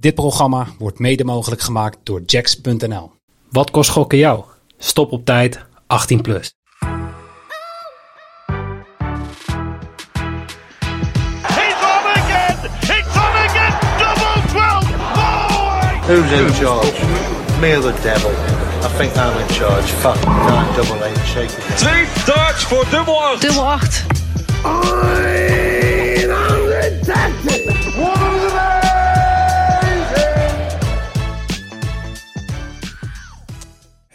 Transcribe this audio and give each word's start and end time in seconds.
Dit 0.00 0.14
programma 0.14 0.66
wordt 0.78 0.98
mede 0.98 1.24
mogelijk 1.24 1.60
gemaakt 1.60 1.98
door 2.02 2.22
Jacks.nl. 2.26 3.12
Wat 3.50 3.70
kost 3.70 3.90
gokken 3.90 4.18
jou? 4.18 4.44
Stop 4.76 5.12
op 5.12 5.24
tijd, 5.24 5.64
18 5.86 6.20
plus. 6.20 6.54
He's 11.42 11.74
on 11.74 12.04
again! 12.14 12.56
It's 12.80 13.16
on 13.16 13.34
again! 13.46 13.72
Double 13.98 14.42
12! 14.48 14.84
Who's 16.06 16.30
in 16.40 16.52
charge? 16.52 17.04
Me 17.60 17.76
or 17.76 17.82
the 17.82 18.00
devil? 18.02 18.30
I 18.82 18.88
think 18.96 19.16
I'm 19.16 19.40
in 19.40 19.48
charge. 19.54 19.92
Fuck, 19.92 20.24
nine 20.26 20.74
double 20.76 21.04
eight, 21.06 21.26
shake 21.26 21.52
it. 21.56 21.76
Twee 21.76 22.04
darts 22.24 22.64
voor 22.64 22.86
dubbel 22.90 23.22
8. 23.22 23.40
Dubbel 23.40 23.70
8. 23.70 24.06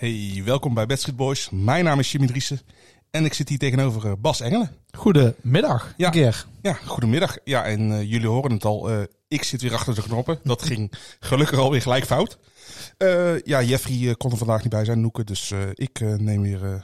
Hey, 0.04 0.42
welkom 0.46 0.74
bij 0.74 0.86
Backstreet 0.86 1.16
Boys. 1.16 1.50
Mijn 1.52 1.84
naam 1.84 2.00
is 2.00 2.12
Jimmy 2.12 2.28
Driessen 2.28 2.60
en 3.12 3.26
ik 3.26 3.34
zit 3.34 3.50
hier 3.50 3.58
tegenover 3.58 4.06
eh, 4.06 4.12
Bas 4.20 4.42
Engelen. 4.42 4.72
Goedemiddag. 4.92 5.94
Ja. 5.98 6.06
Een 6.06 6.12
keer. 6.12 6.46
Ja, 6.62 6.74
goedemiddag. 6.74 7.38
Ja, 7.44 7.64
en 7.64 7.92
eh, 7.92 8.02
jullie 8.02 8.28
horen 8.28 8.52
het 8.52 8.66
al. 8.66 8.90
eh, 8.90 9.02
ik 9.28 9.44
zit 9.44 9.62
weer 9.62 9.74
achter 9.74 9.96
de 9.96 10.02
knoppen. 10.02 10.40
Dat 10.44 10.62
ging 10.70 10.92
gelukkig 11.20 11.60
alweer 11.60 11.82
gelijk 11.82 12.06
fout. 12.06 12.38
Ja, 13.44 13.62
Jeffrey 13.62 14.16
kon 14.16 14.32
er 14.32 14.38
vandaag 14.38 14.62
niet 14.62 14.70
bij 14.70 14.86
zijn, 14.86 15.02
Noeke. 15.02 15.24
Dus 15.24 15.54
ik 15.74 16.00
neem 16.00 16.42
weer 16.42 16.84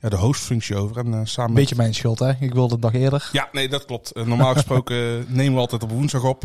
ja, 0.00 0.08
de 0.08 0.16
hostfunctie 0.16 0.76
over. 0.76 0.98
En, 0.98 1.14
eh, 1.14 1.20
samen 1.24 1.54
Beetje 1.54 1.76
mijn 1.76 1.94
schuld, 1.94 2.18
hè? 2.18 2.32
Ik 2.40 2.54
wilde 2.54 2.74
een 2.74 2.80
dag 2.80 2.94
eerder. 2.94 3.28
Ja, 3.32 3.48
nee, 3.52 3.68
dat 3.68 3.84
klopt. 3.84 4.14
Normaal 4.14 4.54
gesproken 4.60 5.26
nemen 5.28 5.54
we 5.54 5.60
altijd 5.60 5.82
op 5.82 5.90
woensdag 5.90 6.24
op. 6.24 6.44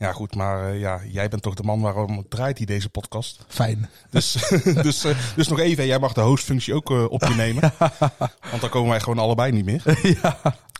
Ja, 0.00 0.12
goed, 0.12 0.34
maar 0.34 0.68
eh, 0.68 0.80
ja, 0.80 1.00
jij 1.08 1.28
bent 1.28 1.42
toch 1.42 1.54
de 1.54 1.62
man 1.62 1.80
waarom 1.80 2.24
draait 2.28 2.58
hier 2.58 2.66
deze 2.66 2.88
podcast. 2.88 3.44
Fijn. 3.48 3.88
Dus, 4.10 4.32
dus, 4.82 5.04
eh, 5.04 5.16
dus 5.36 5.48
nog 5.48 5.58
even, 5.58 5.86
jij 5.86 5.98
mag 5.98 6.12
de 6.12 6.20
hostfunctie 6.20 6.74
ook 6.74 6.90
eh, 6.90 7.04
op 7.10 7.24
je 7.24 7.34
nemen. 7.34 7.72
Want 8.50 8.60
dan 8.60 8.70
komen 8.70 8.90
wij 8.90 9.00
gewoon 9.00 9.18
allebei 9.18 9.52
niet 9.52 9.64
meer. 9.64 9.82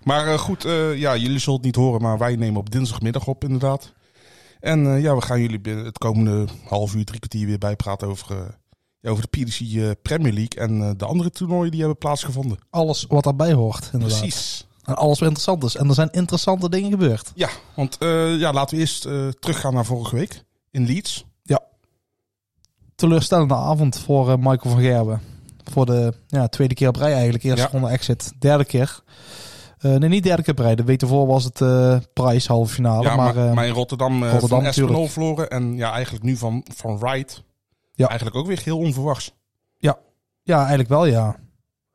Maar 0.05 0.27
eh, 0.27 0.39
goed, 0.39 0.63
ja, 0.95 1.17
jullie 1.17 1.39
zullen 1.39 1.55
het 1.55 1.65
niet 1.65 1.77
horen, 1.77 2.03
maar 2.03 2.19
wij 2.19 2.37
nemen 2.37 2.61
op 2.61 2.71
dinsdagmiddag 2.71 3.27
op 3.27 3.45
inderdaad. 3.45 3.93
En 4.61 5.01
ja, 5.01 5.15
we 5.15 5.23
gaan 5.23 5.41
jullie 5.41 5.61
binnen 5.61 5.85
het 5.85 5.99
komende 5.99 6.47
half 6.69 6.95
uur, 6.95 7.05
drie 7.05 7.19
kwartier 7.19 7.47
weer 7.47 7.59
bijpraten 7.59 8.09
over, 8.09 8.59
ja, 9.01 9.11
over 9.11 9.25
de 9.31 9.39
PDC 9.39 10.03
Premier 10.03 10.33
League 10.33 10.61
en 10.61 10.97
de 10.97 11.05
andere 11.05 11.31
toernooien 11.31 11.71
die 11.71 11.81
hebben 11.81 11.99
plaatsgevonden. 11.99 12.59
Alles 12.71 13.05
wat 13.09 13.25
daarbij 13.25 13.53
hoort, 13.53 13.91
inderdaad. 13.93 14.19
Precies. 14.19 14.67
En 14.85 14.97
alles 14.97 15.19
wat 15.19 15.29
interessant 15.29 15.65
is. 15.65 15.77
En 15.77 15.89
er 15.89 15.95
zijn 15.95 16.09
interessante 16.11 16.69
dingen 16.69 16.91
gebeurd. 16.91 17.33
Ja, 17.35 17.49
want 17.75 17.99
eh, 17.99 18.39
ja, 18.39 18.53
laten 18.53 18.75
we 18.77 18.81
eerst 18.81 19.05
eh, 19.05 19.29
teruggaan 19.29 19.75
naar 19.75 19.85
vorige 19.85 20.17
week 20.17 20.45
in 20.71 20.87
Leeds. 20.87 21.29
Teleurstellende 22.95 23.55
avond 23.55 23.99
voor 23.99 24.31
eh, 24.31 24.37
Michael 24.37 24.75
van 24.75 24.81
Gerwen. 24.81 25.21
Voor 25.71 25.87
de 25.87 26.15
ja, 26.27 26.49
tweede 26.49 26.75
keer 26.75 26.89
op 26.89 26.97
rij 26.97 27.13
eigenlijk. 27.13 27.45
Eerste 27.45 27.61
Ja. 27.63 27.69
ronde 27.73 27.89
exit. 27.89 28.33
Derde 28.39 28.65
keer. 28.65 29.01
Nee, 29.81 29.99
niet 29.99 30.23
derde 30.23 30.43
keer 30.43 30.53
op 30.53 30.59
rij. 30.59 30.75
De 30.75 30.85
week 30.85 31.03
ervoor 31.03 31.27
was 31.27 31.45
het 31.45 31.59
prijs 32.13 32.47
halve 32.47 32.73
finale. 32.75 33.03
Ja, 33.03 33.17
maar, 33.17 33.35
maar, 33.35 33.55
maar 33.55 33.67
in 33.67 33.73
Rotterdam, 33.73 34.25
Rotterdam 34.25 34.59
van 34.59 34.65
Espinol 34.69 35.09
verloren. 35.09 35.51
En 35.51 35.77
ja, 35.77 35.93
eigenlijk 35.93 36.25
nu 36.25 36.37
van, 36.37 36.65
van 36.75 36.99
Wright. 36.99 37.43
Ja. 37.95 38.07
Eigenlijk 38.09 38.37
ook 38.37 38.47
weer 38.47 38.61
heel 38.65 38.79
onverwachts. 38.79 39.33
ja, 40.43 40.59
eigenlijk 40.59 40.89
wel, 40.89 41.05
ja. 41.07 41.37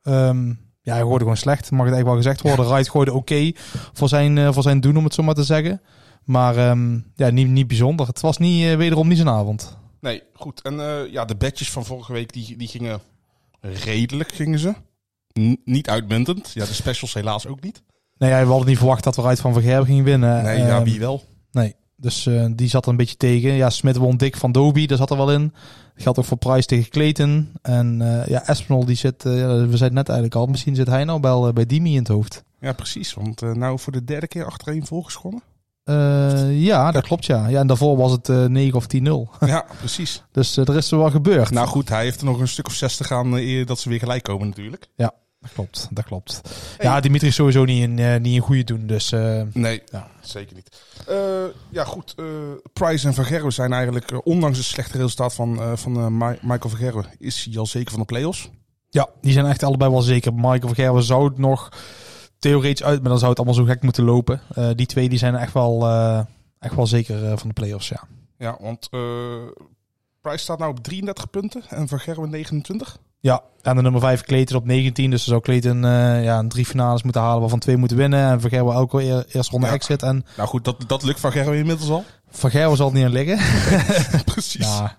Ehm, 0.02 0.52
ja, 0.86 0.92
hij 0.92 1.00
gooide 1.02 1.18
gewoon 1.18 1.36
slecht. 1.36 1.70
Mag 1.70 1.86
het 1.86 1.94
eigenlijk 1.94 2.06
wel 2.06 2.16
gezegd 2.16 2.40
worden. 2.40 2.72
Wright 2.74 2.90
gooide 2.90 3.12
oké 3.12 3.52
voor, 3.92 4.08
zijn, 4.08 4.38
eh, 4.38 4.52
voor 4.52 4.62
zijn 4.62 4.80
doen, 4.80 4.96
om 4.96 5.04
het 5.04 5.14
zo 5.14 5.22
maar 5.22 5.34
te 5.34 5.44
zeggen. 5.44 5.80
Maar 6.24 6.56
ehm, 6.56 6.98
ja, 7.14 7.30
niet, 7.30 7.48
niet 7.48 7.66
bijzonder. 7.66 8.06
Het 8.06 8.20
was 8.20 8.38
niet, 8.38 8.64
eh, 8.66 8.76
wederom 8.76 9.08
niet 9.08 9.16
zijn 9.16 9.28
avond. 9.28 9.76
Nee, 10.00 10.22
goed. 10.32 10.62
En 10.62 10.80
eh, 10.80 11.12
ja, 11.12 11.24
de 11.24 11.34
badges 11.34 11.70
van 11.70 11.84
vorige 11.84 12.12
week, 12.12 12.32
die, 12.32 12.56
die 12.56 12.68
gingen 12.68 13.00
redelijk, 13.60 14.32
gingen 14.32 14.58
ze. 14.58 14.74
N- 15.40 15.60
niet 15.64 15.88
uitmuntend. 15.88 16.50
Ja, 16.54 16.64
de 16.64 16.72
specials 16.74 17.14
helaas 17.14 17.46
ook 17.46 17.60
niet. 17.60 17.82
Nee, 18.18 18.30
ja, 18.30 18.40
we 18.42 18.48
hadden 18.48 18.68
niet 18.68 18.78
verwacht 18.78 19.04
dat 19.04 19.16
we 19.16 19.22
uit 19.22 19.40
van 19.40 19.52
Vergerben 19.52 19.86
gingen 19.86 20.04
winnen. 20.04 20.42
Nee, 20.42 20.58
ja, 20.58 20.68
Ehm, 20.76 20.84
wie 20.84 20.98
wel? 21.00 21.22
Nee, 21.52 21.74
dus 21.96 22.26
eh, 22.26 22.46
die 22.50 22.68
zat 22.68 22.84
er 22.84 22.90
een 22.90 22.96
beetje 22.96 23.16
tegen. 23.16 23.52
Ja, 23.52 23.70
Smit 23.70 23.96
won 23.96 24.16
dik 24.16 24.36
van 24.36 24.52
Doby, 24.52 24.86
daar 24.86 24.98
zat 24.98 25.10
er 25.10 25.16
wel 25.16 25.32
in. 25.32 25.52
Dat 25.94 26.02
geldt 26.02 26.18
ook 26.18 26.24
voor 26.24 26.36
Price 26.36 26.66
tegen 26.66 26.90
Clayton. 26.90 27.52
En 27.62 28.02
eh, 28.02 28.26
ja, 28.26 28.46
Espinol, 28.46 28.84
die 28.84 28.96
zit, 28.96 29.24
eh, 29.24 29.38
ja, 29.38 29.46
we 29.46 29.54
zeiden 29.54 29.80
het 29.80 29.92
net 29.92 30.08
eigenlijk 30.08 30.34
al, 30.34 30.46
misschien 30.46 30.74
zit 30.74 30.86
hij 30.86 31.04
nou 31.04 31.20
wel 31.20 31.46
eh, 31.46 31.52
bij 31.52 31.66
Dimi 31.66 31.90
in 31.92 31.98
het 31.98 32.08
hoofd. 32.08 32.44
Ja, 32.60 32.72
precies. 32.72 33.14
Want 33.14 33.40
nou 33.40 33.78
voor 33.78 33.92
de 33.92 34.04
derde 34.04 34.28
keer 34.28 34.44
achtereen 34.44 34.86
volgeschonnen. 34.86 35.42
Ja, 36.50 36.92
dat 36.92 37.02
klopt 37.02 37.26
ja. 37.26 37.46
Ja, 37.46 37.60
en 37.60 37.66
daarvoor 37.66 37.96
was 37.96 38.12
het 38.12 38.28
eh 38.28 38.44
9 38.44 38.76
of 38.76 38.86
10-0. 38.96 38.98
ja, 39.46 39.64
precies. 39.78 40.22
Dus 40.32 40.56
er 40.56 40.76
is 40.76 40.90
er 40.90 40.98
wel 40.98 41.10
gebeurd. 41.10 41.50
Nou 41.50 41.66
goed, 41.66 41.88
hij 41.88 42.02
heeft 42.02 42.20
er 42.20 42.26
nog 42.26 42.40
een 42.40 42.48
stuk 42.48 42.66
of 42.66 42.72
zes 42.72 42.96
te 42.96 43.04
gaan 43.04 43.36
eh, 43.36 43.46
eer 43.46 43.66
dat 43.66 43.78
ze 43.78 43.88
weer 43.88 43.98
gelijk 43.98 44.22
komen 44.22 44.48
natuurlijk. 44.48 44.88
Dat 45.46 45.54
klopt, 45.54 45.88
dat 45.90 46.04
klopt. 46.04 46.40
Ja, 46.78 47.00
Dimitri 47.00 47.28
is 47.28 47.34
sowieso 47.34 47.64
niet 47.64 47.82
een, 47.82 47.98
eh, 47.98 48.20
niet 48.20 48.36
een 48.36 48.42
goede 48.42 48.64
doen, 48.64 48.86
dus 48.86 49.12
eh, 49.12 49.42
Nee, 49.52 49.82
Ja. 49.92 50.08
zeker 50.20 50.54
niet. 50.54 50.82
Eh, 51.08 51.16
ja, 51.70 51.84
goed. 51.84 52.14
eh 52.16 52.24
Price 52.72 53.06
en 53.06 53.14
Van 53.14 53.24
Gerwen 53.24 53.52
zijn 53.52 53.72
eigenlijk, 53.72 54.26
ondanks 54.26 54.56
het 54.58 54.66
slechte 54.66 54.98
resultaat 54.98 55.34
van, 55.34 55.60
eh, 55.60 55.72
van 55.76 55.96
eh, 55.96 56.06
Mi- 56.06 56.38
Michael 56.42 56.68
Van 56.70 56.78
Gerwen, 56.78 57.06
is 57.18 57.44
hij 57.50 57.58
al 57.58 57.66
zeker 57.66 57.90
van 57.90 58.00
de 58.00 58.06
play-offs. 58.06 58.50
ja, 58.90 59.08
die 59.20 59.32
zijn 59.32 59.46
echt 59.46 59.62
allebei 59.62 59.90
wel 59.90 60.02
zeker. 60.02 60.34
Michael 60.34 60.58
Vergerben 60.74 61.02
zou 61.02 61.24
het 61.28 61.38
nog 61.38 61.68
theoretisch 62.38 62.84
uit, 62.86 63.00
maar 63.00 63.08
dan 63.08 63.18
zou 63.18 63.30
het 63.30 63.38
allemaal 63.38 63.56
zo 63.58 63.64
gek 63.64 63.82
moeten 63.82 64.04
lopen. 64.04 64.40
Eh, 64.54 64.70
die 64.74 64.86
twee 64.86 65.08
die 65.08 65.18
zijn 65.18 65.34
echt 65.34 65.52
wel, 65.52 65.86
eh, 65.86 66.20
echt 66.58 66.74
wel 66.74 66.86
zeker 66.86 67.38
van 67.38 67.48
de 67.48 67.54
play-offs, 67.54 67.88
ja. 67.88 68.02
Ja, 68.38 68.56
want 68.60 68.88
eh, 68.90 69.00
Price 70.26 70.42
staat 70.42 70.58
nou 70.58 70.70
op 70.70 70.82
33 70.82 71.30
punten 71.30 71.62
en 71.68 71.88
Van 71.88 71.98
Gerwen 72.00 72.30
29. 72.30 72.96
Ja, 73.20 73.42
en 73.62 73.76
de 73.76 73.82
nummer 73.82 74.00
5 74.00 74.22
Clayton 74.22 74.56
op 74.56 74.64
19. 74.64 75.10
Dus 75.10 75.24
dan 75.24 75.28
zou 75.28 75.40
Clayton 75.40 75.84
eh, 75.84 76.24
ja, 76.24 76.38
een 76.38 76.48
drie 76.48 76.64
finales 76.66 77.02
moeten 77.02 77.20
halen, 77.20 77.40
waarvan 77.40 77.58
twee 77.58 77.76
moeten 77.76 77.96
winnen. 77.96 78.30
En 78.30 78.40
Van 78.40 78.50
Gerwen 78.50 78.74
elke 78.74 79.02
eer, 79.02 79.24
eerste 79.28 79.50
ronde 79.52 79.66
Ja. 79.66 79.72
exit. 79.72 80.02
En 80.02 80.24
Nou 80.36 80.48
goed, 80.48 80.64
dat, 80.64 80.84
dat 80.86 81.02
lukt 81.02 81.20
Van 81.20 81.32
Gerwen 81.32 81.58
inmiddels 81.58 81.90
al. 81.90 82.04
Van 82.28 82.50
Gerwen 82.50 82.76
zal 82.76 82.86
het 82.86 82.94
niet 82.94 83.04
aan 83.04 83.12
liggen. 83.12 83.38
Precies. 84.32 84.66
Ja, 84.66 84.98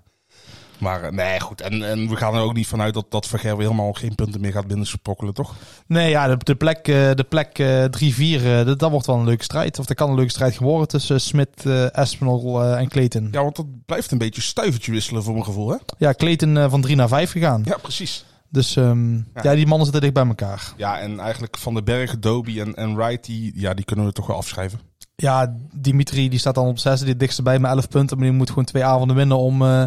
Maar 0.78 1.04
eh, 1.04 1.12
nee, 1.12 1.40
goed. 1.40 1.62
En, 1.62 1.90
en 1.90 2.10
we 2.10 2.16
gaan 2.16 2.36
er 2.36 2.42
ook 2.42 2.54
niet 2.54 2.68
vanuit 2.68 2.94
dat, 2.94 3.06
dat 3.10 3.28
Gerwen 3.28 3.66
helemaal 3.66 3.94
geen 3.94 4.16
punten 4.16 4.42
meer 4.42 4.52
gaat 4.52 4.68
binnensprokkelen, 4.68 5.34
toch? 5.34 5.56
nee, 5.88 6.10
ja, 6.10 6.28
de, 6.28 6.38
de 6.38 6.56
plek, 6.56 6.88
eh, 6.88 7.12
de 7.14 7.26
plek 7.30 7.60
eh 7.60 7.84
3-4, 7.84 8.44
eh, 8.46 8.66
dat, 8.66 8.80
dat 8.80 8.92
wordt 8.92 9.06
wel 9.06 9.16
een 9.16 9.26
leuke 9.26 9.44
strijd. 9.44 9.80
Of 9.80 9.86
dat 9.86 9.98
kan 9.98 10.10
een 10.10 10.16
leuke 10.16 10.32
strijd 10.32 10.58
geworden 10.58 10.88
tussen 10.88 11.22
Smit, 11.22 11.66
eh 11.66 11.96
Espinol 11.98 12.64
eh, 12.64 12.80
en 12.80 12.88
Clayton. 12.88 13.24
Ja, 13.24 13.30
Ja, 13.32 13.42
want 13.44 13.56
dat 13.56 13.66
blijft 13.86 14.12
een 14.12 14.18
beetje 14.18 14.42
stuivertje 14.42 14.92
wisselen 14.92 15.24
voor 15.24 15.34
mijn 15.34 15.46
gevoel, 15.46 15.78
hè? 15.98 16.14
Clayton 16.14 16.58
eh, 16.58 16.70
van 16.70 16.82
3 16.82 16.96
naar 16.96 17.08
5 17.08 17.32
gegaan. 17.32 17.62
Ja, 17.66 17.78
precies. 17.78 18.26
Dus 18.50 18.76
ehm, 18.76 19.14
Ja. 19.16 19.22
ja. 19.42 19.56
die 19.56 19.66
mannen 19.68 19.84
zitten 19.84 20.02
dicht 20.02 20.14
bij 20.14 20.28
elkaar. 20.28 20.74
Ja, 20.78 21.00
en 21.00 21.20
eigenlijk 21.20 21.58
Van 21.58 21.74
den 21.74 21.84
Berg, 21.84 22.20
Doby 22.20 22.60
en, 22.60 22.76
en 22.76 22.96
Wright, 22.96 23.26
die, 23.26 23.52
ja, 23.56 23.74
die 23.74 23.86
kunnen 23.86 24.06
we 24.06 24.12
toch 24.12 24.28
wel 24.28 24.38
afschrijven. 24.38 24.80
Ja, 25.16 25.56
Dimitri 25.74 26.30
die 26.30 26.40
staat 26.40 26.56
dan 26.56 26.68
op 26.68 26.80
6, 26.80 27.00
die 27.00 27.10
het 27.10 27.20
dichtste 27.20 27.42
bij 27.42 27.60
met 27.60 27.72
11 27.72 27.88
punten. 27.88 28.18
Maar 28.18 28.28
die 28.28 28.36
moet 28.36 28.50
gewoon 28.50 28.66
twee 28.66 28.84
avonden 28.86 29.16
winnen 29.16 29.38
om 29.38 29.62
eh, 29.62 29.84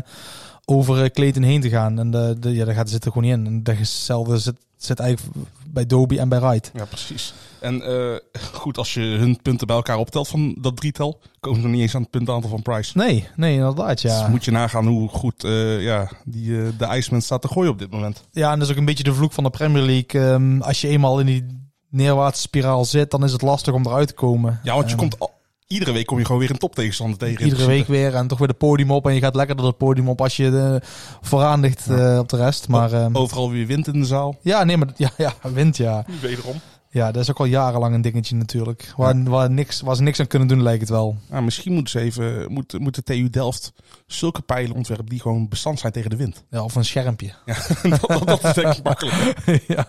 over 0.70 1.02
eh, 1.04 1.10
Clayton 1.10 1.42
heen 1.42 1.60
te 1.60 1.68
gaan. 1.68 1.98
En 1.98 2.10
de, 2.10 2.36
de, 2.40 2.54
ja, 2.54 2.64
daar 2.64 2.74
gaat 2.74 2.90
zit 2.90 3.04
er 3.04 3.12
gewoon 3.12 3.28
niet 3.28 3.38
in. 3.38 3.46
En 3.46 3.62
datzelfde 3.62 4.38
zit, 4.38 4.54
zit 4.76 4.98
eigenlijk 4.98 5.36
bij 5.66 5.86
Doby 5.86 6.18
en 6.18 6.28
bij 6.28 6.40
Wright. 6.40 6.70
Ja, 6.74 6.84
precies. 6.84 7.34
En 7.60 7.82
eh, 7.82 8.40
goed, 8.52 8.78
als 8.78 8.94
je 8.94 9.00
hun 9.00 9.38
punten 9.42 9.66
bij 9.66 9.76
elkaar 9.76 9.96
optelt 9.98 10.28
van 10.28 10.54
dat 10.60 10.76
drietal, 10.76 11.20
komen 11.40 11.60
ze 11.60 11.66
nog 11.66 11.74
niet 11.74 11.82
eens 11.84 11.94
aan 11.94 12.00
het 12.02 12.10
puntaantal 12.10 12.50
van 12.50 12.62
Price. 12.62 12.98
Nee, 12.98 13.28
nee, 13.36 13.54
inderdaad, 13.54 14.00
ja. 14.00 14.20
Dus 14.20 14.28
moet 14.30 14.44
je 14.44 14.50
nagaan 14.50 14.86
hoe 14.86 15.08
goed 15.08 15.44
eh, 15.44 15.82
ja, 15.82 16.10
die, 16.24 16.62
eh, 16.62 16.68
de 16.78 16.84
IJsman 16.84 17.22
staat 17.22 17.42
te 17.42 17.48
gooien 17.48 17.70
op 17.70 17.78
dit 17.78 17.90
moment. 17.90 18.24
Ja, 18.32 18.52
en 18.52 18.58
dat 18.58 18.66
is 18.68 18.72
ook 18.74 18.78
een 18.80 18.84
beetje 18.84 19.04
de 19.04 19.14
vloek 19.14 19.32
van 19.32 19.44
de 19.44 19.50
Premier 19.50 19.82
League. 19.82 20.32
Ehm, 20.32 20.60
als 20.60 20.80
je 20.80 20.88
eenmaal 20.88 21.20
in 21.20 21.26
die 21.26 21.46
neerwaartse 21.90 22.42
spiraal 22.42 22.84
zit, 22.84 23.10
dan 23.10 23.24
is 23.24 23.32
het 23.32 23.42
lastig 23.42 23.74
om 23.74 23.86
eruit 23.86 24.08
te 24.08 24.14
komen. 24.14 24.60
Ja, 24.62 24.74
want 24.74 24.86
je 24.86 24.92
En 24.92 24.98
komt 24.98 25.18
al- 25.18 25.38
iedere 25.72 25.92
week 25.92 26.06
kom 26.06 26.18
je 26.18 26.24
gewoon 26.24 26.40
weer 26.40 26.50
een 26.50 26.58
toptegenstander 26.58 27.18
tegen. 27.18 27.44
Iedere 27.44 27.66
week 27.66 27.86
weer 27.86 28.14
en 28.14 28.26
toch 28.26 28.38
weer 28.38 28.48
de 28.48 28.54
podium 28.54 28.90
op. 28.90 29.06
En 29.06 29.14
je 29.14 29.20
gaat 29.20 29.34
lekkerder 29.34 29.66
het 29.66 29.76
podium 29.76 30.08
op 30.08 30.20
als 30.20 30.36
je 30.36 30.78
eh, 30.80 30.88
vooraan 31.20 31.60
ligt 31.60 31.88
eh, 31.88 32.18
op 32.18 32.28
de 32.28 32.36
rest. 32.36 32.68
Maar 32.68 32.92
ehm, 32.92 33.16
Overal 33.16 33.50
weer 33.50 33.66
wind 33.66 33.86
in 33.86 34.00
de 34.00 34.06
zaal. 34.06 34.38
ja, 34.42 34.64
nee, 34.64 34.76
maar 34.76 34.88
ja, 34.96 35.10
ja, 35.16 35.32
wint 35.42 35.76
ja. 35.76 36.04
Wederom. 36.20 36.60
Ja, 36.92 37.12
dat 37.12 37.22
is 37.22 37.30
ook 37.30 37.38
al 37.38 37.44
jarenlang 37.44 37.94
een 37.94 38.00
dingetje 38.00 38.36
natuurlijk. 38.36 38.92
Waar, 38.96 39.22
waar, 39.24 39.50
niks, 39.50 39.80
waar 39.80 39.96
ze 39.96 40.02
niks 40.02 40.20
aan 40.20 40.26
kunnen 40.26 40.48
doen, 40.48 40.62
lijkt 40.62 40.80
het 40.80 40.90
wel. 40.90 41.16
Nou, 41.28 41.42
misschien 41.42 41.72
moeten 41.72 41.90
ze 41.90 42.00
even, 42.00 42.52
moet, 42.52 42.78
moet 42.78 42.94
de 42.94 43.02
TU 43.02 43.30
Delft 43.30 43.72
zulke 44.06 44.40
pijlen 44.40 44.76
ontwerpen 44.76 45.06
die 45.08 45.20
gewoon 45.20 45.48
bestand 45.48 45.78
zijn 45.78 45.92
tegen 45.92 46.10
de 46.10 46.16
wind. 46.16 46.44
Ja, 46.50 46.62
of 46.64 46.74
een 46.74 46.84
schermpje. 46.84 47.32
Ja, 47.46 47.56
dat, 47.82 48.00
dat, 48.00 48.26
dat 48.26 48.44
is 48.44 48.52
denk 48.54 48.74
ik 48.74 48.82
makkelijk. 48.92 49.36
ja. 49.66 49.86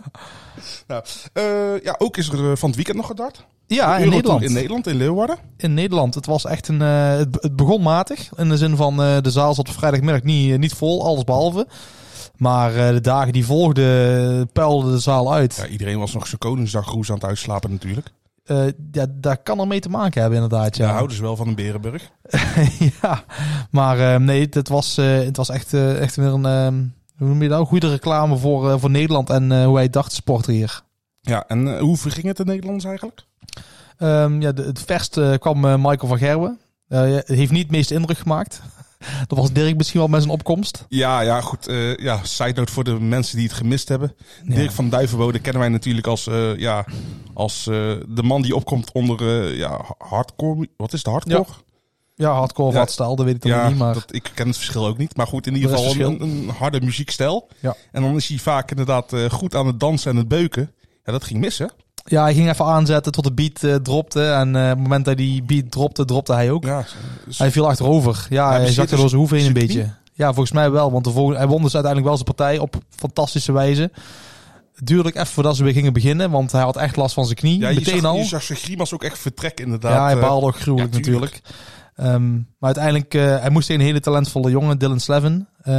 Nou, 0.87 1.03
eh, 1.33 1.83
ja, 1.83 1.95
ook 1.97 2.17
is 2.17 2.29
er 2.29 2.57
van 2.57 2.67
het 2.67 2.75
weekend 2.75 2.97
nog 2.97 3.07
gedart. 3.07 3.45
Ja, 3.75 3.97
in 3.97 4.09
Nederland. 4.09 4.41
In 4.43 4.53
Nederland, 4.53 4.87
in 4.87 4.95
Leeuwarden. 4.95 5.37
in 5.57 5.73
Nederland. 5.73 6.15
Het 6.15 6.25
was 6.25 6.45
echt 6.45 6.67
een. 6.67 6.81
eh, 6.81 7.15
het, 7.17 7.27
het 7.41 7.55
begon 7.55 7.81
matig. 7.81 8.29
In 8.37 8.49
de 8.49 8.57
zin 8.57 8.75
van 8.75 9.01
eh, 9.03 9.17
de 9.21 9.31
zaal 9.31 9.53
zat 9.53 9.69
op 9.69 9.73
vrijdagmiddag 9.75 10.23
niet, 10.23 10.57
niet 10.57 10.73
vol, 10.73 11.05
alles 11.05 11.23
behalve. 11.23 11.67
Maar 12.35 12.75
eh, 12.75 12.89
de 12.93 13.01
dagen 13.01 13.33
die 13.33 13.45
volgden, 13.45 14.51
puilde 14.51 14.91
de 14.91 14.99
zaal 14.99 15.33
uit. 15.33 15.55
Ja, 15.55 15.67
iedereen 15.67 15.99
was 15.99 16.13
nog 16.13 16.27
zijn 16.27 16.37
Koningsdag 16.39 16.85
roes 16.91 17.09
aan 17.09 17.15
het 17.15 17.25
uitslapen 17.25 17.71
natuurlijk. 17.71 18.07
eh, 18.45 18.63
ja, 18.91 19.05
daar 19.09 19.37
kan 19.37 19.59
er 19.59 19.67
mee 19.67 19.79
te 19.79 19.89
maken 19.89 20.21
hebben 20.21 20.41
inderdaad. 20.41 20.77
Ja, 20.77 20.85
Ja, 20.87 20.93
houden 20.93 21.15
ze 21.15 21.21
wel 21.21 21.35
van 21.35 21.47
een 21.47 21.55
Berenburg. 21.55 22.09
ja. 23.01 23.23
maar 23.71 24.13
eh, 24.13 24.19
nee, 24.19 24.47
het 24.49 24.69
was, 24.69 24.97
eh, 24.97 25.05
het 25.19 25.37
was 25.37 25.49
echt, 25.49 25.73
eh, 25.73 25.99
echt 26.01 26.15
weer 26.15 26.33
een, 26.33 26.45
eh, 26.45 26.67
hoe 27.17 27.27
noem 27.27 27.41
je 27.43 27.49
dat? 27.49 27.67
Goede 27.67 27.89
reclame 27.89 28.37
voor, 28.37 28.71
eh, 28.71 28.75
voor 28.79 28.89
Nederland 28.89 29.29
en 29.29 29.51
eh, 29.51 29.65
hoe 29.65 29.75
hij 29.75 29.89
dacht 29.89 30.11
sporten 30.13 30.53
hier. 30.53 30.81
Ja, 31.21 31.47
en 31.47 31.75
eh, 31.75 31.79
hoe 31.79 31.97
verging 31.97 32.25
het 32.25 32.39
in 32.39 32.45
Nederlands 32.45 32.85
eigenlijk? 32.85 33.25
Ehm, 33.97 34.41
ja, 34.41 34.51
de, 34.51 34.63
het 34.63 34.81
verst 34.81 35.17
eh, 35.17 35.33
kwam 35.39 35.65
eh, 35.65 35.75
Michael 35.75 36.07
van 36.07 36.17
Gerwen. 36.17 36.59
Het 36.87 37.27
heeft 37.27 37.51
niet 37.51 37.61
het 37.61 37.71
meeste 37.71 37.93
indruk 37.93 38.17
gemaakt. 38.17 38.61
Dat 39.27 39.37
was 39.37 39.51
Dirk 39.51 39.77
misschien 39.77 39.99
wel 39.99 40.09
met 40.09 40.21
zijn 40.21 40.33
opkomst. 40.33 40.85
Ja, 40.89 41.21
ja, 41.21 41.41
goed. 41.41 41.65
ja, 41.97 42.19
side 42.23 42.53
note 42.53 42.71
voor 42.73 42.83
de 42.83 42.99
mensen 42.99 43.37
die 43.37 43.47
het 43.47 43.55
gemist 43.55 43.87
hebben. 43.87 44.15
Dirk 44.43 44.71
van 44.71 44.89
Duivenbode 44.89 45.39
kennen 45.39 45.61
wij 45.61 45.71
natuurlijk 45.71 46.07
als, 46.07 46.23
ja, 46.57 46.85
als 47.33 47.63
de 47.63 48.21
man 48.23 48.41
die 48.41 48.55
opkomt 48.55 48.91
onder 48.91 49.53
ja, 49.55 49.85
hardcore. 49.97 50.69
Wat 50.77 50.93
is 50.93 51.03
de 51.03 51.09
hardcore? 51.09 51.45
Ja, 52.15 52.31
hardcore 52.33 52.67
of 52.67 52.73
Ja. 52.73 52.79
hardstyle, 52.79 53.15
dat 53.15 53.25
weet 53.25 53.35
ik 53.35 53.41
dan 53.41 53.51
Ja, 53.51 53.67
niet. 53.67 53.77
Maar 53.77 53.93
dat, 53.93 54.13
ik 54.13 54.31
ken 54.33 54.47
het 54.47 54.57
verschil 54.57 54.87
ook 54.87 54.97
niet. 54.97 55.17
Maar 55.17 55.27
goed, 55.27 55.47
in 55.47 55.55
ieder 55.55 55.69
geval 55.69 55.95
een, 55.95 56.21
een 56.21 56.49
harde 56.49 56.81
muziekstijl. 56.81 57.47
Ja. 57.59 57.75
En 57.91 58.01
dan 58.01 58.15
is 58.15 58.27
hij 58.27 58.37
vaak 58.37 58.69
inderdaad 58.69 59.13
goed 59.29 59.55
aan 59.55 59.67
het 59.67 59.79
dansen 59.79 60.11
en 60.11 60.17
het 60.17 60.27
beuken. 60.27 60.73
Ja, 61.05 61.11
dat 61.11 61.23
ging 61.23 61.39
mis, 61.39 61.57
hè? 61.57 61.65
ja, 62.05 62.23
hij 62.23 62.33
ging 62.33 62.49
even 62.49 62.65
aanzetten 62.65 63.11
tot 63.11 63.23
de 63.23 63.33
beat 63.33 63.63
eh, 63.63 63.75
dropte. 63.75 64.23
En 64.23 64.55
eh, 64.55 64.61
op 64.61 64.69
het 64.69 64.79
moment 64.79 65.05
dat 65.05 65.17
die 65.17 65.43
beat 65.43 65.71
dropte, 65.71 66.05
dropte 66.05 66.33
hij 66.33 66.51
ook. 66.51 66.63
Ja, 66.63 66.85
dus- 67.25 67.37
Hij 67.37 67.51
viel 67.51 67.67
achterover. 67.67 68.27
Ja, 68.29 68.51
Hij 68.51 68.71
zakte 68.71 68.89
dus 68.89 68.99
door 68.99 69.09
zijn 69.09 69.19
hoeven 69.19 69.37
heen 69.37 69.47
een 69.47 69.53
beetje. 69.53 69.93
Ja, 70.13 70.27
volgens 70.27 70.51
mij 70.51 70.71
wel. 70.71 70.91
Want 70.91 71.03
de 71.03 71.11
volgende, 71.11 71.39
hij 71.39 71.47
won 71.47 71.61
dus 71.61 71.73
uiteindelijk 71.73 72.15
wel 72.15 72.23
zijn 72.23 72.35
partij 72.35 72.57
op 72.57 72.75
fantastische 72.89 73.51
wijze. 73.51 73.91
Duurde 74.83 75.09
ook 75.09 75.15
even 75.15 75.27
voordat 75.27 75.55
ze 75.55 75.63
weer 75.63 75.73
gingen 75.73 75.93
beginnen. 75.93 76.31
Want 76.31 76.51
hij 76.51 76.61
had 76.61 76.77
echt 76.77 76.95
last 76.95 77.13
van 77.13 77.25
zijn 77.25 77.37
knie. 77.37 77.59
ja, 77.59 77.69
je 77.69 77.75
meteen 77.75 77.99
zag, 77.99 78.11
al. 78.11 78.17
je 78.17 78.23
zag 78.23 78.43
zijn 78.43 78.57
grimas 78.57 78.93
ook 78.93 79.03
echt 79.03 79.19
vertrekken, 79.19 79.65
inderdaad. 79.65 79.93
Ja, 79.93 80.03
hij 80.03 80.13
eh. 80.13 80.21
baalde 80.21 80.45
ook 80.45 80.59
gruwelijk 80.59 80.91
ja, 80.93 80.97
natuurlijk. 80.99 81.41
Ehm, 81.95 82.33
maar 82.33 82.75
uiteindelijk, 82.75 83.13
eh, 83.13 83.39
hij 83.39 83.49
moest 83.49 83.67
tegen 83.67 83.81
een 83.81 83.87
hele 83.87 83.99
talentvolle 83.99 84.49
jongen, 84.49 84.77
Dylan 84.77 84.99
Slevin. 84.99 85.47
Eh, 85.61 85.73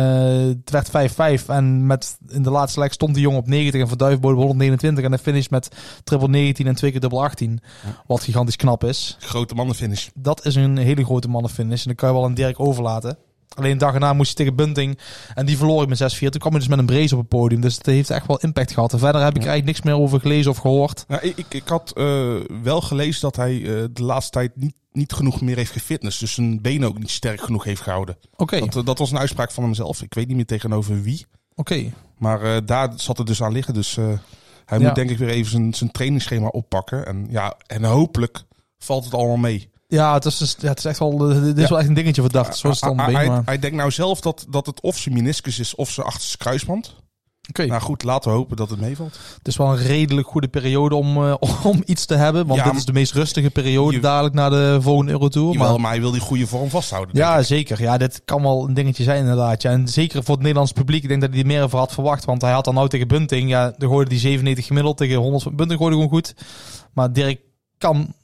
het 0.64 0.70
werd 0.70 0.90
5-5 0.90 1.48
en 1.48 1.86
met, 1.86 2.18
in 2.28 2.42
de 2.42 2.50
laatste 2.50 2.80
leg 2.80 2.92
stond 2.92 3.14
die 3.14 3.22
jongen 3.22 3.38
op 3.38 3.46
90 3.46 3.80
en 3.80 3.88
Verduivenbode 3.88 4.34
op 4.34 4.42
129. 4.42 5.04
En 5.04 5.10
hij 5.10 5.18
finished 5.18 5.50
met 5.50 5.68
triple 6.04 6.28
19 6.28 6.66
en 6.66 6.74
twee 6.74 6.90
keer 6.90 7.00
dubbel 7.00 7.22
18. 7.22 7.60
Wat 8.06 8.22
gigantisch 8.22 8.56
knap 8.56 8.84
is. 8.84 9.16
Grote 9.20 9.54
mannenfinish. 9.54 10.08
Dat 10.14 10.44
is 10.44 10.54
een 10.54 10.76
hele 10.76 11.04
grote 11.04 11.28
mannenfinish 11.28 11.80
en 11.80 11.86
dan 11.86 11.94
kan 11.94 12.08
je 12.08 12.14
wel 12.14 12.24
een 12.24 12.34
Dirk 12.34 12.60
overlaten. 12.60 13.18
Alleen 13.54 13.70
een 13.70 13.78
dag 13.78 13.94
erna 13.94 14.12
moest 14.12 14.26
hij 14.38 14.46
tegen 14.46 14.56
Bunting 14.64 14.98
en 15.34 15.46
die 15.46 15.56
verloor 15.56 15.82
ik 15.82 15.88
met 15.88 16.14
6-4. 16.14 16.18
Toen 16.18 16.30
kwam 16.30 16.50
hij 16.52 16.60
dus 16.60 16.68
met 16.68 16.78
een 16.78 16.86
brace 16.86 17.14
op 17.14 17.20
het 17.20 17.28
podium. 17.28 17.60
Dus 17.60 17.76
het 17.76 17.86
heeft 17.86 18.10
echt 18.10 18.26
wel 18.26 18.38
impact 18.38 18.72
gehad. 18.72 18.92
En 18.92 18.98
verder 18.98 19.20
heb 19.22 19.34
ik 19.36 19.42
er 19.42 19.48
eigenlijk 19.48 19.78
niks 19.78 19.82
meer 19.92 20.02
over 20.04 20.20
gelezen 20.20 20.50
of 20.50 20.56
gehoord. 20.56 21.04
Nou, 21.08 21.22
ik, 21.22 21.36
ik, 21.36 21.54
ik 21.54 21.68
had 21.68 21.92
eh, 21.96 22.34
wel 22.62 22.80
gelezen 22.80 23.20
dat 23.20 23.36
hij 23.36 23.56
eh, 23.56 23.84
de 23.92 24.02
laatste 24.02 24.30
tijd 24.30 24.50
niet, 24.56 24.74
niet 24.92 25.12
genoeg 25.12 25.40
meer 25.40 25.56
heeft 25.56 25.72
gefitness. 25.72 26.18
Dus 26.18 26.34
zijn 26.34 26.60
benen 26.60 26.88
ook 26.88 26.98
niet 26.98 27.10
sterk 27.10 27.40
genoeg 27.40 27.64
heeft 27.64 27.80
gehouden. 27.82 28.16
Oké, 28.36 28.58
Dat, 28.58 28.76
eh, 28.76 28.84
dat 28.84 28.98
was 28.98 29.10
een 29.10 29.18
uitspraak 29.18 29.50
van 29.50 29.64
hemzelf. 29.64 30.02
Ik 30.02 30.14
weet 30.14 30.26
niet 30.26 30.36
meer 30.36 30.46
tegenover 30.46 31.02
wie. 31.02 31.26
oké. 31.54 31.92
Maar 32.18 32.42
eh, 32.42 32.56
daar 32.64 32.92
zat 32.96 33.18
het 33.18 33.26
dus 33.26 33.42
aan 33.42 33.52
liggen. 33.52 33.74
Dus 33.74 33.96
eh, 33.96 34.04
hij 34.64 34.78
Ja. 34.78 34.86
moet 34.86 34.94
denk 34.94 35.10
ik 35.10 35.18
weer 35.18 35.28
even 35.28 35.50
zijn, 35.50 35.74
zijn 35.74 35.90
trainingsschema 35.90 36.46
oppakken. 36.46 37.06
En, 37.06 37.26
ja, 37.30 37.54
en 37.66 37.84
hopelijk 37.84 38.42
valt 38.78 39.04
het 39.04 39.14
allemaal 39.14 39.36
mee. 39.36 39.70
Ja, 39.98 40.14
het 40.14 40.24
is, 40.24 40.36
dus- 40.38 40.56
ja, 40.58 40.68
het 40.68 40.78
is 40.78 40.84
echt 40.84 40.98
wel, 40.98 41.16
dit 41.16 41.56
is 41.56 41.62
Ja. 41.62 41.68
wel 41.68 41.78
echt 41.78 41.88
een 41.88 41.94
dingetje 41.94 42.22
verdacht. 42.22 42.56
Zo 42.56 42.68
is 42.68 42.80
het 42.80 42.84
dan 42.96 42.96
maar- 42.96 43.42
hij 43.44 43.58
denkt 43.58 43.76
nou 43.76 43.90
zelf 43.90 44.20
dat, 44.20 44.46
dat 44.48 44.66
het 44.66 44.80
of 44.80 44.96
zijn 44.98 45.14
meniscus 45.14 45.58
is 45.58 45.74
of 45.74 45.90
zijn 45.90 46.06
achterste 46.06 46.36
kruisband. 46.36 46.94
Oké, 47.48 47.66
Nou 47.66 47.80
goed, 47.82 48.02
laten 48.02 48.30
we 48.30 48.36
hopen 48.36 48.56
dat 48.56 48.70
het 48.70 48.80
meevalt. 48.80 49.18
het 49.38 49.48
is 49.48 49.56
wel 49.56 49.70
een 49.72 49.76
redelijk 49.86 50.26
goede 50.28 50.48
periode 50.48 50.94
om, 50.94 51.16
eh, 51.24 51.34
om 51.72 51.82
iets 51.86 52.04
te 52.06 52.14
hebben. 52.14 52.46
Want 52.46 52.60
Ja, 52.60 52.66
dit 52.66 52.76
is 52.76 52.84
de 52.84 52.92
meest 52.92 53.12
rustige 53.12 53.50
periode 53.50 53.94
je- 53.96 54.00
dadelijk 54.02 54.34
na 54.34 54.48
de 54.48 54.78
volgende 54.80 55.12
Eurotour. 55.12 55.52
Jawel, 55.52 55.70
Maar, 55.70 55.80
maar 55.80 55.90
hij 55.90 56.00
wil 56.00 56.10
die 56.10 56.20
goede 56.20 56.46
vorm 56.46 56.70
vasthouden. 56.70 57.16
ja, 57.16 57.38
ik. 57.38 57.44
zeker. 57.46 57.80
Ja, 57.82 57.98
dit 57.98 58.22
kan 58.24 58.42
wel 58.42 58.68
een 58.68 58.74
dingetje 58.74 59.02
zijn 59.02 59.18
inderdaad. 59.20 59.62
Ja. 59.62 59.70
En 59.70 59.88
zeker 59.88 60.22
voor 60.22 60.34
het 60.34 60.40
Nederlands 60.42 60.72
publiek. 60.72 61.02
Ik 61.02 61.08
denk 61.08 61.20
dat 61.20 61.30
hij 61.30 61.40
er 61.40 61.46
meer 61.46 61.62
over 61.62 61.78
had 61.78 61.92
verwacht. 61.92 62.24
Want 62.24 62.42
hij 62.42 62.52
had 62.52 62.64
dan 62.64 62.74
nou 62.74 62.88
tegen 62.88 63.08
Bunting. 63.08 63.48
Ja, 63.50 63.74
de 63.78 63.86
gooide 63.86 64.10
die 64.10 64.18
97 64.18 64.66
gemiddeld 64.66 64.96
tegen 64.96 65.16
100. 65.16 65.42
van- 65.42 65.56
Bunting 65.56 65.78
gooide 65.78 65.96
gewoon 65.96 66.12
goed. 66.12 66.34
Maar 66.92 67.12
Dirk 67.12 67.40
kan 67.78 68.14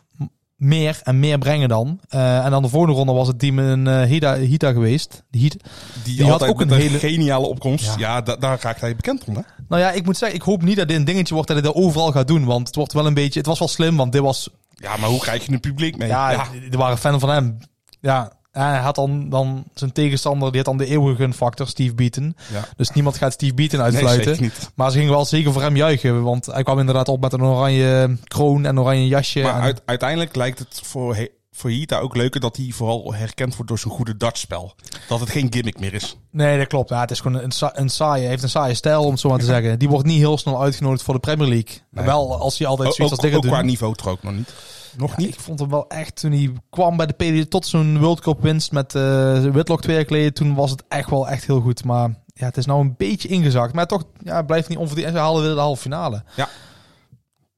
meer 0.58 1.00
en 1.02 1.18
meer 1.18 1.38
brengen 1.38 1.68
dan. 1.68 2.00
Eh, 2.08 2.44
en 2.44 2.50
dan 2.50 2.62
de 2.62 2.68
volgende 2.68 2.94
ronde 2.96 3.12
was 3.12 3.28
het 3.28 3.38
team 3.38 3.58
in 3.58 3.86
eh 3.86 4.02
Hida, 4.02 4.34
Hita 4.36 4.72
geweest. 4.72 5.22
Die 5.30 5.40
Hita. 5.40 5.56
Die, 6.04 6.16
Die 6.16 6.26
had 6.26 6.42
ook 6.42 6.60
een 6.60 6.70
een 6.72 6.78
hele- 6.78 6.98
geniale 6.98 7.46
opkomst. 7.46 7.84
Ja. 7.84 7.94
Ja, 7.98 8.20
da- 8.20 8.36
daar 8.36 8.58
raakt 8.60 8.80
hij 8.80 8.96
bekend 8.96 9.24
om, 9.24 9.34
hè? 9.34 9.40
Nou 9.68 9.82
ja, 9.82 9.90
ik 9.92 10.04
moet 10.04 10.16
zeggen, 10.16 10.38
ik 10.38 10.44
hoop 10.44 10.62
niet 10.62 10.76
dat 10.76 10.88
dit 10.88 10.96
een 10.96 11.04
dingetje 11.04 11.34
wordt 11.34 11.48
dat 11.48 11.58
hij 11.62 11.66
dat 11.66 11.82
overal 11.82 12.12
gaat 12.12 12.26
doen. 12.28 12.44
Want 12.44 12.66
het 12.66 12.76
wordt 12.76 12.92
wel 12.92 13.06
een 13.06 13.14
beetje, 13.14 13.38
het 13.38 13.48
was 13.48 13.58
wel 13.58 13.68
slim, 13.68 13.96
want 13.96 14.12
dit 14.12 14.20
was, 14.20 14.48
Ja, 14.74 14.96
maar 14.96 15.08
hoe 15.08 15.20
krijg 15.20 15.46
je 15.46 15.52
een 15.52 15.60
publiek 15.60 15.96
mee? 15.96 16.08
ja, 16.08 16.30
ja. 16.30 16.44
die 16.70 16.78
waren 16.78 16.98
fan 16.98 17.20
van 17.20 17.28
hem. 17.30 17.58
Ja, 18.00 18.32
hij 18.58 18.78
had 18.78 18.94
dan, 18.94 19.28
dan 19.28 19.64
zijn 19.74 19.92
tegenstander, 19.92 20.48
die 20.48 20.56
had 20.56 20.64
dan 20.66 20.76
de 20.86 20.86
eeuwige 20.92 21.16
gunfactor, 21.22 21.66
Steve 21.68 21.94
Beaton. 21.94 22.36
Ja. 22.52 22.64
Dus 22.76 22.90
niemand 22.90 23.16
gaat 23.16 23.32
Steve 23.32 23.54
Beaton 23.54 23.78
Nee, 23.92 24.36
niet. 24.40 24.70
maar 24.74 24.90
ze 24.90 24.98
gingen 24.98 25.12
wel 25.12 25.24
zeker 25.24 25.52
voor 25.52 25.62
hem 25.62 25.76
juichen, 25.76 26.22
want 26.22 26.46
hij 26.46 26.62
kwam 26.62 26.78
inderdaad 26.78 27.08
op 27.08 27.20
met 27.20 27.32
een 27.32 27.42
oranje 27.42 28.16
kroon 28.24 28.64
en 28.66 28.80
oranje 28.80 29.06
jasje. 29.06 29.40
Maar 29.40 29.54
en- 29.54 29.60
uit- 29.60 29.82
uiteindelijk 29.84 30.36
lijkt 30.36 30.58
het 30.58 30.80
voor, 30.84 31.28
voor 31.52 31.70
Hita 31.70 31.98
ook 31.98 32.16
leuker 32.16 32.40
dat 32.40 32.56
hij 32.56 32.70
vooral 32.74 33.14
herkend 33.14 33.52
wordt 33.54 33.68
door 33.68 33.78
zijn 33.78 33.94
goede 33.94 34.16
dartspel. 34.16 34.74
Dat 35.08 35.20
het 35.20 35.30
geen 35.30 35.46
gimmick 35.52 35.80
meer 35.80 35.94
is. 35.94 36.16
Nee, 36.30 36.58
dat 36.58 36.66
klopt. 36.66 36.88
Ja, 36.88 37.00
het 37.00 37.10
is 37.10 37.20
gewoon 37.20 37.42
een, 37.42 37.50
sa- 37.52 37.72
een 37.74 37.88
saaie, 37.88 38.20
hij 38.20 38.30
heeft 38.30 38.42
een 38.42 38.48
saaie 38.48 38.74
stijl, 38.74 39.04
om 39.04 39.10
het 39.10 39.20
zo 39.20 39.28
maar 39.28 39.38
te 39.38 39.44
zeggen. 39.54 39.78
Die 39.78 39.88
wordt 39.88 40.06
niet 40.06 40.18
heel 40.18 40.38
snel 40.38 40.62
uitgenodigd 40.62 41.02
voor 41.02 41.14
de 41.14 41.20
Premier 41.20 41.48
League. 41.48 41.76
Nee. 41.90 42.04
Wel, 42.04 42.38
als 42.40 42.58
hij 42.58 42.66
altijd 42.66 42.88
Ook, 42.88 42.94
zoiets 42.94 43.14
als 43.16 43.24
ook, 43.24 43.30
dingen 43.30 43.44
ook 43.44 43.50
qua 43.52 43.60
doet. 43.62 43.70
niveau 43.70 43.94
ook 44.04 44.22
nog 44.22 44.32
niet. 44.34 44.52
Nog 44.98 45.10
Ja, 45.10 45.16
niet? 45.16 45.34
Ik 45.34 45.40
vond 45.40 45.58
hem 45.58 45.68
wel 45.68 45.88
echt 45.88 46.16
toen 46.20 46.32
hij 46.32 46.52
kwam 46.70 46.96
bij 46.96 47.06
de 47.06 47.12
PD 47.12 47.50
tot 47.50 47.66
zo'n 47.66 47.98
World 47.98 48.20
Cup 48.20 48.42
winst 48.42 48.72
met 48.72 48.94
eh 48.94 49.44
Whitlock 49.44 49.80
twee 49.82 49.96
jaar 49.96 50.04
geleden. 50.06 50.34
Toen 50.34 50.54
was 50.54 50.70
het 50.70 50.84
echt 50.88 51.10
wel 51.10 51.28
echt 51.28 51.44
heel 51.46 51.60
goed. 51.60 51.84
Maar 51.84 52.08
ja, 52.34 52.46
het 52.46 52.56
is 52.56 52.66
nou 52.66 52.80
een 52.80 52.94
beetje 52.96 53.28
ingezakt. 53.28 53.74
Maar 53.74 53.86
toch, 53.86 54.04
ja, 54.22 54.36
het 54.36 54.46
blijft 54.46 54.68
niet 54.68 54.78
onverdiend. 54.78 55.06
En 55.08 55.12
ze 55.14 55.18
halen 55.18 55.42
weer 55.42 55.54
de 55.54 55.60
halve 55.60 55.82
finale. 55.82 56.24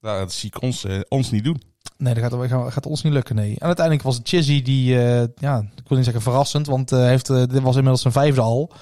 Nou, 0.01 0.19
dat 0.19 0.33
zie 0.33 0.49
ik 0.55 0.63
ons, 0.63 0.85
eh, 0.85 1.01
ons 1.09 1.31
niet 1.31 1.45
doen. 1.45 1.63
Nee, 1.97 2.15
dat 2.15 2.23
gaat, 2.23 2.49
gaat, 2.51 2.73
gaat 2.73 2.87
ons 2.87 3.03
niet 3.03 3.13
lukken, 3.13 3.35
nee. 3.37 3.57
En 3.59 3.67
uiteindelijk 3.67 4.07
was 4.07 4.17
het 4.17 4.29
Chizzy 4.29 4.63
die, 4.63 4.99
eh, 4.99 5.27
ja, 5.37 5.59
ik 5.59 5.89
wil 5.89 5.97
niet 5.97 6.05
zeggen 6.05 6.23
verrassend, 6.23 6.67
want 6.67 6.91
hij 6.91 7.09
heeft, 7.09 7.27
dit 7.27 7.61
was 7.61 7.75
inmiddels 7.75 8.01
zijn 8.01 8.13
vijfde 8.13 8.41
al, 8.41 8.73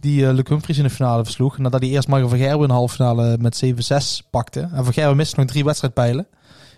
die 0.00 0.32
Luc 0.32 0.48
Humphries 0.48 0.78
in 0.78 0.82
de 0.82 0.90
finale 0.90 1.24
versloeg. 1.24 1.58
Nadat 1.58 1.80
hij 1.80 1.90
eerst 1.90 2.08
Michael 2.08 2.28
van 2.28 2.38
Gerwen 2.38 2.60
in 2.60 2.68
de 2.68 2.72
halve 2.74 2.94
finale 2.94 3.36
met 3.40 3.62
7-6 3.64 4.26
pakte. 4.30 4.60
En 4.60 4.84
van 4.84 4.92
Gerwen 4.92 5.16
miste 5.16 5.36
nog 5.40 5.46
drie 5.48 5.64
wedstrijdpijlen 5.64 6.26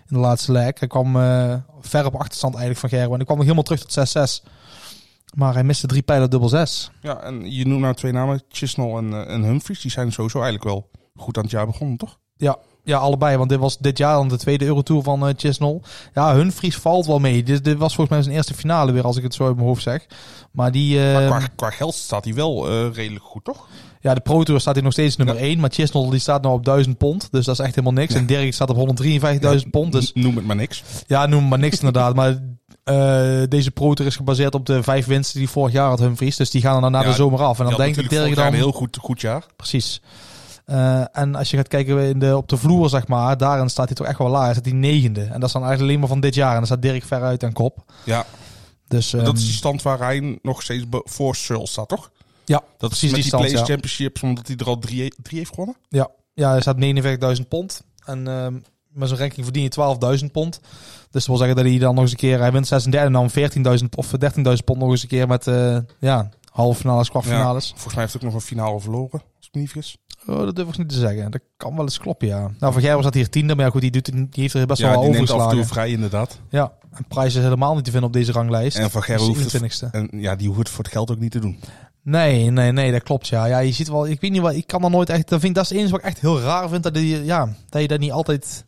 in 0.09 0.15
de 0.15 0.21
laatste 0.21 0.51
leg. 0.51 0.79
Hij 0.79 0.87
kwam 0.87 1.15
eh, 1.15 1.55
ver 1.81 2.05
op 2.05 2.15
achterstand 2.15 2.55
eigenlijk 2.55 2.79
van 2.79 2.89
Gerwen. 2.89 3.11
En 3.11 3.15
hij 3.15 3.25
kwam 3.25 3.37
nog 3.37 3.45
helemaal 3.45 3.63
terug 3.63 3.85
tot 3.85 4.43
6-6. 4.43 4.49
Maar 5.33 5.53
hij 5.53 5.63
miste 5.63 5.87
drie 5.87 6.01
pijlen 6.01 6.29
dubbel 6.29 6.49
6. 6.49 6.91
Ja, 7.01 7.21
en 7.21 7.51
je 7.51 7.67
noemt 7.67 7.81
nou 7.81 7.93
twee 7.93 8.11
namen, 8.11 8.43
Chisnell 8.49 8.95
en, 8.95 9.13
eh, 9.13 9.33
en 9.33 9.43
Humphries. 9.43 9.81
Die 9.81 9.91
zijn 9.91 10.11
sowieso 10.11 10.41
eigenlijk 10.41 10.69
wel 10.69 10.89
goed 11.15 11.37
aan 11.37 11.43
het 11.43 11.51
jaar 11.51 11.65
begonnen, 11.65 11.97
toch? 11.97 12.19
Ja, 12.35 12.57
ja, 12.83 12.97
allebei. 12.97 13.37
Want 13.37 13.49
dit 13.49 13.59
was 13.59 13.77
dit 13.77 13.97
jaar 13.97 14.13
dan 14.13 14.27
de 14.27 14.37
tweede 14.37 14.65
Eurotour 14.65 15.03
van 15.03 15.27
eh 15.27 15.33
Chisnell. 15.37 15.81
Ja, 16.13 16.35
Humphries 16.35 16.77
valt 16.77 17.05
wel 17.05 17.19
mee. 17.19 17.43
Dit, 17.43 17.63
dit 17.63 17.77
was 17.77 17.95
volgens 17.95 18.15
mij 18.15 18.23
zijn 18.23 18.35
eerste 18.35 18.53
finale 18.53 18.91
weer, 18.91 19.03
als 19.03 19.17
ik 19.17 19.23
het 19.23 19.33
zo 19.33 19.45
uit 19.45 19.55
mijn 19.55 19.67
hoofd 19.67 19.83
zeg. 19.83 20.05
Maar 20.51 20.71
die... 20.71 20.99
Maar 20.99 21.25
qua, 21.25 21.47
qua 21.55 21.69
geld 21.69 21.93
staat 21.93 22.23
hij 22.23 22.33
wel 22.33 22.87
redelijk 22.91 23.25
goed, 23.25 23.43
toch? 23.43 23.67
Ja, 24.01 24.13
de 24.13 24.19
Pro 24.21 24.43
Tour 24.43 24.59
staat 24.61 24.73
hier 24.75 24.83
nog 24.83 24.91
steeds 24.93 25.15
nummer 25.15 25.35
Ja. 25.35 25.41
1. 25.41 25.59
Maar 25.59 25.69
Chisnell 25.73 26.09
die 26.09 26.19
staat 26.19 26.41
nou 26.41 26.53
op 26.55 26.65
1000 26.65 26.97
pond. 26.97 27.27
Dus 27.31 27.45
dat 27.45 27.59
is 27.59 27.65
echt 27.65 27.75
helemaal 27.75 28.01
niks. 28.01 28.13
En 28.13 28.25
Dirk 28.25 28.53
staat 28.53 28.69
op 28.69 28.77
153.000 29.01 29.69
pond. 29.71 29.91
Dus 29.91 30.11
Noem 30.13 30.35
het 30.35 30.45
maar 30.45 30.55
niks. 30.55 30.83
ja, 31.07 31.25
noem 31.25 31.47
maar 31.47 31.59
niks 31.59 31.77
inderdaad. 31.77 32.15
Maar 32.15 32.39
eh, 32.83 33.43
deze 33.49 33.71
Pro 33.71 33.93
Tour 33.93 34.11
is 34.11 34.17
gebaseerd 34.17 34.55
op 34.55 34.65
de 34.65 34.83
vijf 34.83 35.05
winsten 35.05 35.39
die 35.39 35.49
vorig 35.49 35.73
jaar 35.73 35.89
had 35.89 35.99
Humphries. 35.99 36.35
Dus 36.35 36.49
die 36.49 36.61
gaan 36.61 36.75
er 36.75 36.81
dan 36.81 36.91
na 36.91 37.03
de 37.03 37.13
zomer 37.13 37.39
af. 37.41 37.59
En 37.59 37.65
dan 37.65 37.73
Die 37.73 37.75
had 37.75 37.85
denk 37.85 37.89
ik 37.97 38.03
natuurlijk 38.03 38.25
Dirk 38.25 38.35
jaar 38.35 38.45
dan... 38.51 38.53
een 38.53 38.65
heel 38.65 38.77
goed, 38.79 38.97
goed 39.01 39.21
jaar. 39.21 39.45
Precies. 39.55 40.01
Eh, 40.65 41.01
en 41.11 41.35
als 41.35 41.49
je 41.49 41.57
gaat 41.57 41.67
kijken 41.67 41.99
in 41.99 42.19
de, 42.19 42.37
op 42.37 42.47
de 42.49 42.57
vloer, 42.57 42.89
zeg 42.89 43.07
maar, 43.07 43.37
daarin 43.37 43.69
staat 43.69 43.85
hij 43.87 43.95
toch 43.95 44.07
echt 44.07 44.17
wel 44.17 44.29
laag. 44.29 44.43
Hij 44.43 44.51
staat 44.51 44.63
die 44.63 44.73
negende. 44.73 45.21
En 45.21 45.39
dat 45.39 45.43
is 45.43 45.51
dan 45.51 45.61
eigenlijk 45.61 45.81
alleen 45.81 45.99
maar 45.99 46.09
van 46.09 46.19
dit 46.19 46.35
jaar. 46.35 46.49
En 46.51 46.55
dan 46.57 46.65
staat 46.65 46.81
Dirk 46.81 47.03
ver 47.03 47.21
uit 47.21 47.43
en 47.43 47.53
kop. 47.53 47.83
Ja, 48.03 48.25
Dus 48.87 49.09
dat 49.09 49.21
is 49.21 49.27
ehm, 49.27 49.35
die 49.35 49.51
stand 49.51 49.81
waar 49.81 49.99
hij 49.99 50.39
nog 50.41 50.61
steeds 50.61 50.85
voor 51.03 51.35
Searle 51.35 51.67
staat, 51.67 51.87
toch? 51.89 52.09
Ja, 52.49 52.63
Dat 52.77 52.91
is 52.91 53.01
met 53.01 53.11
die 53.13 53.19
die, 53.19 53.27
stand. 53.27 53.51
Ja. 53.51 53.63
Championships, 53.63 54.21
omdat 54.21 54.47
hij 54.47 54.55
er 54.55 54.65
al 54.65 54.79
drie, 54.79 55.13
drie 55.21 55.37
heeft 55.37 55.49
gewonnen. 55.49 55.75
Ja, 55.89 56.09
ja 56.33 56.49
hij 56.51 56.61
staat 56.61 56.77
49.000 57.41 57.47
pond. 57.47 57.81
En 58.05 58.27
ehm, 58.27 58.53
met 58.87 59.07
zijn 59.07 59.19
ranking 59.19 59.45
verdien 59.45 59.63
je 59.63 60.19
12.000 60.19 60.31
pond. 60.31 60.59
Dus 60.61 60.67
dat 61.11 61.25
wil 61.25 61.37
zeggen 61.37 61.55
dat 61.55 61.65
hij 61.65 61.77
dan 61.77 61.93
nog 61.93 62.03
eens 62.03 62.11
een 62.11 62.17
keer... 62.17 62.39
Hij 62.39 62.51
wint 62.51 62.67
36 62.67 63.07
en 63.09 63.13
dan 63.63 63.79
14.000 63.79 63.85
of 63.95 64.11
13.000 64.35 64.41
pond 64.65 64.79
nog 64.79 64.89
eens 64.89 65.01
een 65.01 65.07
keer 65.07 65.27
met... 65.27 65.47
eh 65.47 65.77
ja, 65.99 66.29
halve 66.51 66.79
finales, 66.79 67.09
kwartfinales. 67.09 67.69
Volgens 67.69 67.93
mij 67.93 68.03
heeft 68.03 68.13
hij 68.13 68.21
ook 68.21 68.27
nog 68.33 68.41
een 68.41 68.47
finale 68.47 68.79
verloren, 68.79 69.21
als 69.37 69.47
ik 69.47 69.53
me 69.53 69.59
niet 69.59 69.69
vergis. 69.71 69.97
Oh, 70.27 70.37
dat 70.37 70.55
durf 70.55 70.67
ik 70.69 70.77
niet 70.77 70.89
te 70.89 70.95
zeggen. 70.95 71.31
Dat 71.31 71.41
kan 71.57 71.75
wel 71.75 71.83
eens 71.83 71.97
kloppen, 71.97 72.27
ja. 72.27 72.51
Nou, 72.59 72.73
Van 72.73 72.81
Gerwen 72.81 73.03
zat 73.03 73.13
hier 73.13 73.29
tiende, 73.29 73.55
maar 73.55 73.65
ja, 73.65 73.71
goed, 73.71 73.81
die, 73.81 73.91
doet, 73.91 74.05
die 74.05 74.27
heeft 74.31 74.53
er 74.53 74.65
best 74.65 74.81
Ja, 74.81 74.89
wel 74.89 75.01
die 75.01 75.09
neemt 75.09 75.21
af 75.21 75.29
en 75.29 75.35
overgeslagen. 75.35 75.57
toe 75.57 75.73
vrij, 75.73 75.89
inderdaad. 75.89 76.39
Ja, 76.49 76.71
en 76.93 77.05
Price 77.07 77.37
is 77.37 77.43
helemaal 77.43 77.75
niet 77.75 77.83
te 77.83 77.91
vinden 77.91 78.09
op 78.09 78.15
deze 78.15 78.31
ranglijst. 78.31 78.77
En 78.77 78.91
Van 78.91 79.03
Gerwen 79.03 79.27
hoeft 79.27 79.51
het, 79.51 79.61
21ste. 79.61 79.91
en, 79.91 80.09
ja, 80.11 80.35
die 80.35 80.47
hoeft 80.49 80.69
voor 80.69 80.83
het 80.83 80.93
geld 80.93 81.11
ook 81.11 81.19
niet 81.19 81.31
te 81.31 81.39
doen. 81.39 81.59
Nee, 82.03 82.49
nee, 82.49 82.71
nee, 82.71 82.91
dat 82.91 83.03
klopt, 83.03 83.27
ja. 83.27 83.45
Ja, 83.45 83.59
je 83.59 83.71
ziet 83.71 83.87
wel, 83.89 84.07
ik 84.07 84.21
weet 84.21 84.31
niet 84.31 84.41
wat, 84.41 84.53
ik 84.53 84.67
kan 84.67 84.81
dan 84.81 84.91
nooit 84.91 85.09
echt, 85.09 85.29
dat 85.29 85.39
vind 85.39 85.43
ik, 85.51 85.53
dat 85.55 85.63
is 85.63 85.69
het 85.69 85.77
enige 85.77 85.91
wat 85.93 86.01
ik 86.01 86.07
echt 86.07 86.19
heel 86.21 86.39
raar 86.41 86.69
vind, 86.69 86.83
dat, 86.83 86.93
die, 86.93 87.23
ja, 87.25 87.49
dat 87.69 87.81
je 87.81 87.87
dat 87.87 87.99
niet 87.99 88.11
altijd, 88.11 88.65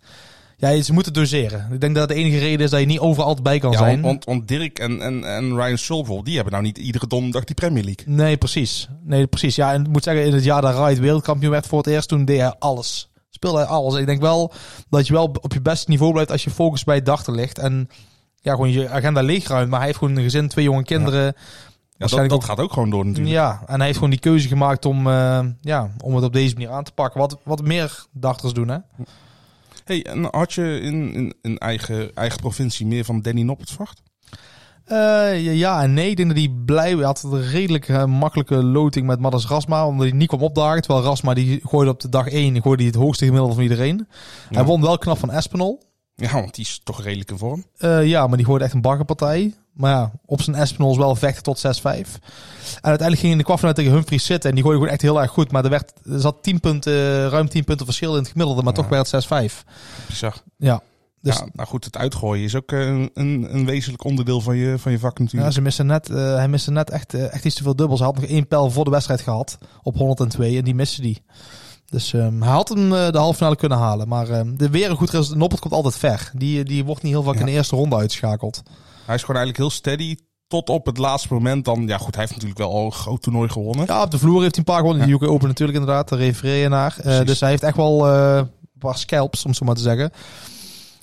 Ja, 0.57 0.81
ze 0.81 0.93
moeten 0.93 1.13
doseren. 1.13 1.67
Ik 1.71 1.81
denk 1.81 1.95
dat 1.95 2.07
de 2.07 2.13
enige 2.13 2.37
reden 2.37 2.59
is 2.65 2.69
dat 2.69 2.79
je 2.79 2.85
niet 2.85 2.99
overal 2.99 3.37
bij 3.43 3.59
kan 3.59 3.71
Ja, 3.71 3.77
zijn. 3.77 4.01
want, 4.01 4.25
want 4.25 4.47
Dirk 4.47 4.79
en, 4.79 5.01
en, 5.01 5.23
en 5.23 5.55
Ryan 5.55 5.75
bijvoorbeeld, 5.87 6.25
die 6.25 6.35
hebben 6.35 6.53
nou 6.53 6.65
niet 6.65 6.77
iedere 6.77 7.07
donderdag 7.07 7.43
die 7.43 7.55
Premier 7.55 7.83
League. 7.83 8.05
Nee, 8.07 8.37
precies. 8.37 8.89
Nee, 9.03 9.27
precies. 9.27 9.55
Ja, 9.55 9.73
en 9.73 9.81
ik 9.81 9.89
moet 9.91 10.03
zeggen, 10.03 10.25
in 10.25 10.33
het 10.33 10.43
jaar 10.43 10.61
dat 10.61 10.77
Wright 10.77 10.99
wereldkampioen 10.99 11.51
werd 11.51 11.67
voor 11.67 11.77
het 11.77 11.87
eerst, 11.87 12.07
toen 12.07 12.25
deed 12.25 12.39
hij 12.39 12.55
alles. 12.59 13.09
Speelde 13.29 13.57
hij 13.57 13.67
alles. 13.67 13.95
Ik 13.95 14.05
denk 14.05 14.21
wel 14.21 14.53
dat 14.89 15.07
je 15.07 15.13
wel 15.13 15.35
op 15.41 15.53
je 15.53 15.61
beste 15.61 15.89
niveau 15.89 16.11
blijft 16.11 16.31
als 16.31 16.43
je 16.43 16.49
focus 16.49 16.83
bij 16.83 16.95
het 16.95 17.05
dachten 17.05 17.35
ligt. 17.35 17.57
En 17.59 17.89
ja, 18.41 18.51
gewoon 18.51 18.71
je 18.71 18.89
agenda 18.89 19.21
leegruimt. 19.21 19.69
Maar 19.69 19.77
hij 19.77 19.87
heeft 19.87 19.99
gewoon 19.99 20.15
een 20.15 20.23
gezin, 20.23 20.47
twee 20.47 20.65
jonge 20.65 20.83
kinderen. 20.83 21.35
Ja, 21.97 22.27
dat, 22.27 22.43
gaat 22.43 22.59
ook 22.59 22.73
gewoon 22.73 22.89
door 22.89 23.05
natuurlijk. 23.05 23.35
Ja, 23.35 23.61
en 23.65 23.75
hij 23.75 23.85
heeft 23.85 23.95
gewoon 23.95 24.11
die 24.11 24.19
keuze 24.19 24.47
gemaakt 24.47 24.85
om, 24.85 25.07
eh, 25.07 25.39
ja, 25.61 25.91
om 26.03 26.15
het 26.15 26.23
op 26.23 26.33
deze 26.33 26.53
manier 26.53 26.69
aan 26.69 26.83
te 26.83 26.91
pakken. 26.91 27.19
Wat, 27.19 27.37
wat 27.43 27.61
meer 27.61 28.05
dachters 28.11 28.53
doen, 28.53 28.67
hè? 28.67 28.77
Hey, 29.83 30.05
en 30.05 30.27
had 30.31 30.53
je 30.53 30.79
in, 30.79 31.13
in, 31.13 31.33
in 31.41 31.57
eigen, 31.57 32.15
eigen 32.15 32.39
provincie 32.39 32.85
meer 32.85 33.05
van 33.05 33.21
Danny 33.21 33.41
Noppert 33.41 33.69
verwacht? 33.69 34.01
Eh, 34.85 35.55
ja, 35.55 35.81
en 35.81 35.93
nee. 35.93 36.09
Ik 36.09 36.17
denk 36.17 36.29
dat 36.29 36.37
hij 36.37 36.53
blij 36.65 36.91
hij 36.91 37.03
had 37.03 37.23
een 37.23 37.41
redelijk 37.41 37.89
eh, 37.89 38.05
makkelijke 38.05 38.63
loting 38.63 39.07
met 39.07 39.19
Madas 39.19 39.47
Rasma. 39.47 39.87
Omdat 39.87 40.07
hij 40.07 40.17
niet 40.17 40.27
kwam 40.27 40.41
opdagen. 40.41 40.81
Terwijl 40.81 41.05
Rasma 41.05 41.33
die 41.33 41.59
gooide 41.63 41.91
op 41.91 41.99
de 41.99 42.09
dag 42.09 42.27
1 42.27 42.61
gooide 42.61 42.83
hij 42.83 42.91
het 42.91 43.01
hoogste 43.01 43.25
gemiddelde 43.25 43.53
van 43.53 43.63
iedereen. 43.63 44.07
Hij 44.49 44.63
won 44.63 44.81
wel 44.81 44.97
knap 44.97 45.17
van 45.17 45.31
Espinol. 45.31 45.90
Ja, 46.15 46.33
want 46.33 46.55
die 46.55 46.65
is 46.65 46.81
toch 46.83 47.03
redelijk 47.03 47.31
in 47.31 47.37
vorm. 47.37 47.65
Eh, 47.77 48.05
ja, 48.05 48.27
maar 48.27 48.37
die 48.37 48.45
gooide 48.45 48.65
echt 48.65 48.73
een 48.73 48.81
baggerpartij. 48.81 49.53
Maar 49.73 49.91
ja, 49.91 50.11
op 50.25 50.41
zijn 50.41 50.55
Espinol 50.55 50.91
is 50.91 50.97
wel 50.97 51.15
vechten 51.15 51.43
tot 51.43 51.57
6-5. 51.57 51.59
En 51.61 51.99
uiteindelijk 52.81 53.01
ging 53.01 53.21
hij 53.21 53.31
in 53.31 53.37
de 53.37 53.43
kwartfinale 53.43 53.77
tegen 53.77 53.91
Humphries 53.91 54.25
zitten. 54.25 54.49
En 54.49 54.55
die 54.55 54.63
gooide 54.63 54.81
gewoon 54.81 54.95
echt 54.95 55.05
heel 55.05 55.21
erg 55.21 55.31
goed. 55.31 55.51
Maar 55.51 55.63
er, 55.63 55.69
werd, 55.69 55.93
er 56.05 56.19
zat 56.19 56.43
10 56.43 56.59
punten, 56.59 57.29
ruim 57.29 57.49
10 57.49 57.63
punten 57.63 57.85
verschil 57.85 58.11
in 58.15 58.21
het 58.21 58.31
gemiddelde. 58.31 58.63
Maar 58.63 58.73
toch 58.73 58.87
werd 58.87 59.11
het 59.11 59.25
6-5. 59.25 59.63
Bizar. 60.07 60.43
Ja. 60.57 60.81
Dus 61.21 61.37
ja, 61.37 61.47
nou 61.53 61.67
goed, 61.67 61.85
het 61.85 61.97
uitgooien 61.97 62.43
is 62.43 62.55
ook 62.55 62.71
eh, 62.71 62.79
een, 62.79 63.09
een, 63.13 63.55
een 63.55 63.65
wezenlijk 63.65 64.03
onderdeel 64.03 64.41
van 64.41 64.57
je, 64.57 64.79
van 64.79 64.91
je 64.91 64.99
vak 64.99 65.17
Ja, 65.17 65.23
natuurlijk. 65.23 65.53
ze 65.53 65.61
missen 65.61 65.85
net, 65.85 66.09
eh, 66.09 66.35
hij 66.35 66.47
miste 66.47 66.71
net 66.71 66.89
echt, 66.89 67.13
eh, 67.13 67.33
echt 67.33 67.45
iets 67.45 67.55
te 67.55 67.63
veel 67.63 67.75
dubbels. 67.75 67.99
Hij 67.99 68.07
had 68.07 68.19
nog 68.19 68.29
één 68.29 68.47
pijl 68.47 68.71
voor 68.71 68.83
de 68.83 68.89
wedstrijd 68.89 69.21
gehad 69.21 69.57
op 69.83 69.97
102 69.97 70.57
en 70.57 70.63
die 70.63 70.75
miste 70.75 71.01
die. 71.01 71.23
Dus 71.91 72.13
ehm, 72.13 72.41
hij 72.41 72.51
had 72.51 72.69
hem 72.69 72.93
eh, 72.93 73.09
de 73.11 73.17
halve 73.17 73.37
finale 73.37 73.55
kunnen 73.55 73.77
halen. 73.77 74.07
Maar 74.07 74.29
ehm, 74.29 74.55
de 74.55 74.69
weer 74.69 74.89
een 74.89 74.95
goed 74.97 75.09
resultaat. 75.09 75.37
Noppert 75.37 75.61
komt 75.61 75.73
altijd 75.73 75.97
ver. 75.97 76.31
Die, 76.35 76.63
die 76.63 76.85
wordt 76.85 77.03
niet 77.03 77.11
heel 77.11 77.23
vaak 77.23 77.33
Ja. 77.33 77.39
in 77.39 77.45
de 77.45 77.51
eerste 77.51 77.75
ronde 77.75 77.95
uitgeschakeld. 77.95 78.61
Hij 79.05 79.15
is 79.15 79.21
gewoon 79.21 79.41
eigenlijk 79.41 79.57
heel 79.57 79.69
steady 79.69 80.15
tot 80.47 80.69
op 80.69 80.85
het 80.85 80.97
laatste 80.97 81.33
moment. 81.33 81.65
Dan, 81.65 81.87
ja 81.87 81.97
goed, 81.97 82.15
hij 82.15 82.23
heeft 82.23 82.33
natuurlijk 82.33 82.59
wel 82.59 82.71
al 82.71 82.85
een 82.85 82.91
groot 82.91 83.21
toernooi 83.21 83.49
gewonnen. 83.49 83.85
Ja, 83.85 84.01
op 84.01 84.11
de 84.11 84.19
vloer 84.19 84.41
heeft 84.41 84.55
hij 84.55 84.63
een 84.67 84.73
paar 84.73 84.79
gewonnen. 84.81 85.05
Die 85.05 85.15
UK 85.15 85.23
Open 85.23 85.47
natuurlijk 85.47 85.79
inderdaad. 85.79 86.09
Daar 86.09 86.19
refereer 86.19 86.69
naar. 86.69 86.95
Eh, 87.03 87.25
dus 87.25 87.39
hij 87.39 87.49
heeft 87.49 87.63
echt 87.63 87.75
wel 87.77 88.07
eh, 88.07 88.35
een 88.37 88.79
paar 88.79 88.97
scalps, 88.97 89.45
om 89.45 89.53
zo 89.53 89.65
maar 89.65 89.75
te 89.75 89.81
zeggen. 89.81 90.11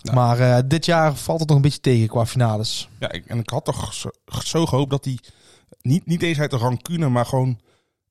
Ja. 0.03 0.13
Maar 0.13 0.39
eh, 0.41 0.59
dit 0.67 0.85
jaar 0.85 1.15
valt 1.15 1.39
het 1.41 1.49
nog 1.49 1.57
een 1.57 1.63
beetje 1.63 1.81
tegen 1.81 2.09
qua 2.09 2.27
finales. 2.27 2.89
Ja, 2.99 3.13
ik, 3.13 3.27
en 3.27 3.39
ik 3.39 3.51
had 3.51 3.65
toch 3.65 3.95
zo, 3.95 4.09
zo 4.45 4.67
gehoopt 4.67 4.91
dat 4.91 5.05
hij 5.05 5.19
niet, 5.83 6.07
niet 6.07 6.23
eens 6.23 6.39
uit 6.39 6.51
de 6.51 6.57
rancune, 6.57 7.09
maar 7.09 7.27
gewoon 7.27 7.59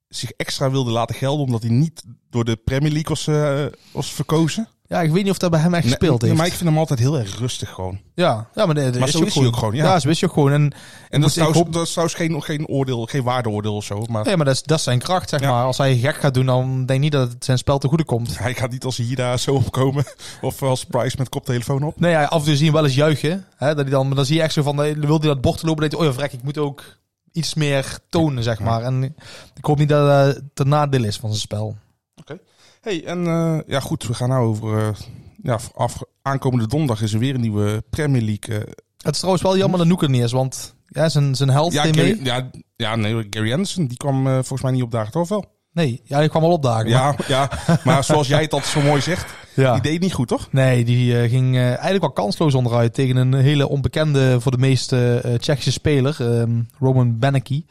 zich 0.09 0.31
extra 0.31 0.71
wilde 0.71 0.91
laten 0.91 1.15
gelden. 1.15 1.45
Omdat 1.45 1.61
hij 1.61 1.71
niet 1.71 2.03
door 2.29 2.45
de 2.45 2.55
Premier 2.55 2.91
League 2.91 3.09
was, 3.09 3.27
eh, 3.27 3.65
was 3.91 4.11
verkozen. 4.11 4.67
Ja, 4.89 5.01
ik 5.01 5.11
weet 5.11 5.23
niet 5.23 5.31
of 5.31 5.37
dat 5.37 5.51
bij 5.51 5.59
hem 5.59 5.73
echt 5.73 5.87
gespeeld 5.87 6.21
heeft. 6.21 6.35
Maar 6.35 6.45
ik 6.45 6.53
vind 6.53 6.69
hem 6.69 6.77
altijd 6.77 6.99
heel 6.99 7.17
erg 7.19 7.37
rustig 7.39 7.69
gewoon. 7.69 7.99
Ja, 8.13 8.49
ja 8.53 8.65
maar, 8.65 8.75
nee, 8.75 8.83
Maar 8.99 9.09
zo 9.09 9.17
hij 9.17 9.27
is 9.27 9.35
hij 9.35 9.45
ook 9.45 9.55
gewoon, 9.57 9.75
ja. 9.75 9.83
Ja, 9.83 9.99
zo 9.99 10.09
is 10.09 10.19
hij 10.19 10.29
ook 10.29 10.35
gewoon. 10.35 10.51
En, 10.51 10.71
En 11.09 11.19
dat 11.19 11.29
is 11.29 11.33
trouwens, 11.35 11.61
hoop- 11.61 11.73
dat 11.73 11.83
is 11.85 11.89
trouwens 11.91 12.17
geen, 12.17 12.41
geen 12.43 12.67
oordeel, 12.67 13.05
geen 13.05 13.23
waardeoordeel 13.23 13.75
of 13.75 13.83
zo. 13.83 14.03
Maar 14.09 14.25
Nee, 14.25 14.35
maar 14.37 14.45
dat 14.45 14.55
is, 14.55 14.63
dat 14.63 14.77
is 14.77 14.83
zijn 14.83 14.99
kracht, 14.99 15.29
zeg 15.29 15.39
Ja. 15.39 15.51
maar. 15.51 15.63
Als 15.65 15.77
hij 15.77 15.97
gek 15.97 16.15
gaat 16.15 16.33
doen, 16.33 16.45
dan 16.45 16.75
denk 16.75 16.89
ik 16.89 16.99
niet 16.99 17.11
dat 17.11 17.31
het 17.31 17.45
zijn 17.45 17.57
spel 17.57 17.77
te 17.77 17.87
goede 17.87 18.05
komt. 18.05 18.37
hij 18.39 18.53
gaat 18.53 18.71
niet 18.71 18.83
als 18.83 18.97
hier 18.97 19.15
daar 19.15 19.39
zo 19.39 19.53
opkomen. 19.53 20.05
Of 20.41 20.61
als 20.63 20.83
Price 20.85 21.15
met 21.17 21.29
koptelefoon 21.29 21.83
op. 21.83 21.99
Nee, 21.99 22.11
ja, 22.11 22.23
af 22.23 22.39
en 22.39 22.45
toe 22.45 22.55
zie 22.55 22.57
je 22.57 22.63
hem 22.63 22.73
wel 22.73 22.85
eens 22.85 22.95
juichen. 22.95 23.45
Hè, 23.55 23.67
dat 23.67 23.77
hij 23.85 23.89
dan, 23.89 24.07
maar 24.07 24.15
dan 24.15 24.25
zie 24.25 24.35
je 24.35 24.41
echt 24.41 24.53
zo 24.53 24.61
van, 24.61 24.83
eh, 24.83 24.95
wil 24.95 25.19
hij 25.19 25.27
dat 25.27 25.41
bord 25.41 25.63
lopen, 25.63 25.81
dan 25.81 25.89
denkt 25.89 25.95
hij, 25.97 26.05
oh 26.05 26.11
ja, 26.11 26.19
vrek, 26.19 26.33
ik 26.33 26.43
moet 26.43 26.57
ook 26.57 26.83
iets 27.37 27.53
meer 27.53 27.99
tonen, 28.09 28.43
zeg 28.43 28.59
maar. 28.59 28.81
En 28.83 29.03
ik 29.55 29.65
hoop 29.65 29.77
niet 29.77 29.89
dat 29.89 30.25
het 30.35 30.43
ten 30.53 30.67
nadeel 30.67 31.03
is 31.03 31.17
van 31.17 31.29
zijn 31.29 31.41
spel. 31.41 31.77
hey, 32.81 33.05
en 33.05 33.27
eh, 33.27 33.59
ja 33.67 33.79
goed, 33.79 34.03
we 34.07 34.13
gaan 34.13 34.29
nou 34.29 34.45
over... 34.47 34.77
eh, 34.77 34.93
ja, 35.43 35.59
af, 35.75 36.01
aankomende 36.21 36.67
donderdag 36.67 37.01
is 37.01 37.13
er 37.13 37.19
weer 37.19 37.35
een 37.35 37.41
nieuwe 37.41 37.83
Premier 37.89 38.21
League. 38.21 38.55
eh, 38.65 38.73
Het 38.97 39.13
is 39.13 39.17
trouwens 39.17 39.43
wel 39.43 39.57
jammer 39.57 39.77
dat 39.79 39.87
Noek 39.87 40.01
er 40.03 40.09
niet 40.09 40.23
is, 40.23 40.31
want 40.31 40.75
ja, 40.87 41.09
zijn, 41.09 41.35
zijn 41.35 41.49
held 41.49 41.73
ja, 41.73 41.83
Gary, 41.83 41.95
mee. 41.97 42.23
ja, 42.23 42.49
ja, 42.75 42.95
nee, 42.95 43.27
Gary 43.29 43.51
Anderson, 43.51 43.87
die 43.87 43.97
kwam 43.97 44.23
volgens 44.25 44.61
mij 44.61 44.71
niet 44.71 44.83
opdagen, 44.83 45.11
toch 45.11 45.27
wel? 45.29 45.45
Nee, 45.77 46.01
ja, 46.03 46.19
die 46.19 46.29
kwam 46.29 46.41
wel 46.41 46.51
opdagen. 46.51 46.89
Ja, 46.89 47.15
ja, 47.27 47.49
maar 47.83 48.03
zoals 48.03 48.27
jij 48.27 48.41
het 48.41 48.53
altijd 48.53 48.71
zo 48.71 48.81
mooi 48.81 49.01
zegt, 49.01 49.33
ja. 49.53 49.73
die 49.73 49.81
deed 49.81 49.99
niet 49.99 50.13
goed, 50.13 50.27
toch? 50.27 50.47
Nee, 50.51 50.85
die 50.85 51.21
eh, 51.21 51.29
ging 51.29 51.55
eh, 51.55 51.65
eigenlijk 51.65 52.01
wel 52.01 52.11
kansloos 52.11 52.53
onderuit 52.53 52.93
tegen 52.93 53.15
een 53.15 53.33
hele 53.33 53.67
onbekende 53.69 54.41
voor 54.41 54.51
de 54.51 54.57
meeste 54.57 55.21
eh, 55.23 55.33
Tsjechische 55.33 55.71
speler, 55.71 56.15
ehm, 56.19 56.61
Roman 56.79 57.19
Benecki. 57.19 57.65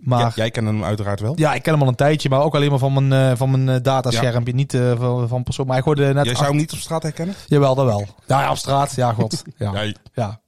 Maar 0.00 0.20
Ja, 0.20 0.32
jij 0.34 0.50
kent 0.50 0.66
hem 0.66 0.84
uiteraard 0.84 1.20
wel. 1.20 1.32
Ja, 1.36 1.54
ik 1.54 1.62
ken 1.62 1.72
hem 1.72 1.82
al 1.82 1.88
een 1.88 1.94
tijdje, 1.94 2.28
maar 2.28 2.40
ook 2.40 2.54
alleen 2.54 2.70
maar 2.70 2.78
van 2.78 3.08
mijn, 3.08 3.36
van 3.36 3.64
mijn 3.64 3.82
dataschermpje. 3.82 4.54
Niet 4.54 4.74
eh, 4.74 4.92
van, 4.98 5.28
van 5.28 5.42
persoon. 5.42 5.66
Maar 5.66 5.78
ik 5.78 5.84
hoorde 5.84 6.12
net... 6.12 6.24
Jij 6.24 6.34
zou 6.34 6.46
hem 6.46 6.56
niet 6.56 6.72
op 6.72 6.78
straat 6.78 7.02
herkennen? 7.02 7.34
Jawel, 7.46 7.74
dat 7.74 7.86
wel. 7.86 8.06
Ja, 8.26 8.40
ja, 8.40 8.50
op 8.50 8.56
straat. 8.56 8.94
Ja, 8.94 9.12
god. 9.12 9.42
Ja, 9.58 9.92
ja. 10.14 10.40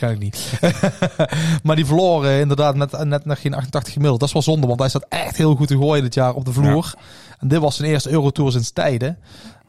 Waarschijnlijk 0.00 0.20
niet. 0.20 0.60
maar 1.64 1.76
die 1.76 1.86
verloor 1.86 2.24
eh, 2.24 2.40
inderdaad 2.40 2.74
net, 2.74 3.04
net 3.04 3.24
nog 3.24 3.40
geen 3.40 3.54
88 3.54 3.92
gemiddeld. 3.92 4.20
Dat 4.20 4.28
is 4.28 4.34
wel 4.34 4.42
zonde, 4.44 4.66
want 4.66 4.80
hij 4.80 4.88
staat 4.88 5.06
echt 5.08 5.36
heel 5.36 5.54
goed 5.54 5.68
te 5.68 5.76
gooien 5.76 6.02
dit 6.02 6.14
jaar 6.14 6.34
op 6.34 6.44
de 6.44 6.52
vloer. 6.52 6.94
En 7.38 7.48
dit 7.48 7.58
was 7.58 7.76
zijn 7.76 7.90
eerste 7.90 8.10
Eurotour 8.10 8.52
sinds 8.52 8.70
tijden. 8.70 9.18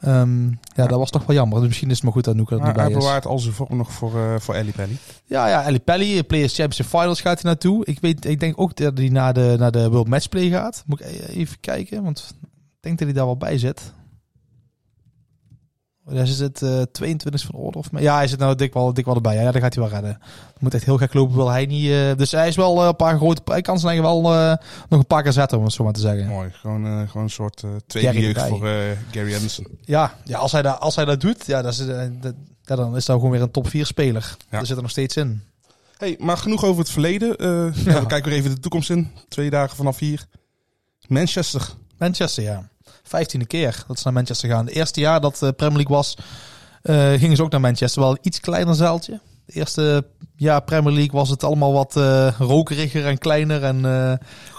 Ehm, 0.00 0.46
ja, 0.48 0.86
dat 0.86 0.98
was 0.98 1.10
toch 1.10 1.26
wel 1.26 1.36
jammer. 1.36 1.58
Dus 1.58 1.68
misschien 1.68 1.88
is 1.88 1.94
het 1.94 2.04
maar 2.04 2.12
goed 2.12 2.24
dat 2.24 2.34
Noek 2.34 2.50
er 2.50 2.62
niet 2.62 2.72
bij 2.72 2.82
hij 2.84 2.92
is. 2.92 2.98
bewaart 2.98 3.26
al 3.26 3.38
zijn 3.38 3.54
vorm 3.54 3.76
nog 3.76 3.92
voor, 3.92 4.16
eh 4.16 4.34
voor 4.38 4.54
Ellie 4.54 4.72
Pelly. 4.72 4.96
Ja, 5.24 5.48
ja, 5.48 5.64
Ali 5.64 5.80
Pelly, 5.80 6.22
Players 6.22 6.54
Championship 6.54 6.86
Finals 7.00 7.20
gaat 7.20 7.42
hij 7.42 7.50
naartoe. 7.50 7.84
Ik, 7.84 7.98
weet, 8.00 8.24
ik 8.24 8.40
denk 8.40 8.60
ook 8.60 8.76
dat 8.76 8.98
hij 8.98 9.08
naar 9.08 9.32
de, 9.34 9.56
naar 9.58 9.72
de 9.72 9.90
World 9.90 10.08
Matchplay 10.08 10.48
gaat. 10.48 10.82
Moet 10.86 11.00
ik 11.00 11.06
e- 11.06 11.32
even 11.32 11.60
kijken, 11.60 12.02
want 12.02 12.34
ik 12.40 12.48
denk 12.80 12.98
dat 12.98 13.06
hij 13.06 13.16
daar 13.16 13.26
wel 13.26 13.36
bij 13.36 13.58
zit. 13.58 13.92
Daar 16.06 16.22
is 16.28 16.38
het 16.38 16.62
eh 16.62 16.82
22 16.92 17.42
van 17.42 17.54
orde 17.54 17.78
of 17.78 17.86
Ja, 17.98 18.14
hij 18.16 18.26
zit 18.26 18.38
nou 18.38 18.54
dik 18.54 18.72
wel, 18.72 18.92
dik 18.94 19.04
wel 19.04 19.14
erbij. 19.14 19.34
Ja, 19.34 19.50
daar 19.52 19.62
gaat 19.62 19.74
hij 19.74 19.82
wel 19.82 19.92
redden. 19.92 20.18
Moet 20.58 20.74
echt 20.74 20.84
heel 20.84 20.96
gek 20.96 21.14
lopen, 21.14 21.34
wil 21.36 21.48
hij 21.50 21.66
niet. 21.66 21.90
eh, 21.90 22.16
dus 22.16 22.30
hij 22.30 22.48
is 22.48 22.56
wel 22.56 22.80
eh, 22.80 22.86
een 22.86 22.96
paar 22.96 23.16
grote. 23.16 23.42
Hij 23.44 23.60
kan 23.60 23.78
zijn 23.78 24.02
wel 24.02 24.32
eh, 24.34 24.48
nog 24.88 25.00
een 25.00 25.06
paar 25.06 25.22
keer 25.22 25.32
zetten, 25.32 25.58
om 25.58 25.64
het 25.64 25.72
zo 25.72 25.84
maar 25.84 25.92
te 25.92 26.00
zeggen. 26.00 26.26
Mooi, 26.26 26.50
gewoon, 26.52 26.86
eh, 26.86 27.08
gewoon 27.08 27.22
een 27.22 27.30
soort 27.30 27.62
eh 27.62 27.70
tweede 27.86 28.20
jeugd 28.20 28.46
voor 28.48 28.66
eh, 28.66 28.74
Gary 29.10 29.34
Anderson. 29.34 29.66
Ja, 29.80 30.14
ja 30.24 30.38
als, 30.38 30.52
hij 30.52 30.62
dat, 30.62 30.80
als 30.80 30.96
hij 30.96 31.04
dat 31.04 31.20
doet, 31.20 31.46
ja, 31.46 31.62
dat 31.62 31.72
is, 31.72 31.86
eh, 31.86 32.06
dat, 32.20 32.34
ja, 32.62 32.76
dan 32.76 32.96
is 32.96 33.04
dat 33.04 33.16
gewoon 33.16 33.30
weer 33.32 33.42
een 33.42 33.50
top 33.50 33.68
4 33.68 33.86
speler. 33.86 34.36
Ja. 34.38 34.46
Daar 34.50 34.66
zit 34.66 34.76
er 34.76 34.82
nog 34.82 34.90
steeds 34.90 35.16
in. 35.16 35.42
Hey, 35.96 36.16
maar 36.18 36.36
genoeg 36.36 36.64
over 36.64 36.80
het 36.82 36.90
verleden. 36.90 37.36
Eh, 37.36 37.46
ja. 37.84 38.00
We 38.00 38.06
kijken 38.06 38.30
weer 38.30 38.38
even 38.38 38.50
de 38.54 38.60
toekomst 38.60 38.90
in. 38.90 39.10
Twee 39.28 39.50
dagen 39.50 39.76
vanaf 39.76 39.98
hier. 39.98 40.26
Manchester. 41.08 41.68
Manchester, 41.98 42.42
ja. 42.42 42.68
Vijftiende 43.12 43.46
keer 43.46 43.84
dat 43.86 43.96
ze 43.96 44.02
naar 44.04 44.12
Manchester 44.12 44.48
gaan. 44.48 44.66
Het 44.66 44.74
eerste 44.74 45.00
jaar 45.00 45.20
dat 45.20 45.36
de 45.38 45.52
Premier 45.52 45.76
League 45.76 45.96
was, 45.96 46.16
eh, 46.82 47.12
gingen 47.12 47.36
ze 47.36 47.42
ook 47.42 47.50
naar 47.50 47.60
Manchester. 47.60 48.02
Wel 48.02 48.10
een 48.10 48.18
iets 48.20 48.40
kleiner 48.40 48.74
zaaltje. 48.74 49.20
Het 49.46 49.54
eerste 49.54 50.04
jaar 50.36 50.62
Premier 50.62 50.92
League 50.92 51.12
was 51.12 51.28
het 51.28 51.44
allemaal 51.44 51.72
wat 51.72 51.96
eh, 51.96 52.28
rokeriger 52.38 53.06
en 53.06 53.18
kleiner. 53.18 53.64
En 53.64 53.84
eh, 53.84 54.12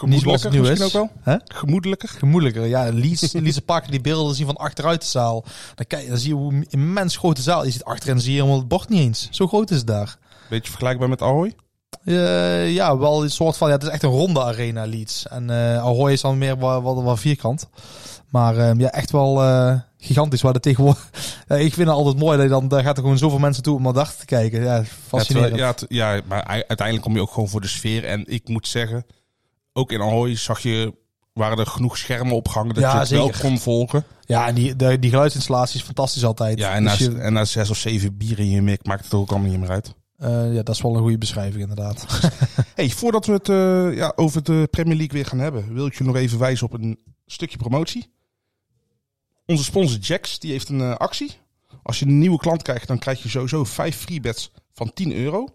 niet 0.09 0.21
zoals 0.21 0.43
het 0.43 0.53
nu 0.53 0.67
is. 0.67 0.81
ook 0.81 0.91
wel. 0.91 1.39
Gemoedelijker. 1.45 2.09
Gemoedelijker. 2.09 2.65
Ja, 2.65 2.89
Leeds, 2.91 3.31
Leeds 3.33 3.59
pakken 3.59 3.91
die 3.91 4.01
beelden 4.01 4.35
zien 4.35 4.45
van 4.45 4.55
achteruit 4.55 5.01
de 5.01 5.07
zaal. 5.07 5.45
Dan, 5.75 5.85
kijk, 5.87 6.07
dan 6.07 6.17
zie 6.17 6.29
je 6.29 6.35
hoe 6.35 6.65
immens 6.69 7.17
grote 7.17 7.41
zaal. 7.41 7.65
Je 7.65 7.71
ziet 7.71 7.83
achterin 7.83 8.19
zie 8.19 8.31
je 8.31 8.37
helemaal 8.37 8.59
het 8.59 8.67
bord 8.67 8.89
niet 8.89 8.99
eens. 8.99 9.27
Zo 9.31 9.47
groot 9.47 9.71
is 9.71 9.77
het 9.77 9.87
daar. 9.87 10.17
Beetje 10.49 10.69
vergelijkbaar 10.69 11.09
met 11.09 11.21
Ahoy. 11.21 11.53
Eh, 12.03 12.73
ja, 12.73 12.97
wel 12.97 13.23
een 13.23 13.31
soort 13.31 13.57
van. 13.57 13.67
Ja, 13.67 13.73
het 13.73 13.83
is 13.83 13.89
echt 13.89 14.03
een 14.03 14.09
ronde 14.09 14.43
arena, 14.43 14.85
Leeds. 14.85 15.27
En 15.27 15.49
eh 15.49 15.77
Ahoy 15.77 16.11
is 16.11 16.21
dan 16.21 16.37
meer 16.37 16.57
wat, 16.57 16.81
wat, 16.81 17.03
wat 17.03 17.19
vierkant. 17.19 17.69
Maar 18.33 18.57
eh, 18.57 18.71
ja, 18.79 18.91
echt 18.91 19.11
wel 19.11 19.43
eh, 19.43 19.75
gigantisch. 19.97 20.41
Waar 20.41 20.53
de 20.53 20.59
tegenwoordig. 20.59 21.09
ja, 21.47 21.55
ik 21.67 21.73
vind 21.73 21.87
het 21.87 21.97
altijd 21.97 22.17
mooi 22.17 22.35
dat 22.37 22.45
je 22.45 22.51
dan. 22.51 22.67
Daar 22.67 22.83
gaat 22.83 22.97
er 22.97 23.03
gewoon 23.03 23.17
zoveel 23.17 23.39
mensen 23.39 23.63
toe 23.63 23.75
om 23.75 23.81
naar 23.83 23.93
dag 23.93 24.13
te 24.15 24.25
kijken. 24.25 24.61
Ja, 24.63 24.83
fascinerend. 25.07 25.55
Ja, 25.55 25.67
het- 25.67 25.85
ja, 25.89 26.11
het- 26.11 26.19
ja, 26.23 26.27
maar 26.27 26.43
uiteindelijk 26.45 27.01
kom 27.01 27.15
je 27.15 27.21
ook 27.21 27.31
gewoon 27.31 27.49
voor 27.49 27.61
de 27.61 27.67
sfeer. 27.67 28.05
En 28.05 28.23
ik 28.27 28.47
moet 28.47 28.67
zeggen, 28.67 29.05
ook 29.73 29.91
in 29.91 30.01
Ahoy 30.01 30.35
zag 30.35 30.59
je, 30.59 30.93
waren 31.33 31.57
er 31.57 31.65
genoeg 31.67 31.97
schermen 31.97 32.35
opgehangen 32.35 32.73
dat 32.73 32.83
Ja, 32.83 32.93
je 32.93 32.99
het 32.99 33.09
wel 33.09 33.31
kon 33.41 33.59
volgen. 33.59 34.03
Ja, 34.25 34.47
en 34.47 34.55
die, 34.55 34.75
de, 34.75 34.99
die 34.99 35.09
geluidsinstallatie 35.09 35.79
is 35.79 35.85
fantastisch 35.85 36.25
altijd. 36.25 36.59
Ja, 36.59 36.73
en 36.73 36.83
na, 36.83 36.89
Dus 36.89 36.99
je- 36.99 37.17
en 37.17 37.33
na 37.33 37.45
zes 37.45 37.69
of 37.69 37.77
zeven 37.77 38.17
bier 38.17 38.39
in 38.39 38.49
je 38.49 38.61
mik 38.61 38.85
maakt 38.85 39.03
het 39.03 39.13
ook 39.13 39.29
allemaal 39.31 39.49
niet 39.49 39.59
meer 39.59 39.69
uit. 39.69 39.93
eh, 40.17 40.53
ja, 40.53 40.63
dat 40.63 40.75
is 40.75 40.81
wel 40.81 40.95
een 40.95 41.01
goede 41.01 41.17
beschrijving, 41.17 41.61
inderdaad. 41.61 42.05
Hey, 42.75 42.89
voordat 42.89 43.25
we 43.25 43.33
het 43.33 43.49
eh, 43.49 43.95
ja, 43.97 44.13
over 44.15 44.43
de 44.43 44.67
Premier 44.71 44.97
League 44.97 45.13
weer 45.17 45.25
gaan 45.25 45.39
hebben, 45.39 45.73
wil 45.73 45.85
ik 45.85 45.95
je 45.97 46.03
nog 46.03 46.15
even 46.15 46.39
wijzen 46.39 46.65
op 46.67 46.73
een 46.73 46.99
stukje 47.25 47.57
promotie. 47.57 48.11
Onze 49.45 49.63
sponsor 49.63 49.99
Jax, 49.99 50.39
die 50.39 50.51
heeft 50.51 50.69
een 50.69 50.81
eh, 50.81 50.95
actie. 50.95 51.31
Als 51.83 51.99
je 51.99 52.05
een 52.05 52.19
nieuwe 52.19 52.37
klant 52.37 52.61
krijgt, 52.61 52.87
dan 52.87 52.99
krijg 52.99 53.23
je 53.23 53.29
sowieso 53.29 53.63
5 53.63 53.97
free 53.97 54.19
bets 54.19 54.51
van 54.73 54.93
10 54.93 55.13
euro. 55.13 55.47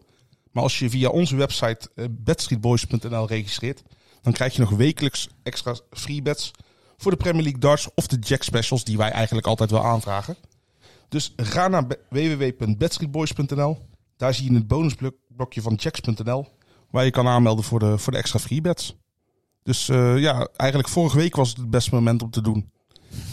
Maar 0.52 0.62
als 0.62 0.78
je 0.78 0.90
via 0.90 1.08
onze 1.08 1.36
website 1.36 1.90
uh, 1.94 2.06
bedstreetboys.nl 2.10 3.26
registreert, 3.26 3.82
dan 4.22 4.32
krijg 4.32 4.54
je 4.54 4.60
nog 4.60 4.70
wekelijks 4.70 5.28
extra 5.42 5.76
free 5.90 6.22
bets 6.22 6.50
voor 6.96 7.10
de 7.10 7.16
Premier 7.16 7.42
League 7.42 7.60
darts 7.60 7.88
of 7.94 8.06
de 8.06 8.18
Jack 8.18 8.42
specials 8.42 8.84
die 8.84 8.96
wij 8.96 9.10
eigenlijk 9.10 9.46
altijd 9.46 9.70
wel 9.70 9.84
aanvragen. 9.84 10.36
Dus 11.08 11.32
ga 11.36 11.68
naar 11.68 11.86
be- 11.86 11.98
www.bedstreetboys.nl. 12.08 13.78
Daar 14.16 14.34
zie 14.34 14.50
je 14.50 14.56
het 14.56 14.66
bonusblokje 14.66 15.62
van 15.62 15.78
checks.nl. 15.78 16.48
Waar 16.90 17.04
je 17.04 17.10
kan 17.10 17.26
aanmelden 17.26 17.64
voor 17.64 17.78
de, 17.78 17.98
voor 17.98 18.12
de 18.12 18.18
extra 18.18 18.38
freebets. 18.38 18.96
Dus 19.62 19.88
eh, 19.88 20.18
ja, 20.18 20.48
eigenlijk 20.56 20.90
vorige 20.90 21.16
week 21.16 21.36
was 21.36 21.48
het 21.48 21.58
het 21.58 21.70
beste 21.70 21.94
moment 21.94 22.22
om 22.22 22.30
te 22.30 22.40
doen. 22.40 22.70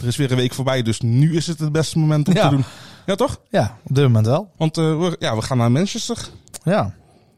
Er 0.00 0.06
is 0.06 0.16
weer 0.16 0.30
een 0.30 0.36
week 0.36 0.54
voorbij, 0.54 0.82
dus 0.82 1.00
nu 1.00 1.36
is 1.36 1.46
het 1.46 1.58
het 1.58 1.72
beste 1.72 1.98
moment 1.98 2.28
om 2.28 2.34
Ja. 2.34 2.48
te 2.48 2.54
doen. 2.54 2.64
Ja, 3.06 3.14
toch? 3.14 3.40
Ja, 3.50 3.78
op 3.82 3.94
dit 3.94 4.04
moment 4.04 4.26
wel. 4.26 4.50
Want 4.56 4.78
eh, 4.78 4.98
we, 4.98 5.16
ja, 5.18 5.36
we 5.36 5.42
gaan 5.42 5.58
naar 5.58 5.70
Manchester. 5.72 6.28
Ja. 6.64 6.94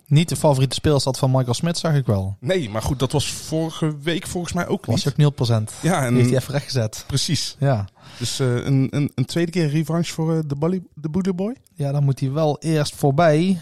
Niet 0.07 0.28
de 0.28 0.37
favoriete 0.37 0.75
speelstad 0.75 1.18
van 1.18 1.30
Michael 1.30 1.54
Smit, 1.54 1.78
zag 1.78 1.95
ik 1.95 2.07
wel. 2.07 2.37
Nee, 2.40 2.71
maar 2.71 2.83
goed, 2.83 2.99
dat 2.99 3.12
was 3.12 3.33
vorige 3.33 3.97
week 4.02 4.26
volgens 4.26 4.52
mij 4.52 4.66
ook 4.66 4.87
Was 4.87 5.04
niet. 5.04 5.14
je 5.16 5.26
ook 5.26 5.49
0%. 5.49 5.73
Ja, 5.83 6.04
en 6.07 6.14
Heeft 6.14 6.28
hij 6.28 6.38
even 6.38 6.52
rechtgezet. 6.52 7.04
precies. 7.07 7.57
Ja. 7.59 7.85
Dus 8.18 8.40
eh, 8.40 8.54
een, 8.54 8.87
een, 8.90 9.11
een 9.14 9.25
tweede 9.25 9.50
keer 9.50 9.68
revanche 9.68 10.12
voor 10.12 10.35
eh, 10.37 10.40
de, 10.47 10.57
Bully, 10.57 10.83
de 10.95 11.35
Boy. 11.35 11.57
Ja, 11.75 11.92
dan 11.92 12.04
moet 12.04 12.21
hij 12.21 12.30
wel 12.33 12.59
eerst 12.61 12.95
voorbij. 12.97 13.61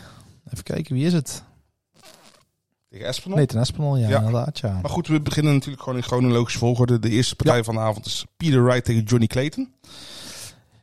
Even 0.53 0.65
kijken, 0.65 0.95
wie 0.95 1.07
is 1.07 1.13
het? 1.13 1.43
Tegen 2.97 3.11
Espinal. 3.11 3.37
Nee, 3.37 3.47
ten 3.47 3.65
ja, 3.99 4.09
Ja. 4.09 4.17
inderdaad, 4.19 4.59
ja. 4.59 4.79
Maar 4.83 4.91
goed, 4.91 5.07
we 5.07 5.21
beginnen 5.21 5.53
natuurlijk 5.53 5.83
gewoon 5.83 5.99
in 5.99 6.05
chronologische 6.05 6.59
volgorde. 6.59 6.99
De 6.99 7.09
eerste 7.11 7.37
partij 7.37 7.65
van 7.65 7.75
de 7.75 7.81
avond 7.81 8.07
is 8.07 8.27
Peter 8.37 8.65
Wright 8.65 8.85
tegen 8.85 9.03
Johnny 9.03 9.27
Clayton. 9.27 9.73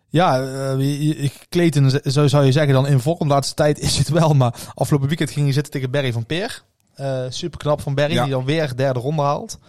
Ja, 0.10 0.42
eh, 0.42 0.78
je- 0.80 1.32
Clayton, 1.50 1.92
zo 2.04 2.28
zou 2.28 2.46
je 2.46 2.52
zeggen 2.52 2.74
dan 2.74 2.88
in 2.88 3.00
vorm. 3.00 3.18
De 3.20 3.26
laatste 3.34 3.54
tijd 3.56 3.80
is 3.80 3.98
het 3.98 4.10
wel, 4.10 4.34
maar 4.34 4.54
afgelopen 4.74 5.08
weekend 5.08 5.32
ging 5.32 5.46
hij 5.46 5.54
zitten 5.54 5.72
tegen 5.72 5.92
Barry 5.92 6.12
van 6.14 6.26
Peer. 6.26 6.64
Eh 6.96 7.22
super 7.30 7.60
knap 7.60 7.82
van 7.82 7.96
Barry, 7.96 8.14
Ja. 8.14 8.24
die 8.24 8.32
dan 8.32 8.46
weer 8.46 8.76
derde 8.76 9.00
ronde 9.00 9.22
haalt. 9.22 9.60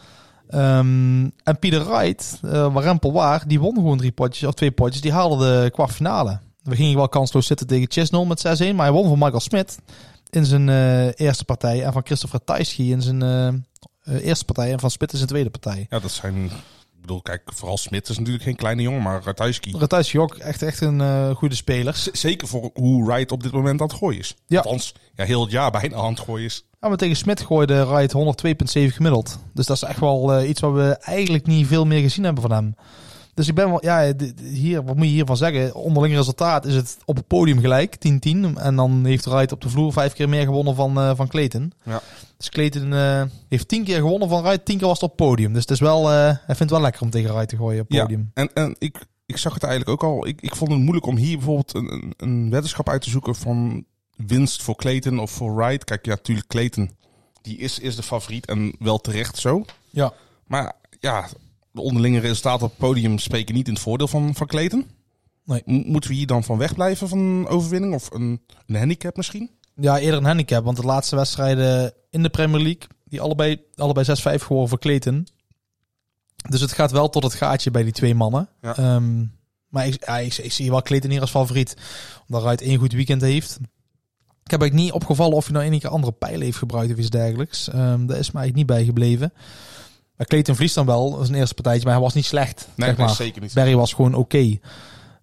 Ehm, 0.49 1.23
en 1.45 1.59
Pieter 1.61 1.85
Wright, 1.89 2.41
uh, 2.45 2.73
waar 2.73 2.83
Rempel 2.83 3.13
waar, 3.13 3.45
die 3.47 3.61
won 3.61 3.75
gewoon 3.75 3.99
drie 3.99 4.13
potjes, 4.13 4.49
of 4.49 4.55
twee 4.55 4.71
potjes. 4.73 5.01
Die 5.01 5.13
haalde 5.13 5.63
de 5.63 5.71
kwartfinale. 5.71 6.39
We 6.63 6.77
gingen 6.77 6.97
wel 6.97 7.09
kansloos 7.09 7.47
zitten 7.47 7.67
tegen 7.67 7.91
Chisnell 7.91 8.25
met 8.27 8.41
6-1, 8.41 8.75
maar 8.75 8.85
hij 8.85 8.95
won 8.95 9.09
van 9.09 9.19
Michael 9.19 9.41
Smit 9.41 9.79
in 10.35 10.45
zijn 10.47 10.69
eh, 10.69 11.07
eerste 11.27 11.45
partij. 11.45 11.85
En 11.85 11.93
van 11.93 12.03
Christopher 12.05 12.45
Tysky 12.45 12.83
in 12.83 13.03
zijn 13.03 13.23
eh, 13.23 13.47
eh, 13.49 14.25
eerste 14.27 14.45
partij. 14.45 14.73
En 14.73 14.81
van 14.81 14.91
Smit 14.91 15.11
in 15.13 15.17
zijn 15.17 15.29
tweede 15.31 15.51
partij. 15.51 15.87
Ja, 15.91 15.99
dat 15.99 16.11
zijn... 16.11 16.45
Ik 16.45 17.11
bedoel, 17.11 17.23
kijk, 17.23 17.43
vooral 17.55 17.77
Smit 17.77 18.09
is 18.09 18.19
natuurlijk 18.19 18.45
geen 18.45 18.57
kleine 18.57 18.83
jongen, 18.83 19.03
maar 19.03 19.23
Ratajski. 19.25 19.75
Ratajski 19.79 20.19
ook 20.19 20.35
echt, 20.35 20.63
echt 20.63 20.81
een 20.81 21.35
goede 21.35 21.55
speler. 21.55 21.95
Z- 21.97 22.09
Zeker 22.13 22.49
voor 22.49 22.71
hoe 22.75 23.07
Wright 23.07 23.33
op 23.33 23.43
dit 23.43 23.53
moment 23.53 23.81
aan 23.81 23.87
het 23.87 23.97
gooien 23.97 24.19
is. 24.21 24.35
Ja. 24.47 24.61
Althans, 24.61 24.95
ja, 25.15 25.25
heel 25.25 25.41
het 25.43 25.51
jaar 25.51 25.71
bijna 25.71 25.97
aan 25.97 26.11
het 26.11 26.21
gooien 26.21 26.45
is. 26.45 26.65
Ja, 26.81 26.89
maar 26.89 26.97
tegen 26.97 27.17
Smit 27.17 27.41
gooide 27.41 27.87
Wright 27.87 28.13
102,7 28.89 28.95
gemiddeld. 28.95 29.39
Dus 29.55 29.67
dat 29.67 29.77
is 29.77 29.83
echt 29.83 30.01
wel 30.01 30.45
iets 30.45 30.61
wat 30.61 30.73
we 30.73 30.97
eigenlijk 31.01 31.47
niet 31.47 31.67
veel 31.67 31.85
meer 31.87 32.01
gezien 32.01 32.25
hebben 32.25 32.43
van 32.43 32.53
hem. 32.53 32.75
Dus 33.35 33.49
ik 33.49 33.55
ben 33.55 33.69
wel, 33.69 33.85
ja, 33.85 34.13
hier, 34.43 34.85
wat 34.85 34.97
moet 34.97 35.07
je 35.07 35.13
hiervan 35.13 35.37
zeggen? 35.37 35.75
Onderling 35.75 36.15
resultaat 36.15 36.67
is 36.67 36.75
het 36.75 36.97
op 37.05 37.17
het 37.17 37.27
podium 37.27 37.61
gelijk, 37.61 37.97
10-10. 37.97 38.11
En 38.55 38.77
dan 38.77 39.05
heeft 39.05 39.25
Wright 39.25 39.53
op 39.53 39.61
de 39.61 39.69
vloer 39.69 39.93
vijf 39.93 40.13
keer 40.13 40.29
meer 40.29 40.45
gewonnen 40.45 40.75
van, 40.75 40.99
eh 40.99 41.11
van 41.17 41.29
Clayton. 41.29 41.73
Ja. 41.83 42.01
Dus 42.37 42.49
Clayton 42.49 42.93
eh, 42.93 43.23
heeft 43.49 43.69
tien 43.69 43.85
keer 43.85 43.97
gewonnen 43.97 44.29
van 44.29 44.43
Wright, 44.43 44.65
tien 44.65 44.79
keer 44.79 44.87
was 44.87 45.01
het 45.01 45.11
op 45.11 45.19
het 45.19 45.29
podium. 45.29 45.53
Dus 45.53 45.63
het 45.63 45.71
is 45.71 45.81
wel, 45.81 46.11
eh, 46.11 46.17
hij 46.25 46.37
vindt 46.45 46.59
het 46.59 46.71
wel 46.71 46.81
lekker 46.81 47.03
om 47.03 47.11
tegen 47.11 47.31
Wright 47.31 47.49
te 47.49 47.57
gooien 47.57 47.81
op 47.81 47.89
het 47.89 48.01
podium. 48.01 48.31
En, 48.35 48.51
en 48.55 48.77
ik, 48.79 48.99
ik 49.27 49.37
zag 49.37 49.55
het 49.55 49.63
eigenlijk 49.63 50.03
ook 50.03 50.11
al. 50.11 50.27
Ik, 50.27 50.41
ik 50.41 50.57
vond 50.57 50.71
het 50.71 50.81
moeilijk 50.81 51.07
om 51.07 51.17
hier 51.17 51.37
bijvoorbeeld 51.37 51.75
een, 51.75 51.93
een, 51.93 52.15
een 52.17 52.51
weddenschap 52.51 52.89
uit 52.89 53.03
te 53.03 53.11
zoeken 53.11 53.35
van 53.35 53.85
winst 54.17 54.63
voor 54.63 54.77
Clayton 54.77 55.19
of 55.19 55.31
voor 55.31 55.57
Wright. 55.57 55.85
Kijk, 55.85 56.07
ja, 56.07 56.15
natuurlijk 56.15 56.47
Clayton. 56.47 56.91
Die 57.43 57.59
is, 57.59 57.79
is 57.79 57.97
de 57.97 58.03
favoriet 58.03 58.47
en 58.47 58.75
wel 58.79 58.99
terecht 58.99 59.39
zo. 59.39 59.65
Ja. 59.91 60.13
Maar 60.47 60.73
ja, 61.01 61.29
de 61.75 61.81
onderlinge 61.81 62.19
resultaten 62.19 62.65
op 62.65 62.71
het 62.71 62.79
podium 62.79 63.19
spreken 63.19 63.55
niet 63.55 63.67
in 63.67 63.73
het 63.73 63.83
voordeel 63.83 64.09
van, 64.09 64.35
van 64.35 64.47
Clayton. 64.47 64.87
Nee. 65.45 65.63
M- 65.65 65.91
moeten 65.91 66.11
we 66.11 66.17
hier 66.17 66.27
dan 66.27 66.45
van 66.45 66.59
wegblijven 66.59 67.09
van 67.09 67.19
een 67.19 67.47
overwinning 67.47 67.95
of 67.95 68.11
een, 68.13 68.41
een 68.67 68.77
handicap 68.77 69.17
misschien? 69.17 69.51
Ja, 69.77 69.99
eerder 69.99 70.19
een 70.19 70.25
handicap. 70.27 70.65
Want 70.65 70.77
de 70.77 70.83
laatste 70.83 71.17
wedstrijden 71.17 71.93
in 72.11 72.23
de 72.23 72.29
Premier 72.29 72.61
League, 72.63 72.83
die 73.05 73.21
allebei, 73.21 73.63
allebei 73.75 74.07
6-5 74.07 74.13
geworden 74.43 74.69
voor 74.69 74.79
Clayton. 74.79 75.27
Dus 76.49 76.61
het 76.61 76.73
gaat 76.73 76.91
wel 76.91 77.09
tot 77.09 77.23
het 77.23 77.35
gaatje 77.35 77.71
bij 77.71 77.83
die 77.83 77.93
twee 77.93 78.15
mannen. 78.15 78.49
Ja. 78.61 78.77
Ehm, 78.77 79.25
maar 79.69 79.87
ik, 79.87 80.07
ja, 80.07 80.19
ik, 80.19 80.37
ik 80.37 80.53
zie 80.53 80.71
wel 80.71 80.83
Clayton 80.83 81.11
hier 81.11 81.21
als 81.21 81.31
favoriet. 81.31 81.77
Omdat 82.29 82.43
Wright 82.43 82.61
één 82.63 82.79
goed 82.79 82.93
weekend 82.93 83.21
heeft. 83.23 83.59
Ik 84.45 84.51
heb 84.51 84.61
eigenlijk 84.61 84.75
niet 84.75 84.93
opgevallen 85.03 85.37
of 85.37 85.45
hij 85.45 85.53
nou 85.55 85.65
enige 85.65 85.89
andere 85.89 86.13
pijlen 86.13 86.43
heeft 86.43 86.59
gebruikt 86.59 86.93
of 86.93 86.99
iets 86.99 87.11
dergelijks. 87.11 87.69
Ehm 87.69 88.07
daar 88.07 88.19
is 88.19 88.31
me 88.31 88.39
eigenlijk 88.39 88.55
niet 88.55 88.67
bij 88.67 88.85
gebleven. 88.85 89.33
Maar 90.17 90.27
Clayton 90.27 90.55
verliest 90.55 90.75
dan 90.75 90.87
wel 90.87 91.19
zijn 91.25 91.39
eerste 91.39 91.55
partijtje, 91.55 91.85
maar 91.85 91.95
hij 91.95 92.03
was 92.03 92.15
niet 92.15 92.25
slecht. 92.25 92.69
Nee, 92.75 92.89
zeg 92.89 92.97
nee, 92.97 93.07
maar. 93.07 93.15
zeker 93.15 93.43
niet. 93.43 93.55
Barry 93.55 93.75
was 93.75 93.93
gewoon 93.93 94.15
oké. 94.15 94.59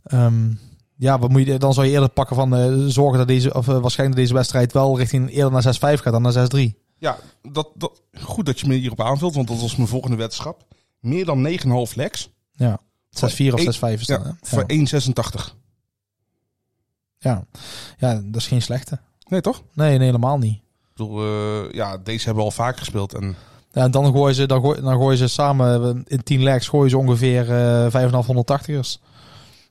Ehm, 0.03 0.49
ja, 0.95 1.19
wat 1.19 1.29
moet 1.29 1.45
je, 1.45 1.57
dan 1.57 1.73
zou 1.73 1.85
je 1.87 1.91
eerder 1.91 2.09
pakken 2.09 2.35
van 2.35 2.55
eh, 2.55 2.73
zorgen 2.87 3.17
dat 3.17 3.27
deze, 3.27 3.53
of 3.53 3.67
eh, 3.67 3.79
waarschijnlijk 3.79 4.19
deze 4.19 4.33
wedstrijd 4.33 4.73
wel 4.73 4.97
richting 4.97 5.29
eerder 5.31 5.51
naar 5.51 5.75
6-5 5.97 6.01
gaat 6.01 6.13
dan 6.13 6.21
naar 6.21 6.49
6-3. 6.55 6.59
Ja, 6.97 7.17
dat, 7.51 7.69
dat, 7.75 8.01
goed 8.21 8.45
dat 8.45 8.59
je 8.59 8.67
me 8.67 8.73
hierop 8.73 9.01
aanvult, 9.01 9.35
want 9.35 9.47
dat 9.47 9.59
was 9.61 9.75
mijn 9.75 9.87
volgende 9.87 10.15
weddenschap. 10.15 10.65
Meer 10.99 11.25
dan 11.25 11.47
9,5 11.89 11.95
legs 11.95 12.29
Ja. 12.51 12.79
6-4 13.09 13.19
of 13.53 13.61
6-5 13.61 13.79
één- 13.81 13.99
is 13.99 14.05
dat. 14.05 14.23
ja, 14.23 14.35
voor 14.41 14.63
Ja. 14.67 14.67
1,86. 14.67 15.55
Ja. 17.17 17.45
ja, 17.97 18.13
dat 18.23 18.35
is 18.41 18.47
geen 18.47 18.61
slechte. 18.61 18.99
Nee, 19.27 19.41
toch? 19.41 19.63
Nee, 19.73 19.97
nee 19.97 20.05
helemaal 20.05 20.37
niet. 20.37 20.55
Ik 20.55 20.61
bedoel, 20.95 21.21
eh, 21.23 21.71
ja, 21.73 21.97
deze 21.97 22.25
hebben 22.25 22.43
we 22.43 22.49
al 22.49 22.55
vaak 22.55 22.77
gespeeld. 22.77 23.13
En 23.13 23.35
en 23.71 23.91
dan 23.91 24.11
gooien 24.13 24.35
ze, 24.35 24.45
dan 24.45 24.61
gooien, 24.61 24.83
dan 24.83 24.97
gooien 24.97 25.17
ze 25.17 25.27
samen 25.27 25.83
eh, 25.83 26.01
in 26.07 26.23
10 26.23 26.43
legs 26.43 26.67
gooien 26.67 26.89
ze 26.89 26.97
ongeveer 26.97 27.51
eh 27.51 28.11
5,580ers. 28.11 29.09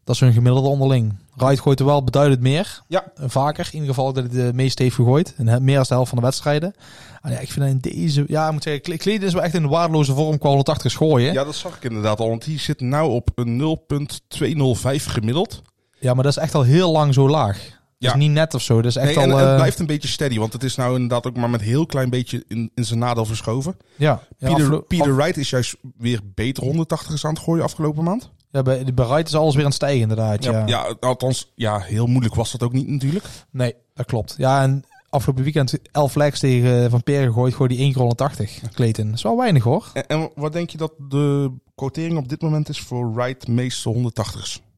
Dat 0.04 0.14
is 0.14 0.20
hun 0.20 0.32
gemiddelde 0.32 0.68
onderling. 0.68 1.14
Wright 1.34 1.60
gooit 1.60 1.80
er 1.80 1.86
wel 1.86 2.04
beduidend 2.04 2.40
meer. 2.40 2.82
Ja. 2.86 3.04
Eh, 3.14 3.24
Vaker. 3.28 3.66
In 3.66 3.72
ieder 3.72 3.88
geval 3.88 4.12
dat 4.12 4.24
hij 4.32 4.44
de 4.44 4.52
meeste 4.54 4.82
heeft 4.82 4.94
gegooid. 4.94 5.34
En 5.36 5.64
meer 5.64 5.74
dan 5.74 5.84
de 5.88 5.94
helft 5.94 6.08
van 6.08 6.18
de 6.18 6.24
wedstrijden. 6.24 6.74
En 7.22 7.32
ja, 7.32 7.38
ik 7.38 7.52
vind 7.52 7.66
in 7.66 7.92
deze... 7.92 8.24
Ja, 8.26 8.46
ik 8.46 8.52
moet 8.52 8.62
zeggen, 8.62 8.82
Clayton 8.82 9.26
is 9.26 9.32
wel 9.32 9.42
echt 9.42 9.54
in 9.54 9.62
de 9.62 9.68
waardeloze 9.68 10.14
vorm 10.14 10.38
qua 10.38 10.48
180 10.48 10.92
gooien. 10.92 11.32
ja, 11.32 11.44
dat 11.44 11.54
zag 11.54 11.76
ik 11.76 11.84
inderdaad 11.84 12.20
al. 12.20 12.28
Want 12.28 12.44
die 12.44 12.58
zit 12.58 12.80
nou 12.80 13.10
op 13.10 13.30
een 13.34 13.56
0,205 13.56 15.04
gemiddeld. 15.06 15.62
Ja, 15.98 16.14
maar 16.14 16.22
dat 16.22 16.36
is 16.36 16.42
echt 16.42 16.54
al 16.54 16.62
heel 16.62 16.92
lang 16.92 17.14
zo 17.14 17.28
laag. 17.28 17.79
Ja. 18.00 18.10
is 18.12 18.18
niet 18.18 18.30
net 18.30 18.54
of 18.54 18.62
zo. 18.62 18.76
Dat 18.76 18.84
is 18.90 18.96
echt 18.96 19.06
Nee, 19.06 19.16
al... 19.16 19.22
en 19.22 19.30
het 19.38 19.48
eh, 19.48 19.54
blijft 19.54 19.78
een 19.78 19.86
beetje 19.86 20.08
steady. 20.08 20.38
Want 20.38 20.52
het 20.52 20.62
is 20.62 20.74
nou 20.76 20.94
inderdaad 20.94 21.26
ook 21.26 21.36
maar 21.36 21.50
met 21.50 21.60
een 21.60 21.66
heel 21.66 21.86
klein 21.86 22.10
beetje 22.10 22.44
in, 22.48 22.70
in 22.74 22.84
zijn 22.84 22.98
nadeel 22.98 23.24
verschoven. 23.24 23.76
ja. 23.96 24.22
ja, 24.38 24.54
Peter, 24.88 25.10
af- 25.10 25.16
Wright 25.16 25.36
is 25.36 25.50
juist 25.50 25.76
weer 25.98 26.20
beter 26.34 26.62
180 26.64 27.24
aan 27.24 27.34
het 27.34 27.42
gooien 27.42 27.64
afgelopen 27.64 28.04
maand. 28.04 28.30
ja, 28.50 28.62
bij, 28.62 28.84
bij 28.94 29.06
Wright 29.06 29.26
is 29.28 29.34
alles 29.34 29.52
weer 29.54 29.62
aan 29.64 29.68
het 29.70 29.76
stijgen 29.76 30.00
inderdaad. 30.00 30.44
Ja. 30.44 30.50
Ja, 30.52 30.66
ja, 30.66 30.96
althans, 31.00 31.52
ja, 31.54 31.78
heel 31.78 32.06
moeilijk 32.06 32.34
was 32.34 32.52
dat 32.52 32.62
ook 32.62 32.72
niet 32.72 32.88
natuurlijk. 32.88 33.24
Nee, 33.50 33.74
dat 33.94 34.06
klopt. 34.06 34.34
Ja, 34.38 34.62
en 34.62 34.84
afgelopen 35.10 35.42
weekend 35.44 35.78
11 35.92 36.14
legs 36.14 36.38
tegen 36.40 36.90
Van 36.90 37.02
Peer 37.02 37.22
gegooid. 37.26 37.54
Gooide 37.54 37.74
die 37.74 37.82
1 37.82 37.92
keer 37.92 38.00
180. 38.00 38.60
Clayton. 38.74 39.06
Dat 39.06 39.14
is 39.16 39.22
wel 39.22 39.36
weinig 39.36 39.62
hoor. 39.62 39.90
En, 39.92 40.06
en 40.06 40.30
wat 40.34 40.52
denk 40.52 40.70
je 40.70 40.78
dat 40.78 40.92
de 41.08 41.52
quotering 41.74 42.18
op 42.18 42.28
dit 42.28 42.42
moment 42.42 42.68
is 42.68 42.80
voor 42.80 43.14
Wright 43.14 43.48
meeste 43.48 43.94
180ers? 44.12 44.68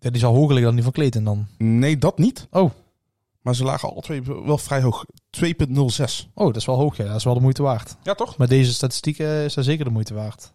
Ja, 0.00 0.10
die 0.10 0.20
zal 0.20 0.34
hoger 0.34 0.54
liggen 0.54 0.64
dan 0.64 0.74
die 0.74 0.82
van 0.84 0.92
Clayton 0.92 1.24
dan. 1.24 1.46
Nee, 1.58 1.98
dat 1.98 2.18
niet. 2.18 2.46
Oh. 2.50 2.70
Maar 3.40 3.54
ze 3.54 3.64
lagen 3.64 3.90
alle 3.90 4.00
twee 4.00 4.22
wel 4.22 4.58
vrij 4.58 4.82
hoog. 4.82 5.04
2,06. 5.44 6.28
Oh, 6.34 6.46
dat 6.46 6.56
is 6.56 6.64
wel 6.64 6.76
hoog. 6.76 6.96
Ja. 6.96 7.04
Dat 7.04 7.16
is 7.16 7.24
wel 7.24 7.34
de 7.34 7.40
moeite 7.40 7.62
waard. 7.62 7.96
Ja, 8.02 8.14
toch? 8.14 8.38
Met 8.38 8.48
deze 8.48 8.72
statistieken 8.72 9.44
is 9.44 9.54
dat 9.54 9.64
zeker 9.64 9.84
de 9.84 9.90
moeite 9.90 10.14
waard. 10.14 10.50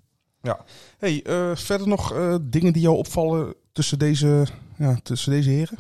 Hey, 0.98 1.24
eh, 1.24 1.56
verder 1.56 1.88
nog 1.88 2.14
eh, 2.14 2.36
dingen 2.42 2.74
die 2.74 2.82
jou 2.82 2.98
opvallen 2.98 3.54
tussen 3.72 4.00
deze, 4.00 4.46
ja, 4.78 5.00
tussen 5.04 5.32
deze 5.32 5.50
heren? 5.50 5.78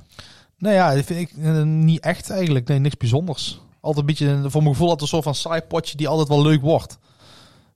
Nou 0.58 0.76
ja, 0.76 0.96
dat 0.96 1.06
vind 1.06 1.20
ik 1.20 1.38
eh, 1.44 1.62
niet 1.64 2.00
echt 2.00 2.30
eigenlijk. 2.30 2.68
Nee, 2.68 2.80
niks 2.80 2.98
bijzonders. 2.98 3.62
Altijd 3.80 4.00
een 4.00 4.06
beetje, 4.06 4.28
eh, 4.28 4.44
voor 4.48 4.62
mijn 4.62 4.74
gevoel, 4.74 4.90
altijd 4.90 5.02
een 5.02 5.08
soort 5.08 5.24
van 5.24 5.36
saai 5.36 5.62
potje 5.62 5.98
die 5.98 6.08
altijd 6.08 6.28
wel 6.28 6.42
leuk 6.42 6.62
wordt. 6.62 6.98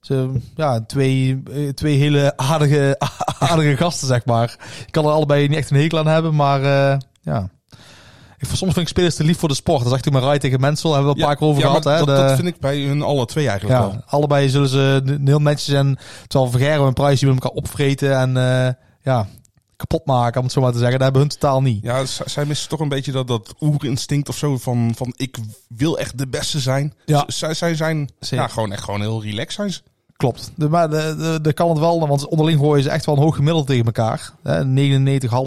Ze, 0.05 0.31
ja, 0.55 0.81
twee, 0.85 1.41
eh, 1.51 1.69
twee 1.69 1.97
hele 1.97 2.37
aardige, 2.37 2.95
aardige 3.39 3.77
gasten, 3.77 4.07
zeg 4.07 4.25
maar. 4.25 4.55
Ik 4.85 4.91
kan 4.91 5.05
er 5.05 5.11
allebei 5.11 5.47
niet 5.47 5.57
echt 5.57 5.69
een 5.71 5.77
hekel 5.77 5.97
aan 5.97 6.07
hebben, 6.07 6.35
maar 6.35 6.63
eh, 6.63 6.97
ja. 7.21 7.49
Ik, 8.37 8.47
soms 8.47 8.59
vind 8.73 8.77
ik 8.77 8.87
spelers 8.87 9.15
te 9.15 9.23
lief 9.23 9.37
voor 9.39 9.49
de 9.49 9.55
sport. 9.55 9.81
Dat 9.83 9.91
zegt 9.91 10.05
u 10.05 10.11
maar 10.11 10.21
Rai 10.21 10.39
tegen 10.39 10.59
Mensel, 10.59 10.93
hebben 10.93 11.13
we 11.13 11.19
een 11.19 11.25
paar 11.25 11.35
keer 11.35 11.47
over 11.47 11.61
ja, 11.61 11.67
gehad. 11.67 11.83
Hè? 11.83 11.97
dat, 11.97 12.05
De- 12.07 12.13
dat 12.13 12.35
vind 12.35 12.47
ik 12.47 12.59
bij 12.59 12.79
hun 12.81 13.01
alle 13.01 13.25
twee 13.25 13.47
eigenlijk 13.49 13.79
ja, 13.79 13.87
wel. 13.87 14.01
allebei 14.05 14.49
zullen 14.49 14.69
ze 14.69 15.01
n- 15.05 15.27
heel 15.27 15.41
netjes 15.41 15.75
en 15.75 15.97
terwijl 16.27 16.51
Vergero 16.51 16.87
en 16.87 16.93
Price 16.93 17.09
die 17.19 17.27
willen 17.27 17.43
elkaar 17.43 17.57
opvreten 17.57 18.17
en 18.19 18.37
eh, 18.37 18.73
ja, 19.01 19.27
kapot 19.75 20.05
maken, 20.05 20.37
om 20.37 20.43
het 20.43 20.53
zo 20.53 20.61
maar 20.61 20.71
te 20.71 20.77
zeggen. 20.77 20.95
Dat 20.99 21.03
hebben 21.03 21.21
hun 21.21 21.31
totaal 21.39 21.61
niet. 21.61 21.83
Ja, 21.83 22.05
zij 22.05 22.45
missen 22.45 22.69
toch 22.69 22.79
een 22.79 22.89
beetje 22.89 23.11
dat, 23.11 23.27
dat 23.27 23.53
oerinstinct 23.61 24.29
of 24.29 24.37
zo 24.37 24.57
van, 24.57 24.93
van 24.95 25.13
ik 25.17 25.37
wil 25.67 25.99
echt 25.99 26.17
de 26.17 26.27
beste 26.27 26.59
zijn. 26.59 26.93
Ja. 27.05 27.23
Z- 27.27 27.37
Zij, 27.37 27.53
zij 27.53 27.75
zijn 27.75 28.09
Zeker. 28.19 28.45
ja, 28.45 28.51
gewoon 28.51 28.71
echt 28.71 28.83
gewoon 28.83 29.01
heel 29.01 29.21
relaxed 29.23 29.53
zijn 29.53 29.73
ze. 29.73 29.81
Klopt. 30.17 30.51
De, 30.55 30.69
maar 30.69 30.89
de, 30.89 31.15
de, 31.17 31.39
de 31.41 31.53
kan 31.53 31.69
het 31.69 31.79
wel, 31.79 32.07
want 32.07 32.27
onderling 32.27 32.59
gooien 32.59 32.83
ze 32.83 32.89
echt 32.89 33.05
wel 33.05 33.15
een 33.15 33.21
hoog 33.21 33.35
gemiddelde 33.35 33.67
tegen 33.67 33.85
elkaar. 33.85 34.31
Hè, 34.43 34.63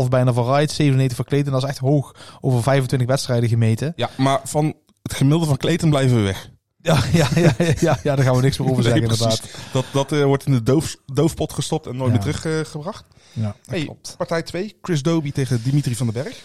99,5 0.02 0.08
bijna 0.08 0.32
van 0.32 0.44
Wright, 0.46 0.70
97 0.72 1.16
van 1.16 1.24
Clayton. 1.24 1.52
Dat 1.52 1.62
is 1.62 1.68
echt 1.68 1.78
hoog 1.78 2.14
over 2.40 2.62
25 2.62 3.08
wedstrijden 3.08 3.48
gemeten. 3.48 3.92
Ja, 3.96 4.10
maar 4.16 4.40
van 4.44 4.74
het 5.02 5.14
gemiddelde 5.14 5.46
van 5.46 5.56
Clayton 5.56 5.90
blijven 5.90 6.16
we 6.16 6.22
weg. 6.22 6.50
Ja, 6.82 6.98
ja, 7.12 7.28
ja, 7.34 7.52
ja, 7.80 7.98
ja, 8.02 8.14
daar 8.16 8.24
gaan 8.24 8.34
we 8.36 8.42
niks 8.42 8.58
meer 8.58 8.70
over 8.70 8.82
zeggen, 8.88 9.02
inderdaad. 9.02 9.42
Dat, 9.72 9.84
dat 9.92 10.12
eh, 10.12 10.24
wordt 10.24 10.46
in 10.46 10.52
de 10.52 10.62
doof, 10.62 10.96
doofpot 11.06 11.52
gestopt 11.52 11.86
en 11.86 11.96
nooit 11.96 12.12
Ja. 12.14 12.24
meer 12.24 12.34
teruggebracht. 12.40 13.04
Ja, 13.32 13.42
dat 13.42 13.54
hey, 13.66 13.84
klopt. 13.84 14.14
partij 14.16 14.42
2. 14.42 14.76
Chris 14.82 15.02
Doby 15.02 15.32
tegen 15.32 15.62
Dimitri 15.62 15.94
van 15.96 16.06
den 16.10 16.22
Berg. 16.22 16.36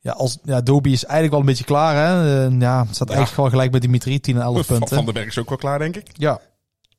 Ja, 0.00 0.12
als, 0.12 0.38
ja, 0.44 0.60
Doby 0.60 0.90
is 0.90 1.02
eigenlijk 1.04 1.30
wel 1.30 1.40
een 1.40 1.46
beetje 1.46 1.64
klaar, 1.64 1.94
hè. 2.06 2.46
Eh, 2.46 2.60
ja, 2.60 2.78
het 2.86 2.94
staat 2.94 3.08
eigenlijk 3.08 3.34
gewoon 3.34 3.50
gelijk 3.50 3.72
met 3.72 3.82
Dimitri, 3.82 4.20
10 4.20 4.36
en 4.36 4.42
11 4.42 4.54
Van, 4.66 4.78
punten. 4.78 4.96
van 4.96 5.04
den 5.04 5.14
Berg 5.14 5.26
is 5.26 5.38
ook 5.38 5.48
wel 5.48 5.58
klaar, 5.58 5.78
denk 5.78 5.96
ik. 5.96 6.08
Ja. 6.12 6.40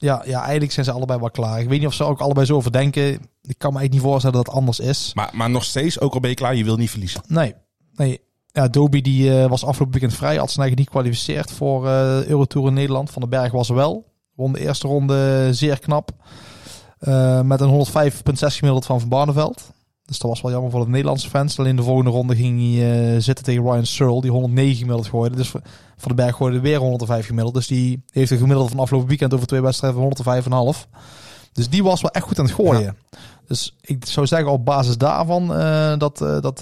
Ja, 0.02 0.24
ja, 0.26 0.42
eigenlijk 0.42 0.72
zijn 0.72 0.86
ze 0.86 0.92
allebei 0.92 1.20
wel 1.20 1.32
klaar. 1.32 1.60
Ik 1.60 1.70
weet 1.70 1.80
niet 1.80 1.88
of 1.88 1.94
ze 1.94 2.04
ook 2.04 2.20
allebei 2.20 2.46
zo 2.46 2.56
over 2.56 2.72
denken. 2.72 3.04
Ik 3.42 3.58
kan 3.58 3.74
me 3.74 3.80
eigenlijk 3.80 3.92
niet 3.92 4.02
voorstellen 4.02 4.36
dat 4.36 4.46
het 4.46 4.56
anders 4.56 4.80
is. 4.80 5.12
Maar, 5.14 5.30
maar 5.34 5.50
nog 5.50 5.64
steeds, 5.64 6.00
ook 6.00 6.14
al 6.14 6.20
ben 6.20 6.30
je 6.30 6.36
klaar, 6.36 6.56
je 6.56 6.64
wil 6.64 6.78
niet 6.78 6.90
verliezen. 6.90 7.22
Nee. 7.28 7.54
Nee. 7.96 8.20
Ja, 8.52 8.68
Doby 8.68 9.02
die 9.02 9.42
eh, 9.42 9.50
was 9.50 9.66
afgelopen 9.66 10.00
weekend 10.00 10.20
vrij. 10.20 10.36
Had 10.36 10.48
zijn 10.48 10.60
eigen 10.60 10.78
niet 10.78 10.88
gekwalificeerd 10.88 11.52
voor 11.52 11.88
eh 11.88 12.26
Eurotour 12.26 12.68
in 12.68 12.74
Nederland. 12.74 13.12
Van 13.12 13.22
den 13.22 13.32
Berg 13.32 13.52
was 13.52 13.70
er 13.70 13.76
wel. 13.76 14.12
Won 14.36 14.54
de 14.54 14.60
eerste 14.60 14.88
ronde 14.88 15.50
zeer 15.54 15.80
knap. 15.80 16.12
Eh, 17.00 17.42
met 17.42 17.62
een 17.62 17.70
105,6 17.70 18.58
gemiddeld 18.58 18.86
van 18.86 19.00
Van 19.00 19.10
Barneveld. 19.10 19.72
Dus 20.10 20.20
dat 20.20 20.30
was 20.30 20.42
wel 20.42 20.52
jammer 20.52 20.72
voor 20.72 20.84
de 20.84 20.90
Nederlandse 20.90 21.30
fans. 21.30 21.60
Alleen 21.60 21.76
de 21.76 21.84
volgende 21.84 22.10
ronde 22.10 22.36
ging 22.36 22.60
hij 22.76 23.14
eh, 23.16 23.22
zitten 23.22 23.46
tegen 23.46 23.64
Ryan 23.64 23.86
Searle. 23.86 24.22
Die 24.22 24.32
109 24.32 24.76
gemiddeld 24.78 25.08
gooide. 25.08 25.36
Dus 25.36 25.50
Van 25.50 25.62
den 25.98 26.16
Berg 26.16 26.36
gooide 26.36 26.60
weer 26.60 26.78
105 26.80 27.26
gemiddeld. 27.26 27.54
Dus 27.54 27.68
die 27.68 28.04
heeft 28.12 28.32
een 28.32 28.38
gemiddelde 28.38 28.70
van 28.70 28.80
afgelopen 28.80 29.08
weekend 29.10 29.34
over 29.34 29.48
twee 29.48 29.62
wedstrijden 29.62 30.16
van 30.24 30.74
105,5. 30.76 30.88
Dus 31.54 31.70
die 31.70 31.84
was 31.84 32.02
wel 32.02 32.12
echt 32.12 32.26
goed 32.26 32.40
aan 32.40 32.46
het 32.46 32.54
gooien. 32.54 32.98
Dus 33.48 33.76
ik 33.82 34.06
zou 34.06 34.28
zeggen 34.28 34.52
op 34.52 34.66
basis 34.66 34.98
daarvan 34.98 35.54
eh, 35.56 35.98
dat, 35.98 36.22
eh, 36.22 36.42
dat 36.42 36.60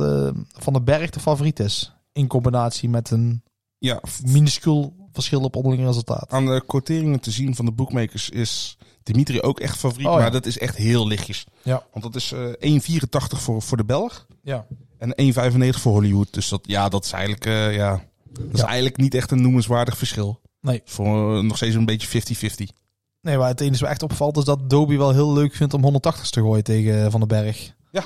Van 0.54 0.74
den 0.74 0.84
Berg 0.84 1.10
de 1.10 1.20
favoriet 1.20 1.60
is. 1.60 1.94
In 2.14 2.28
combinatie 2.28 2.90
met 2.90 3.12
een 3.12 3.44
Ja, 3.78 4.02
minuscuul 4.26 4.94
verschil 5.12 5.42
op 5.42 5.56
onderling 5.56 5.86
resultaat. 5.86 6.30
aan 6.30 6.46
de 6.46 6.64
quoteringen 6.68 7.20
te 7.20 7.32
zien 7.32 7.56
van 7.56 7.66
de 7.66 7.72
bookmakers 7.72 8.30
is 8.30 8.78
Dimitri 9.08 9.42
ook 9.42 9.60
echt 9.60 9.78
favoriet. 9.78 10.08
Oh, 10.08 10.14
ja. 10.14 10.20
Maar 10.20 10.32
dat 10.32 10.46
is 10.46 10.58
echt 10.58 10.76
heel 10.76 11.08
lichtjes. 11.08 11.46
Ja. 11.62 11.84
Want 11.92 12.04
dat 12.04 12.16
is 12.16 12.32
eh 12.32 12.80
1,84 12.80 13.38
voor, 13.38 13.62
voor 13.62 13.78
de 13.78 13.86
Belg. 13.86 14.28
Ja. 14.42 14.66
En 14.98 15.34
1,95 15.74 15.80
voor 15.82 15.92
Hollywood. 15.92 16.34
Dus 16.34 16.50
dat, 16.50 16.62
ja, 16.64 16.90
dat 16.90 17.06
is 17.06 17.12
eigenlijk, 17.12 17.46
eh, 17.46 17.76
ja, 17.76 18.04
dat 18.32 18.54
is 18.54 18.62
eigenlijk 18.62 18.98
niet 18.98 19.16
echt 19.16 19.32
een 19.32 19.42
noemenswaardig 19.42 19.98
verschil. 19.98 20.42
Nee. 20.62 20.82
Voor 20.86 21.38
eh, 21.38 21.44
nog 21.44 21.56
steeds 21.58 21.76
een 21.76 21.86
beetje 21.86 22.08
50-50. 22.08 22.76
Nee, 23.22 23.38
maar 23.38 23.48
het 23.48 23.62
enige 23.62 23.82
wat 23.82 23.90
echt 23.92 24.04
opvalt 24.04 24.38
is 24.38 24.44
dat 24.44 24.70
Doby 24.70 24.98
wel 24.98 25.14
heel 25.14 25.34
leuk 25.34 25.56
vindt 25.56 25.74
om 25.74 25.82
180 25.82 26.30
te 26.30 26.40
gooien 26.40 26.64
tegen 26.64 27.04
eh, 27.04 27.12
Van 27.12 27.20
den 27.20 27.30
Berg. 27.30 27.74
Ja. 27.92 28.06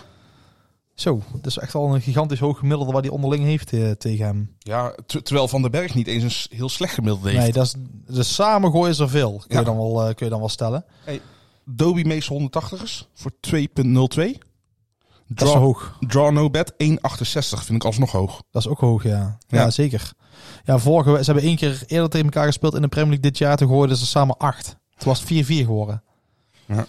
Zo, 1.01 1.21
dat 1.33 1.45
is 1.45 1.57
echt 1.57 1.73
wel 1.73 1.93
een 1.95 2.01
gigantisch 2.01 2.39
hoog 2.39 2.57
gemiddelde 2.59 2.91
waar 2.91 3.01
hij 3.01 3.11
onderling 3.11 3.43
heeft 3.43 3.73
eh, 3.73 3.91
tegen 3.91 4.25
hem. 4.25 4.55
Ja, 4.59 4.95
ter- 5.05 5.23
terwijl 5.23 5.47
Van 5.47 5.61
den 5.61 5.71
Berg 5.71 5.93
niet 5.95 6.07
eens 6.07 6.23
een 6.49 6.57
heel 6.57 6.69
slecht 6.69 6.93
gemiddeld 6.93 7.23
heeft. 7.23 7.37
Nee, 7.37 7.51
dat 7.51 7.65
is, 7.65 7.75
dus 8.15 8.33
samen 8.35 8.71
gooien 8.71 8.95
ze 8.95 9.03
er 9.03 9.09
veel. 9.09 9.31
Kun, 9.31 9.45
Ja. 9.47 9.59
je 9.59 9.65
dan 9.65 9.77
wel, 9.77 10.01
eh, 10.07 10.15
kun 10.15 10.25
je 10.25 10.31
dan 10.31 10.39
wel 10.39 10.49
stellen. 10.49 10.85
Doby 11.65 12.01
meest 12.01 12.27
180ers 12.29 13.07
voor 13.13 13.31
2,02. 13.39 14.37
Dat 15.27 15.47
is 15.47 15.53
Draw, 15.53 15.53
hoog. 15.63 15.97
draw 16.07 16.31
no 16.31 16.49
bet 16.49 16.73
1,68 16.77 17.63
vind 17.63 17.69
ik 17.77 17.83
alsnog 17.83 18.11
hoog. 18.11 18.41
Dat 18.51 18.61
is 18.61 18.67
ook 18.67 18.79
hoog, 18.79 19.03
ja. 19.03 19.37
Ja, 19.47 19.59
Ja. 19.59 19.69
zeker. 19.69 20.11
Ja, 20.63 20.77
vorige, 20.77 21.17
ze 21.17 21.25
hebben 21.31 21.43
één 21.43 21.55
keer 21.55 21.83
eerder 21.87 22.09
tegen 22.09 22.25
elkaar 22.25 22.45
gespeeld 22.45 22.75
in 22.75 22.81
de 22.81 22.87
Premier 22.87 23.09
League 23.11 23.29
dit 23.31 23.37
jaar. 23.37 23.57
Toen 23.57 23.67
gooiden 23.67 23.97
ze 23.97 24.05
samen 24.05 24.37
acht. 24.37 24.75
Het 24.93 25.03
was 25.03 25.21
4-4 25.23 25.65
geworden. 25.65 26.03
Ja. 26.65 26.85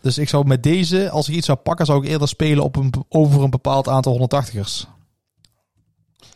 Dus 0.00 0.18
ik 0.18 0.28
zou 0.28 0.46
met 0.46 0.62
deze, 0.62 1.10
als 1.10 1.28
ik 1.28 1.34
iets 1.34 1.46
zou 1.46 1.58
pakken, 1.58 1.86
zou 1.86 2.04
ik 2.04 2.10
eerder 2.10 2.28
spelen 2.28 2.64
op 2.64 2.76
een, 2.76 2.92
over 3.08 3.42
een 3.42 3.50
bepaald 3.50 3.88
aantal 3.88 4.28
180ers. 4.44 4.88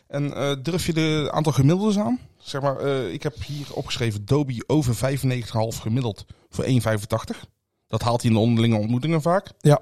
En 0.07 0.33
eh, 0.33 0.55
durf 0.61 0.85
je 0.85 0.93
de 0.93 1.29
aantal 1.31 1.53
gemiddeldes 1.53 1.97
aan? 1.97 2.19
Zeg 2.37 2.61
maar, 2.61 2.77
eh, 2.77 3.13
ik 3.13 3.23
heb 3.23 3.43
hier 3.43 3.73
opgeschreven 3.73 4.25
Doby 4.25 4.59
over 4.67 4.95
95,5 4.95 5.79
gemiddeld 5.81 6.25
voor 6.49 6.63
1,85. 6.63 7.45
Dat 7.87 8.01
haalt 8.01 8.21
hij 8.21 8.29
in 8.31 8.35
de 8.35 8.43
onderlinge 8.43 8.77
ontmoetingen 8.77 9.21
vaak. 9.21 9.51
Ja. 9.59 9.81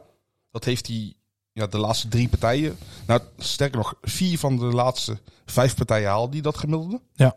Dat 0.52 0.64
heeft 0.64 0.88
hij 0.88 1.14
ja, 1.52 1.68
de 1.68 1.78
laatste 1.78 2.08
drie 2.08 2.30
partijen. 2.30 2.78
Nou, 3.08 3.22
sterker 3.38 3.78
nog, 3.78 3.96
vier 4.02 4.40
van 4.40 4.58
de 4.58 4.66
laatste 4.66 5.18
vijf 5.46 5.76
partijen 5.76 6.10
haalde 6.10 6.34
hij 6.34 6.42
dat 6.42 6.58
gemiddelde. 6.58 7.02
Ja. 7.14 7.36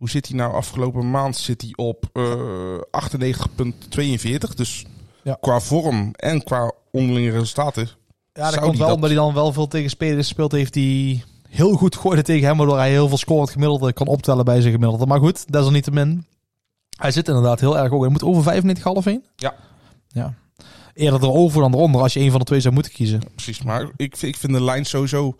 Hoe 0.00 0.10
zit 0.10 0.28
hij 0.28 0.36
nou 0.36 0.52
afgelopen 0.52 1.10
maand? 1.10 1.36
Zit 1.36 1.60
hij 1.62 1.72
op 1.76 2.04
eh 2.12 2.78
98,42. 2.90 4.54
Dus 4.54 4.84
Ja. 5.22 5.36
qua 5.40 5.60
vorm 5.60 6.10
en 6.12 6.44
qua 6.44 6.72
onderlinge 6.90 7.30
resultaten. 7.30 7.88
Ja, 8.32 8.50
dat 8.50 8.60
komt 8.60 8.76
wel 8.78 8.86
dat- 8.86 8.94
omdat 8.96 9.10
hij 9.10 9.18
dan 9.18 9.34
wel 9.34 9.52
veel 9.52 9.66
tegen 9.68 9.90
spelers 9.90 10.26
gespeeld 10.26 10.52
heeft 10.52 10.72
die 10.72 11.24
heel 11.48 11.72
goed 11.72 11.96
gooiden 11.96 12.24
tegen 12.24 12.46
hem, 12.48 12.56
waardoor 12.56 12.76
hij 12.76 12.90
heel 12.90 13.08
veel 13.08 13.16
scorend 13.16 13.50
gemiddelde 13.50 13.92
kan 13.92 14.06
optellen 14.06 14.44
bij 14.44 14.60
zijn 14.60 14.72
gemiddelde. 14.72 15.06
Maar 15.06 15.18
goed, 15.20 15.52
desalniettemin. 15.52 16.24
Hij 16.96 17.10
zit 17.10 17.28
inderdaad 17.28 17.60
heel 17.60 17.78
erg 17.78 17.90
hoog. 17.90 18.00
Hij 18.00 18.10
moet 18.10 18.22
over 18.24 18.42
95,5 18.42 19.04
heen. 19.04 19.24
Ja. 19.36 19.54
Ja. 20.08 20.34
Eerder 20.94 21.22
erover 21.22 21.60
dan 21.60 21.74
eronder 21.74 22.00
als 22.00 22.12
je 22.12 22.20
een 22.20 22.30
van 22.30 22.38
de 22.40 22.46
twee 22.46 22.60
zou 22.60 22.74
moeten 22.74 22.92
kiezen. 22.92 23.20
Precies, 23.34 23.62
maar 23.62 23.90
ik, 23.96 24.16
ik 24.22 24.36
vind 24.36 24.52
de 24.52 24.62
lijn 24.62 24.84
sowieso 24.84 25.36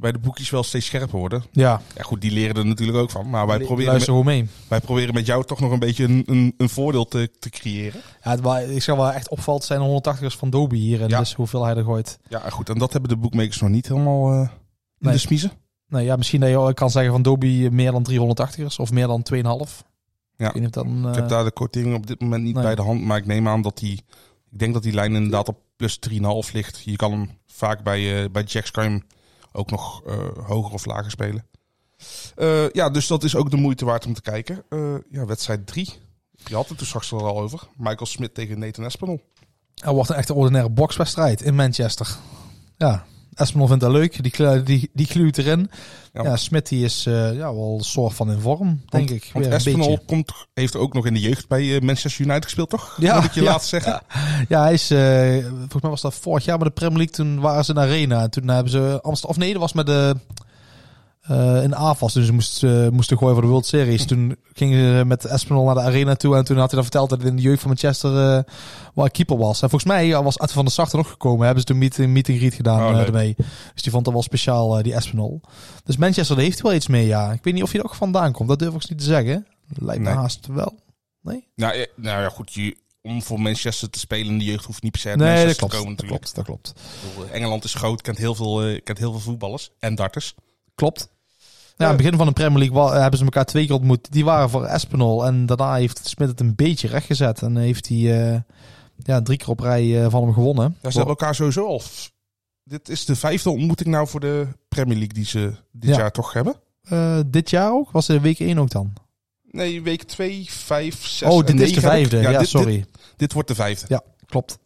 bij 0.00 0.12
de 0.12 0.18
boekjes 0.18 0.50
wel 0.50 0.62
steeds 0.62 0.86
scherper 0.86 1.18
worden. 1.18 1.44
Ja, 1.52 1.80
Ja, 1.96 2.02
goed, 2.02 2.20
die 2.20 2.30
leren 2.30 2.54
er 2.56 2.66
natuurlijk 2.66 2.98
ook 2.98 3.10
van. 3.10 3.30
Maar 3.30 3.46
wij 3.46 3.58
proberen, 3.58 3.90
luister 3.90 4.14
met, 4.14 4.22
gewoon 4.24 4.38
mee. 4.40 4.48
wij 4.68 4.80
proberen 4.80 5.14
met 5.14 5.26
jou 5.26 5.44
toch 5.44 5.60
nog 5.60 5.70
een 5.72 5.78
beetje 5.78 6.04
een, 6.04 6.22
een, 6.26 6.54
een 6.56 6.68
voordeel 6.68 7.04
te, 7.08 7.30
te 7.38 7.50
creëren. 7.50 8.00
Ja, 8.22 8.30
het, 8.30 8.40
wa- 8.40 8.58
ik 8.58 8.82
zeg 8.82 8.96
wel 8.96 9.12
echt 9.12 9.28
opvalt 9.28 9.64
zijn 9.64 9.80
de 9.80 10.16
180ers 10.18 10.36
van 10.38 10.50
Doby 10.50 10.78
hier 10.78 11.02
en 11.02 11.08
Ja. 11.08 11.18
dus 11.18 11.34
hoeveel 11.34 11.64
hij 11.64 11.76
er 11.76 11.84
gooit. 11.84 12.18
Ja, 12.28 12.50
goed. 12.50 12.68
En 12.68 12.78
dat 12.78 12.92
hebben 12.92 13.10
de 13.10 13.16
bookmakers 13.16 13.60
nog 13.60 13.70
niet 13.70 13.88
helemaal 13.88 14.32
eh, 14.32 14.38
in 14.40 14.48
Nee. 14.98 15.12
de 15.12 15.18
smiezen. 15.18 15.50
Nou 15.88 16.04
ja, 16.04 16.16
misschien 16.16 16.40
dat 16.40 16.50
je 16.50 16.74
kan 16.74 16.90
zeggen 16.90 17.12
van 17.12 17.22
Doby 17.22 17.68
meer 17.70 17.90
dan 17.92 18.06
380ers 18.10 18.76
of 18.76 18.90
meer 18.90 19.06
dan 19.06 19.22
2,5. 19.22 19.38
Ja. 20.36 20.48
Ik 20.48 20.54
Ik 20.64 20.74
heb 20.74 21.16
eh, 21.16 21.28
daar 21.28 21.44
de 21.44 21.52
quotering 21.52 21.94
op 21.94 22.06
dit 22.06 22.20
moment 22.20 22.42
niet 22.42 22.54
nee. 22.54 22.62
bij 22.62 22.74
de 22.74 22.82
hand. 22.82 23.02
Maar 23.02 23.16
ik 23.18 23.26
neem 23.26 23.48
aan 23.48 23.62
dat 23.62 23.78
die... 23.78 24.02
Ik 24.52 24.58
denk 24.58 24.72
dat 24.74 24.82
die 24.82 24.92
lijn 24.92 25.14
inderdaad 25.14 25.48
op 25.48 25.58
plus 25.76 25.98
3,5 26.10 26.18
ligt. 26.52 26.82
Je 26.84 26.96
kan 26.96 27.10
hem 27.12 27.30
vaak 27.46 27.82
bij, 27.82 28.22
eh 28.22 28.30
bij 28.30 28.42
Jacks 28.42 28.70
kan 28.70 28.84
je 28.84 28.90
hem 28.90 29.02
ook 29.52 29.70
nog 29.70 30.02
eh, 30.04 30.28
hoger 30.46 30.72
of 30.72 30.84
lager 30.84 31.10
spelen. 31.10 31.46
Eh, 32.36 32.70
ja, 32.70 32.90
dus 32.90 33.06
dat 33.06 33.24
is 33.24 33.36
ook 33.36 33.50
de 33.50 33.56
moeite 33.56 33.84
waard 33.84 34.06
om 34.06 34.14
te 34.14 34.22
kijken. 34.22 34.62
Eh, 34.68 34.94
ja, 35.10 35.26
wedstrijd 35.26 35.66
3. 35.66 35.92
Je 36.44 36.54
had 36.54 36.68
het 36.68 36.78
toen 36.78 36.86
straks 36.86 37.12
al 37.12 37.40
over. 37.40 37.68
Michael 37.76 38.06
Smit 38.06 38.34
tegen 38.34 38.58
Nathan 38.58 38.84
Espinel. 38.84 39.20
Er 39.74 39.92
wordt 39.94 40.10
een 40.10 40.16
echte 40.16 40.34
ordinaire 40.34 40.70
bokswedstrijd 40.70 41.42
in 41.42 41.54
Manchester. 41.54 42.16
Ja, 42.76 43.04
Espinol 43.34 43.66
vindt 43.66 43.82
dat 43.82 43.92
leuk. 43.92 44.22
Die, 44.22 44.62
die, 44.62 44.90
die 44.92 45.06
gluurt 45.06 45.38
erin. 45.38 45.70
Ja. 46.12 46.22
Ja, 46.22 46.36
Smit 46.36 46.68
die 46.68 46.84
is 46.84 47.06
eh, 47.06 47.34
ja, 47.34 47.54
wel 47.54 47.74
een 47.78 47.84
soort 47.84 48.14
van 48.14 48.30
in 48.30 48.40
vorm, 48.40 48.66
denk 48.68 49.08
Want- 49.08 49.10
ik. 49.10 49.30
Want 49.32 49.44
Weer 49.44 49.46
een 49.54 49.58
Espinol 49.60 49.88
beetje. 49.88 50.04
komt, 50.06 50.32
heeft 50.54 50.76
ook 50.76 50.92
nog 50.94 51.06
in 51.06 51.14
de 51.14 51.20
jeugd 51.20 51.48
bij 51.48 51.74
eh, 51.76 51.80
Manchester 51.80 52.24
United 52.24 52.44
gespeeld, 52.44 52.70
toch? 52.70 52.96
Ja, 53.00 53.14
Moet 53.14 53.24
ik 53.24 53.32
je 53.32 53.42
ja, 53.42 53.50
laten 53.50 53.68
zeggen. 53.68 54.02
Ja, 54.48 54.62
hij 54.62 54.72
is, 54.72 54.90
eh, 54.90 55.44
volgens 55.58 55.80
mij 55.82 55.90
was 55.90 56.00
dat 56.00 56.14
vorig 56.14 56.44
jaar 56.44 56.58
bij 56.58 56.68
de 56.68 56.74
Premier 56.74 56.96
League. 56.96 57.14
Toen 57.14 57.40
waren 57.40 57.64
ze 57.64 57.72
in 57.72 57.78
Arena. 57.78 58.28
Toen 58.28 58.48
hebben 58.48 58.72
ze 58.72 58.98
Amsterdam, 59.02 59.30
of 59.30 59.36
nee, 59.36 59.52
dat 59.52 59.60
was 59.60 59.72
met 59.72 59.86
de, 59.86 60.16
eh 61.20 61.62
in 61.62 61.74
AFAS. 61.74 62.12
Dus 62.12 62.26
ze 62.26 62.32
moesten, 62.32 62.84
eh, 62.84 62.90
moesten 62.90 63.18
gooien 63.18 63.34
voor 63.34 63.42
de 63.44 63.50
World 63.50 63.66
Series. 63.66 64.06
Toen 64.06 64.36
gingen 64.52 64.98
ze 64.98 65.04
met 65.04 65.24
Espinol 65.24 65.64
naar 65.64 65.74
de 65.74 65.80
Arena 65.80 66.14
toe. 66.14 66.36
En 66.36 66.44
toen 66.44 66.56
had 66.56 66.66
hij 66.66 66.74
dan 66.74 66.82
verteld 66.82 67.10
dat 67.10 67.20
hij 67.20 67.30
in 67.30 67.36
de 67.36 67.42
jeugd 67.42 67.60
van 67.60 67.68
Manchester 67.68 68.36
eh 68.36 68.42
waar 68.94 69.10
keeper 69.10 69.36
was. 69.36 69.62
En 69.62 69.70
volgens 69.70 69.90
mij 69.92 70.22
was 70.22 70.38
Arthur 70.38 70.54
van 70.56 70.64
der 70.64 70.74
Sarten 70.74 70.98
nog 70.98 71.08
gekomen. 71.10 71.40
Hebben 71.44 71.60
ze 71.60 71.66
toen 71.66 71.78
meet, 71.78 71.98
een 71.98 72.12
meet 72.12 72.28
and 72.28 72.38
greet 72.38 72.54
gedaan 72.54 72.94
Oh, 72.94 73.00
ermee. 73.00 73.34
Dus 73.72 73.82
die 73.82 73.92
vond 73.92 74.04
dat 74.04 74.12
wel 74.12 74.22
speciaal, 74.22 74.82
die 74.82 74.94
Espinol. 74.94 75.40
Dus 75.84 75.96
Manchester 75.96 76.36
daar 76.36 76.44
heeft 76.44 76.60
wel 76.60 76.74
iets 76.74 76.86
mee, 76.86 77.06
ja. 77.06 77.32
Ik 77.32 77.44
weet 77.44 77.54
niet 77.54 77.62
of 77.62 77.70
hij 77.70 77.80
er 77.80 77.86
ook 77.86 77.94
vandaan 77.94 78.32
komt. 78.32 78.48
Dat 78.48 78.58
durf 78.58 78.74
ik 78.74 78.88
niet 78.88 78.98
te 78.98 79.04
zeggen. 79.04 79.46
Lijkt 79.68 80.02
me 80.02 80.08
Nee. 80.08 80.18
haast 80.18 80.46
wel. 80.46 80.78
Nee? 81.22 81.46
Nou, 81.56 81.86
nou 81.96 82.22
ja, 82.22 82.28
goed. 82.28 82.52
Je, 82.54 82.76
om 83.02 83.22
voor 83.22 83.40
Manchester 83.40 83.90
te 83.90 83.98
spelen 83.98 84.26
in 84.32 84.38
de 84.38 84.44
jeugd 84.44 84.64
hoeft 84.64 84.82
niet 84.82 84.92
per 84.92 85.00
se 85.00 85.08
uit 85.08 85.18
Nee, 85.18 85.46
dat 85.46 85.56
klopt. 85.56 85.72
te 85.72 85.78
komen 85.78 85.96
Dat 85.96 86.06
klopt, 86.06 86.34
dat 86.34 86.44
klopt. 86.44 86.72
Engeland 87.32 87.64
is 87.64 87.74
groot, 87.74 88.02
kent 88.02 88.18
heel 88.18 88.34
veel, 88.34 88.80
kent 88.84 88.98
heel 88.98 89.10
veel 89.10 89.20
voetballers 89.20 89.70
en 89.78 89.94
darters. 89.94 90.34
Klopt. 90.80 91.08
Ja, 91.76 91.86
aan 91.86 91.92
het 91.94 92.02
begin 92.02 92.16
van 92.16 92.26
de 92.26 92.32
Premier 92.32 92.70
League 92.70 93.00
hebben 93.00 93.18
ze 93.18 93.24
elkaar 93.24 93.44
twee 93.44 93.66
keer 93.66 93.74
ontmoet. 93.74 94.12
Die 94.12 94.24
waren 94.24 94.50
voor 94.50 94.64
Espinol. 94.64 95.26
En 95.26 95.46
daarna 95.46 95.74
heeft 95.74 96.08
Smit 96.08 96.28
het 96.28 96.40
een 96.40 96.54
beetje 96.54 96.88
rechtgezet. 96.88 97.42
En 97.42 97.56
heeft 97.56 97.88
hij 97.88 98.32
eh, 98.32 98.40
ja, 98.96 99.22
drie 99.22 99.38
keer 99.38 99.48
op 99.48 99.60
rij 99.60 100.02
eh, 100.04 100.10
van 100.10 100.22
hem 100.22 100.32
gewonnen. 100.32 100.76
Ja, 100.82 100.90
ze 100.90 100.96
hebben 100.96 101.16
elkaar 101.16 101.34
sowieso 101.34 101.66
al. 101.66 101.82
Dit 102.64 102.88
is 102.88 103.04
de 103.04 103.16
vijfde 103.16 103.50
ontmoeting 103.50 103.88
nou 103.88 104.08
voor 104.08 104.20
de 104.20 104.46
Premier 104.68 104.96
League 104.96 105.14
die 105.14 105.24
ze 105.24 105.52
dit 105.72 105.90
Ja. 105.90 105.96
jaar 105.98 106.10
toch 106.12 106.32
hebben. 106.32 106.54
Eh, 106.82 107.18
dit 107.26 107.50
jaar 107.50 107.72
ook? 107.72 107.90
Was 107.90 108.08
er 108.08 108.20
week 108.20 108.38
1 108.38 108.58
ook 108.58 108.70
dan? 108.70 108.92
Nee, 109.50 109.82
week 109.82 110.02
2, 110.02 110.46
5, 110.48 111.06
6 111.06 111.28
oh, 111.28 111.46
dit 111.46 111.48
is 111.48 111.54
de 111.54 111.54
9 111.54 111.74
heb 111.74 111.82
ik. 111.82 111.88
vijfde. 111.90 112.30
Ja, 112.30 112.38
dit, 112.38 112.48
sorry. 112.48 112.72
Dit, 112.76 112.88
dit 113.16 113.32
wordt 113.32 113.48
de 113.48 113.54
vijfde. 113.54 113.86
Ja, 113.88 114.02
klopt. 114.26 114.58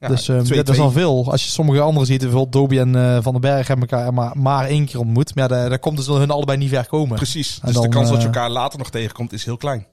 Ja, 0.00 0.08
dus 0.08 0.22
twee- 0.22 0.42
dat 0.62 0.68
is 0.68 0.78
al 0.78 0.90
veel. 0.90 1.30
Als 1.30 1.44
je 1.44 1.50
sommige 1.50 1.80
anderen 1.80 2.06
ziet, 2.06 2.20
bijvoorbeeld 2.20 2.52
Dobie 2.52 2.80
en 2.80 2.96
eh, 2.96 3.18
Van 3.22 3.32
den 3.32 3.40
Berg 3.40 3.66
hebben 3.68 3.88
elkaar 3.88 4.14
maar, 4.14 4.38
maar 4.38 4.66
één 4.66 4.84
keer 4.86 5.00
ontmoet. 5.00 5.34
Maar 5.34 5.44
ja, 5.48 5.56
daar, 5.56 5.68
daar 5.68 5.78
komt 5.78 5.96
dus 5.96 6.06
hun 6.06 6.30
allebei 6.30 6.58
niet 6.58 6.68
ver 6.68 6.86
komen. 6.86 7.16
Precies. 7.16 7.58
En 7.62 7.72
Dus 7.72 7.80
de 7.80 7.88
kans 7.88 8.08
dat 8.08 8.22
je 8.22 8.28
eh, 8.28 8.34
elkaar 8.34 8.50
later 8.50 8.78
nog 8.78 8.90
tegenkomt 8.90 9.32
is 9.32 9.44
heel 9.44 9.56
klein. 9.56 9.86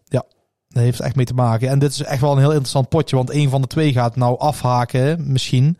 Dat 0.69 0.83
heeft 0.83 0.99
echt 0.99 1.15
mee 1.15 1.25
te 1.25 1.33
maken. 1.33 1.69
En 1.69 1.79
dit 1.79 1.91
is 1.91 2.03
echt 2.03 2.21
wel 2.21 2.31
een 2.31 2.37
heel 2.37 2.49
interessant 2.49 2.89
potje. 2.89 3.15
Want 3.15 3.33
een 3.33 3.49
van 3.49 3.61
de 3.61 3.67
twee 3.67 3.91
gaat 3.93 4.15
nou 4.15 4.39
afhaken, 4.39 5.31
misschien. 5.31 5.77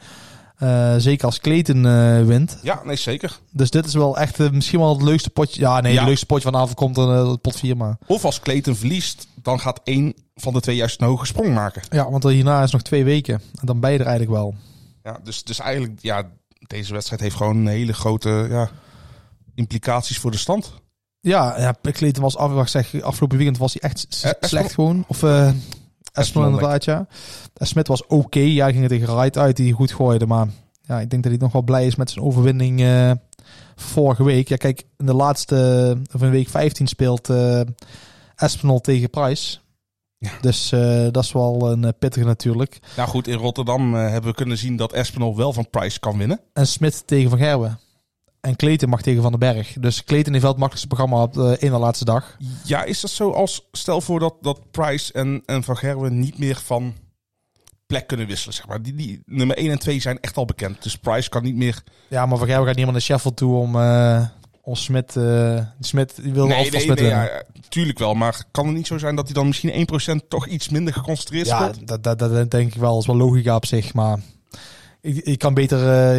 Eh, 0.56 0.96
zeker 0.98 1.26
als 1.26 1.40
Clayton 1.40 1.86
eh, 1.86 2.24
wint. 2.26 2.58
Ja, 2.62 2.82
nee, 2.84 2.96
zeker. 2.96 3.40
Dus 3.52 3.70
dit 3.70 3.86
is 3.86 3.94
wel 3.94 4.18
echt 4.18 4.40
eh, 4.40 4.50
misschien 4.50 4.80
wel 4.80 4.94
het 4.94 5.02
leukste 5.02 5.30
potje. 5.30 5.62
Ja, 5.62 5.82
nee, 5.82 5.94
Ja. 5.94 6.00
het 6.00 6.08
leukste 6.08 6.26
potje 6.26 6.44
vanavond 6.44 6.74
komt 6.74 6.98
er 6.98 7.10
eh, 7.10 7.34
pot 7.42 7.56
4 7.56 7.78
maar. 7.78 7.98
Of 8.08 8.26
als 8.26 8.40
Clayton 8.40 8.76
verliest, 8.76 9.28
dan 9.42 9.60
gaat 9.60 9.82
één 9.84 10.14
van 10.36 10.54
de 10.54 10.60
twee 10.60 10.76
juist 10.76 11.02
een 11.02 11.08
hoge 11.08 11.26
sprong 11.26 11.54
maken. 11.54 11.82
Ja, 11.90 12.10
want 12.12 12.24
er 12.24 12.30
hierna 12.30 12.64
is 12.64 12.72
nog 12.72 12.82
twee 12.82 13.04
weken. 13.04 13.34
En 13.34 13.66
dan 13.66 13.80
ben 13.80 13.92
je 13.92 14.00
er 14.00 14.06
eigenlijk 14.06 14.38
wel. 14.38 14.56
Ja, 15.04 15.20
dus, 15.24 15.44
dus 15.44 15.60
eigenlijk, 15.60 15.94
ja, 16.02 16.24
deze 16.68 16.94
wedstrijd 16.94 17.22
heeft 17.22 17.36
gewoon 17.36 17.68
hele 17.68 17.94
grote 17.94 18.48
ja, 18.50 18.70
implicaties 19.56 20.18
voor 20.20 20.32
de 20.32 20.38
stand. 20.38 20.74
Ja, 21.20 21.60
ja 21.60 21.76
Clayton 21.92 22.24
was 22.24 22.38
af, 22.38 22.70
zeg, 22.70 23.02
afgelopen 23.02 23.38
weekend 23.38 23.58
was 23.58 23.76
hij 23.80 23.90
echt 23.90 24.06
slecht 24.40 24.74
gewoon. 24.74 25.06
Of 25.08 25.24
Espinel, 26.16 26.48
inderdaad, 26.48 26.86
ja. 26.86 27.08
En 27.58 27.68
Smit 27.68 27.88
was 27.88 28.08
oké. 28.08 28.40
Ja, 28.40 28.64
hij 28.64 28.72
ging 28.72 28.84
er 28.84 28.90
tegen 28.90 29.16
Wright 29.16 29.38
uit 29.38 29.56
die 29.56 29.74
goed 29.74 29.92
gooide. 29.92 30.26
Maar 30.26 30.48
ja, 30.82 31.00
ik 31.00 31.10
denk 31.10 31.24
dat 31.24 31.32
hij 31.32 31.42
nog 31.42 31.52
wel 31.52 31.62
blij 31.62 31.86
is 31.86 31.96
met 31.96 32.10
zijn 32.10 32.26
overwinning 32.26 32.82
eh, 32.82 33.12
vorige 33.76 34.24
week. 34.24 34.48
Ja, 34.48 34.56
kijk, 34.56 34.84
in 34.98 35.06
de 35.06 35.14
laatste, 35.14 35.98
of 36.14 36.22
in 36.22 36.30
week 36.30 36.50
15 36.50 36.88
speelt 36.88 37.30
eh 37.30 37.62
Espinel 38.36 38.80
tegen 38.80 39.10
Price. 39.10 39.58
Ja. 40.18 40.32
Dus 40.42 40.72
eh, 40.72 41.08
dat 41.12 41.24
is 41.24 41.32
wel 41.32 41.72
een 41.72 41.84
eh, 41.84 41.92
pittige 42.00 42.26
natuurlijk. 42.26 42.80
Nou 42.96 43.10
goed, 43.10 43.28
in 43.28 43.38
Rotterdam 43.38 43.96
eh, 43.96 44.02
hebben 44.02 44.30
we 44.30 44.36
kunnen 44.36 44.58
zien 44.58 44.76
dat 44.76 44.94
Espinol 44.94 45.36
wel 45.36 45.54
van 45.54 45.70
Price 45.70 46.00
kan 46.00 46.18
winnen. 46.18 46.40
En 46.54 46.68
Smit 46.68 47.08
tegen 47.08 47.30
Van 47.30 47.40
Gerwen. 47.40 47.80
En 48.42 48.56
Clayton 48.56 48.90
mag 48.90 49.02
tegen 49.02 49.22
Van 49.22 49.32
den 49.32 49.40
Berg. 49.40 49.74
Dus 49.80 50.04
Clayton 50.04 50.32
heeft 50.32 50.44
wel 50.44 50.52
het 50.52 50.60
makkelijkste 50.60 50.96
programma 50.96 51.24
op 51.24 51.34
de 51.34 51.58
ene 51.60 51.78
laatste 51.78 52.06
dag. 52.06 52.38
Ja, 52.64 52.84
is 52.84 53.02
dat 53.02 53.12
zo 53.12 53.32
als, 53.32 53.68
stel 53.72 54.02
voor 54.02 54.20
dat, 54.20 54.36
dat 54.42 54.72
Price 54.72 55.14
en, 55.14 55.44
en 55.46 55.64
Van 55.64 55.78
Gerwen 55.78 56.20
niet 56.20 56.38
meer 56.38 56.62
van 56.64 56.94
plek 57.86 58.08
kunnen 58.08 58.28
wisselen, 58.28 58.54
zeg 58.56 58.68
maar. 58.68 58.82
Die, 58.82 58.96
die, 58.96 59.22
nummer 59.26 59.58
1 59.58 59.72
en 59.72 59.80
2 59.80 60.00
zijn 60.00 60.20
echt 60.20 60.38
al 60.38 60.46
bekend. 60.46 60.84
Dus 60.84 60.96
Price 60.98 61.30
kan 61.30 61.44
niet 61.44 61.56
meer... 61.56 61.84
Ja, 62.08 62.26
maar 62.26 62.38
Van 62.38 62.48
Gerwen 62.48 62.66
gaat 62.68 62.76
niet 62.76 62.84
meer 62.86 62.94
naar 62.94 63.02
Sheffield 63.02 63.38
toe 63.38 63.56
om, 63.56 63.76
eh 63.76 64.26
om 64.62 64.76
Smit... 64.76 65.16
eh 65.16 65.60
Smit 65.80 66.14
die 66.24 66.34
wil 66.34 66.48
van 66.50 66.66
Smit 66.66 66.86
winnen. 66.86 67.08
ja, 67.10 67.44
tuurlijk 67.70 68.00
wel. 68.00 68.14
Maar 68.14 68.44
kan 68.52 68.66
het 68.68 68.76
niet 68.76 68.88
zo 68.88 68.98
zijn 68.98 69.16
dat 69.16 69.26
hij 69.26 69.34
dan 69.34 69.48
misschien 69.48 69.88
1% 70.24 70.28
toch 70.28 70.48
iets 70.48 70.70
minder 70.70 70.94
geconcentreerd 70.94 71.48
Ja, 71.48 71.58
speelt? 71.74 71.88
dat, 71.88 72.04
dat, 72.04 72.20
dat 72.20 72.52
denk 72.52 72.74
ik 72.74 72.80
wel. 72.80 72.92
Dat 72.92 73.02
is 73.02 73.08
wel 73.08 73.16
logica 73.18 73.56
op 73.56 73.66
zich. 73.66 73.94
Maar 73.94 74.20
ik, 75.02 75.16
ik 75.18 75.40
kan 75.40 75.54
beter, 75.54 75.78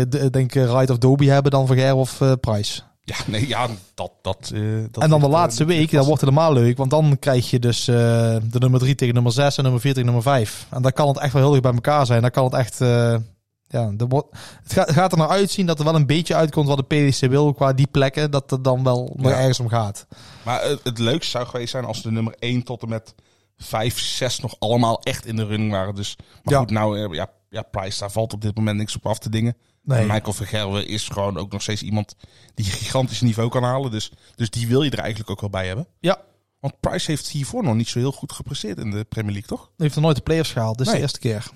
d- 0.09 0.33
denk 0.33 0.55
ik, 0.55 0.65
Wright 0.67 0.91
of 0.91 0.99
Dobie 0.99 1.31
hebben 1.31 1.51
dan 1.53 1.67
Van 1.67 1.77
Gerwen 1.77 1.97
of 1.97 2.21
Price. 2.41 2.81
Ja, 3.07 3.16
nee, 3.27 3.49
ja, 3.49 3.69
dat... 3.95 4.12
dat, 4.23 4.51
eh, 4.55 4.61
dat 4.90 5.03
en 5.03 5.11
dan 5.11 5.21
de 5.21 5.27
eh, 5.27 5.33
laatste 5.33 5.64
week, 5.64 5.90
dat 5.90 6.07
wordt 6.07 6.21
helemaal 6.21 6.53
leuk. 6.53 6.77
Want 6.77 6.90
dan 6.90 7.16
krijg 7.19 7.51
je 7.51 7.59
dus 7.59 7.88
eh, 7.88 7.95
de 8.42 8.59
nummer 8.59 8.81
3 8.81 8.95
tegen 8.95 9.14
nummer 9.14 9.33
6 9.33 9.57
en 9.57 9.62
nummer 9.62 9.81
4 9.81 9.90
tegen 9.92 10.07
nummer 10.07 10.23
5. 10.25 10.66
En 10.71 10.83
dan 10.83 10.92
kan 10.92 11.09
het 11.09 11.19
echt 11.19 11.33
wel 11.33 11.42
heel 11.42 11.53
erg 11.53 11.62
bij 11.62 11.73
elkaar 11.73 12.07
zijn. 12.07 12.23
Dan 12.23 12.31
kan 12.31 12.45
het 12.45 12.55
echt... 12.55 12.79
ja, 13.69 13.92
wordt, 14.09 14.37
het 14.62 14.73
gaat, 14.73 14.90
gaat 14.90 15.12
er 15.12 15.19
nou 15.19 15.31
uitzien 15.31 15.66
dat 15.66 15.79
er 15.79 15.85
wel 15.85 15.95
een 15.95 16.07
beetje 16.07 16.35
uitkomt 16.35 16.69
wat 16.69 16.77
de 16.88 17.11
PDC 17.11 17.29
wil 17.31 17.53
qua 17.55 17.73
die 17.73 17.87
plekken. 17.87 18.31
Dat 18.31 18.53
er 18.53 18.62
dan 18.62 18.83
wel 18.85 19.12
nog 19.16 19.31
Ja. 19.31 19.38
ergens 19.38 19.61
om 19.61 19.69
gaat. 19.69 20.07
Maar 20.42 20.62
het, 20.62 20.81
het 20.83 20.99
leukste 20.99 21.31
zou 21.31 21.47
geweest 21.47 21.71
zijn 21.71 21.85
als 21.85 22.03
de 22.03 22.11
nummer 22.11 22.35
1 22.38 22.62
tot 22.62 22.83
en 22.83 22.88
met 22.88 23.14
5, 23.57 23.99
6 23.99 24.40
nog 24.40 24.55
allemaal 24.59 25.01
echt 25.03 25.27
in 25.27 25.37
de 25.37 25.45
running 25.47 25.71
waren. 25.71 25.95
Dus, 25.95 26.16
maar 26.42 26.55
Ja. 26.55 26.59
goed, 26.59 26.71
nou, 26.71 27.14
ja, 27.14 27.27
ja, 27.51 27.62
Price, 27.62 27.99
daar 27.99 28.11
valt 28.11 28.33
op 28.33 28.40
dit 28.40 28.57
moment 28.57 28.79
niks 28.79 28.97
op 28.97 29.07
af 29.07 29.19
te 29.19 29.31
dingen. 29.31 29.57
Nee. 29.87 29.99
En 30.01 30.07
Michael 30.07 30.33
Vergerwe 30.33 30.85
is 30.85 31.09
gewoon 31.09 31.37
ook 31.38 31.53
nog 31.53 31.62
steeds 31.62 31.83
iemand 31.83 32.16
die 32.55 32.64
een 32.66 32.72
gigantisch 32.72 33.20
niveau 33.20 33.49
kan 33.49 33.62
halen. 33.62 33.90
Dus, 33.90 34.12
dus 34.35 34.51
die 34.51 34.66
wil 34.68 34.83
je 34.83 34.90
er 34.90 34.99
eigenlijk 34.99 35.31
ook 35.31 35.40
wel 35.40 35.51
bij 35.51 35.66
hebben. 35.66 35.87
Ja, 36.01 36.20
Want 36.61 36.81
Price 36.81 37.11
heeft 37.11 37.29
hiervoor 37.29 37.62
nog 37.62 37.75
niet 37.75 37.88
zo 37.88 37.99
heel 37.99 38.12
goed 38.12 38.33
gepresteerd 38.33 38.79
in 38.79 38.90
de 38.90 39.05
Premier 39.05 39.33
League, 39.33 39.49
toch? 39.49 39.70
heeft 39.77 39.94
er 39.94 40.01
nooit 40.01 40.16
de 40.16 40.22
playoffs 40.22 40.53
gehaald. 40.53 40.79
Dit 40.79 40.87
is 40.87 40.92
Nee. 40.92 40.96
de 40.96 41.03
eerste 41.07 41.18
keer. 41.20 41.46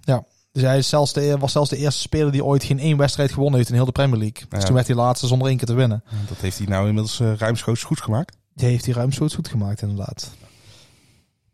Ja. 0.00 0.24
Dus 0.52 0.62
hij 0.62 0.78
is 0.78 0.88
zelfs 0.88 1.12
de, 1.12 1.38
was 1.38 1.52
zelfs 1.52 1.70
de 1.70 1.76
eerste 1.76 2.00
speler 2.00 2.32
die 2.32 2.44
ooit 2.44 2.64
geen 2.64 2.78
één 2.78 2.96
wedstrijd 2.96 3.32
gewonnen 3.32 3.56
heeft 3.56 3.68
in 3.68 3.74
heel 3.74 3.84
de 3.84 3.92
Premier 3.92 4.18
League. 4.18 4.42
Dus 4.48 4.58
Ja. 4.60 4.64
toen 4.66 4.74
werd 4.74 4.86
hij 4.86 4.96
laatste 4.96 5.26
zonder 5.26 5.48
één 5.48 5.56
keer 5.56 5.66
te 5.66 5.74
winnen. 5.74 6.04
Dat 6.28 6.38
heeft 6.38 6.58
hij 6.58 6.66
nou 6.66 6.86
inmiddels 6.88 7.20
uh, 7.20 7.34
ruimschoots 7.36 7.82
goed 7.82 8.00
gemaakt. 8.00 8.36
Die 8.54 8.68
heeft 8.68 8.84
hij 8.84 8.94
ruimschoots 8.94 9.34
goed 9.34 9.48
gemaakt 9.48 9.82
inderdaad. 9.82 10.30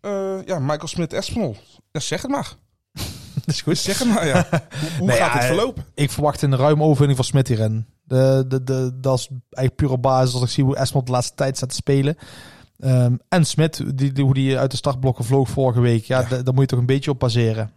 Eh, 0.00 0.36
ja, 0.46 0.58
Michael 0.58 0.86
Smith 0.88 1.12
Espinol. 1.12 1.56
Ja, 1.92 2.00
zeg 2.00 2.22
het 2.22 2.30
maar. 2.30 2.54
Dat 3.46 3.54
is 3.54 3.62
goed. 3.62 3.78
Zeg 3.78 3.98
het 3.98 4.08
maar, 4.08 4.26
ja. 4.26 4.46
Hoe, 4.50 4.60
hoe 4.98 5.06
Nee, 5.06 5.16
gaat 5.16 5.32
ja, 5.32 5.38
het 5.38 5.46
verlopen? 5.46 5.84
Ik 5.94 6.10
verwacht 6.10 6.42
een 6.42 6.56
ruime 6.56 6.82
overwinning 6.82 7.16
van 7.16 7.24
Smit 7.24 7.48
hierin. 7.48 7.86
De, 8.04 8.44
de, 8.48 8.64
de, 8.64 8.90
dat 9.00 9.18
is 9.18 9.28
eigenlijk 9.28 9.76
puur 9.76 9.90
op 9.90 10.02
basis 10.02 10.34
als 10.34 10.42
ik 10.42 10.48
zie 10.48 10.64
hoe 10.64 10.76
Esmond 10.76 11.06
de 11.06 11.12
laatste 11.12 11.34
tijd 11.34 11.56
staat 11.56 11.68
te 11.68 11.74
spelen. 11.74 12.16
Ehm, 12.78 13.16
en 13.28 13.44
Smit, 13.44 13.98
die, 13.98 14.12
die, 14.12 14.24
hoe 14.24 14.34
die 14.34 14.58
uit 14.58 14.70
de 14.70 14.76
startblokken 14.76 15.24
vloog 15.24 15.48
vorige 15.48 15.80
week. 15.80 16.04
Ja, 16.04 16.20
Ja. 16.20 16.28
da- 16.28 16.42
daar 16.42 16.52
moet 16.54 16.62
je 16.62 16.68
toch 16.68 16.78
een 16.78 16.86
beetje 16.86 17.10
op 17.10 17.18
baseren. 17.18 17.72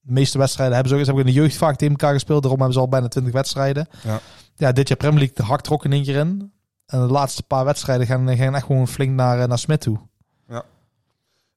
De 0.00 0.12
meeste 0.12 0.38
wedstrijden 0.38 0.74
hebben 0.74 0.88
ze 0.92 0.98
ook 0.98 1.04
eens 1.06 1.14
hebben 1.14 1.26
we 1.26 1.30
in 1.30 1.36
de 1.40 1.46
jeugd 1.46 1.60
vaak 1.62 1.76
tegen 1.76 1.94
elkaar 1.94 2.12
gespeeld. 2.12 2.40
Daarom 2.42 2.58
hebben 2.60 2.76
ze 2.78 2.82
al 2.82 2.88
bijna 2.88 3.08
20 3.08 3.32
wedstrijden. 3.32 3.88
Ja. 4.02 4.20
ja 4.56 4.72
dit 4.72 4.88
jaar 4.88 4.96
Premier 4.96 5.18
League 5.18 5.36
de 5.36 5.42
hak 5.42 5.60
trok 5.60 5.84
in 5.84 5.92
één 5.92 6.02
keer 6.04 6.16
in. 6.16 6.52
En 6.86 7.00
de 7.00 7.12
laatste 7.12 7.42
paar 7.42 7.64
wedstrijden 7.64 8.06
gaan, 8.06 8.36
gaan 8.36 8.54
echt 8.54 8.66
gewoon 8.66 8.88
flink 8.88 9.10
naar, 9.14 9.40
eh, 9.40 9.48
naar 9.48 9.58
Smit 9.58 9.80
toe. 9.80 9.98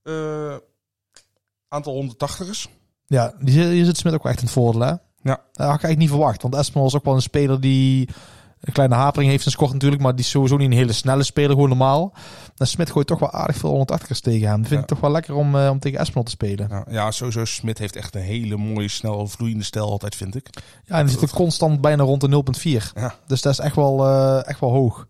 Eh, 0.03 0.55
aantal 1.67 1.93
180ers. 1.93 2.69
Ja, 3.13 3.33
die, 3.39 3.65
hier 3.67 3.85
zit 3.85 3.97
Smit 3.97 4.13
ook 4.13 4.23
wel 4.23 4.31
echt 4.31 4.41
in 4.41 4.47
het 4.47 4.55
voordeel, 4.55 4.81
hè? 4.81 4.87
Ja. 4.87 4.97
Dat 5.21 5.35
had 5.35 5.41
ik 5.57 5.65
eigenlijk 5.65 5.97
niet 5.99 6.09
verwacht. 6.09 6.41
Want 6.41 6.55
Esmond 6.55 6.87
is 6.87 6.95
ook 6.95 7.05
wel 7.05 7.13
een 7.15 7.21
speler 7.21 7.61
die 7.61 8.09
een 8.61 8.73
kleine 8.73 8.95
hapering 8.95 9.31
heeft 9.31 9.45
in 9.45 9.51
score 9.51 9.73
natuurlijk. 9.73 10.01
Maar 10.01 10.11
die 10.15 10.23
is 10.23 10.29
sowieso 10.29 10.57
niet 10.57 10.71
een 10.71 10.77
hele 10.77 10.93
snelle 10.93 11.23
speler, 11.23 11.49
gewoon 11.51 11.69
normaal. 11.69 12.13
En 12.57 12.67
Smit 12.67 12.91
gooit 12.91 13.07
toch 13.07 13.19
wel 13.19 13.31
aardig 13.31 13.55
veel 13.57 13.85
180ers 13.87 14.19
tegen 14.19 14.47
hem. 14.47 14.57
Dat 14.57 14.67
vind 14.67 14.69
Ja. 14.69 14.79
ik 14.79 14.85
toch 14.87 14.99
wel 14.99 15.11
lekker 15.11 15.35
om, 15.35 15.55
eh, 15.55 15.69
om 15.69 15.79
tegen 15.79 15.99
Esmond 15.99 16.25
te 16.25 16.31
spelen. 16.31 16.69
Nou, 16.69 16.85
ja, 16.91 17.11
sowieso. 17.11 17.45
Smit 17.45 17.77
heeft 17.77 17.95
echt 17.95 18.15
een 18.15 18.21
hele 18.21 18.57
mooie, 18.57 18.87
snel 18.87 19.27
vloeiende 19.27 19.63
stijl 19.63 19.89
altijd, 19.89 20.15
vind 20.15 20.35
ik. 20.35 20.49
Ja, 20.85 20.97
en 20.97 21.05
die 21.05 21.13
zit 21.19 21.23
ook 21.23 21.35
constant 21.35 21.81
bijna 21.81 22.03
rond 22.03 22.21
de 22.21 22.27
0.4. 22.27 22.91
Ja. 22.95 23.15
Dus 23.27 23.41
dat 23.41 23.51
is 23.53 23.59
echt 23.59 23.75
wel, 23.75 24.05
eh, 24.05 24.47
echt 24.47 24.59
wel 24.59 24.71
hoog. 24.71 25.05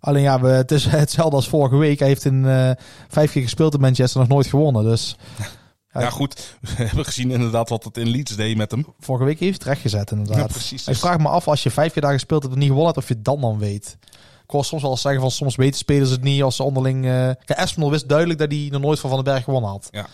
Alleen 0.00 0.22
ja, 0.22 0.40
we, 0.40 0.48
het 0.48 0.70
is 0.70 0.84
hetzelfde 0.90 1.36
als 1.36 1.48
vorige 1.48 1.76
week. 1.76 1.98
Hij 1.98 2.08
heeft 2.08 2.24
in 2.24 2.46
eh, 2.46 2.70
vijf 3.08 3.32
keer 3.32 3.42
gespeeld 3.42 3.74
in 3.74 3.80
Manchester 3.80 4.20
nog 4.20 4.28
nooit 4.28 4.46
gewonnen. 4.46 4.84
Dus 4.84 5.16
Ja, 6.00 6.10
goed. 6.10 6.34
We 6.76 6.84
hebben 6.84 7.04
gezien 7.04 7.30
inderdaad 7.30 7.68
wat 7.68 7.84
het 7.84 7.96
in 7.96 8.08
Leeds 8.08 8.36
deed 8.36 8.56
met 8.56 8.70
hem. 8.70 8.86
vorige 9.00 9.24
week 9.24 9.38
heeft 9.38 9.62
hij 9.62 9.72
het 9.72 9.82
recht 9.82 9.92
gezet 9.92 10.10
inderdaad. 10.10 10.36
Ja, 10.36 10.46
precies. 10.46 10.88
Ik 10.88 10.96
vraag 10.96 11.18
me 11.18 11.28
af, 11.28 11.48
als 11.48 11.62
je 11.62 11.70
vijf 11.70 11.92
keer 11.92 12.02
daar 12.02 12.12
gespeeld 12.12 12.42
hebt 12.42 12.54
en 12.54 12.60
niet 12.60 12.68
gewonnen 12.68 12.94
hebt, 12.94 13.04
of 13.04 13.08
je 13.08 13.14
het 13.14 13.24
dan 13.24 13.40
dan 13.40 13.58
weet. 13.58 13.96
Ik 14.44 14.52
hoor 14.52 14.64
soms 14.64 14.82
wel 14.82 14.96
zeggen 14.96 15.20
van 15.20 15.30
soms 15.30 15.56
weten 15.56 15.78
spelers 15.78 16.10
het 16.10 16.22
niet 16.22 16.42
als 16.42 16.56
ze 16.56 16.62
onderling... 16.62 17.06
Espinol 17.44 17.90
wist 17.90 18.08
duidelijk 18.08 18.38
dat 18.38 18.50
hij 18.50 18.68
nog 18.70 18.80
nooit 18.80 19.00
van 19.00 19.10
Van 19.10 19.24
den 19.24 19.32
Berg 19.32 19.44
gewonnen 19.44 19.70
had. 19.70 19.88
Ja, 19.90 20.06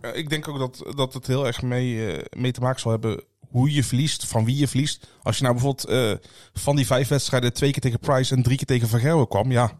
eh, 0.00 0.16
ik 0.16 0.28
denk 0.28 0.48
ook 0.48 0.58
dat, 0.58 0.94
dat 0.96 1.14
het 1.14 1.26
heel 1.26 1.46
erg 1.46 1.62
mee, 1.62 2.12
eh, 2.12 2.24
mee 2.30 2.52
te 2.52 2.60
maken 2.60 2.80
zal 2.80 2.90
hebben 2.90 3.24
hoe 3.52 3.72
je 3.72 3.84
verliest, 3.84 4.26
van 4.26 4.44
wie 4.44 4.56
je 4.56 4.68
verliest. 4.68 5.06
Als 5.22 5.36
je 5.36 5.42
nou 5.42 5.54
bijvoorbeeld 5.54 5.88
eh, 5.88 6.28
van 6.52 6.76
die 6.76 6.86
vijf 6.86 7.08
wedstrijden 7.08 7.52
twee 7.52 7.70
keer 7.70 7.80
tegen 7.80 7.98
Price 7.98 8.34
en 8.34 8.42
drie 8.42 8.56
keer 8.56 8.66
tegen 8.66 8.88
Van 8.88 9.00
Gerwen 9.00 9.28
kwam, 9.28 9.50
ja, 9.52 9.72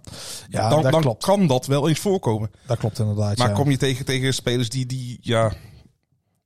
Ja, 0.48 0.68
dan, 0.68 0.82
dat 0.82 0.92
dan 0.92 1.00
klopt. 1.00 1.24
kan 1.24 1.46
dat 1.46 1.66
wel 1.66 1.88
eens 1.88 1.98
voorkomen. 1.98 2.50
Dat 2.66 2.78
klopt 2.78 2.98
inderdaad, 2.98 3.36
Maar 3.38 3.48
ja. 3.48 3.54
kom 3.54 3.70
je 3.70 3.76
tegen, 3.76 4.04
tegen 4.04 4.34
spelers 4.34 4.68
die, 4.68 4.86
die 4.86 5.18
ja, 5.20 5.52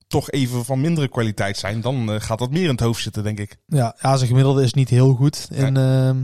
toch 0.06 0.30
even 0.30 0.64
van 0.64 0.80
mindere 0.80 1.08
kwaliteit 1.08 1.56
zijn, 1.56 1.80
dan 1.80 2.12
eh, 2.12 2.20
gaat 2.20 2.38
dat 2.38 2.50
meer 2.50 2.62
in 2.64 2.68
het 2.70 2.80
hoofd 2.80 3.02
zitten, 3.02 3.22
denk 3.22 3.38
ik. 3.40 3.56
Ja, 3.66 3.96
ja, 4.00 4.16
zijn 4.16 4.28
gemiddelde 4.28 4.62
is 4.62 4.74
niet 4.74 4.88
heel 4.88 5.14
goed 5.14 5.48
in 5.50 5.76
ehm, 5.76 6.16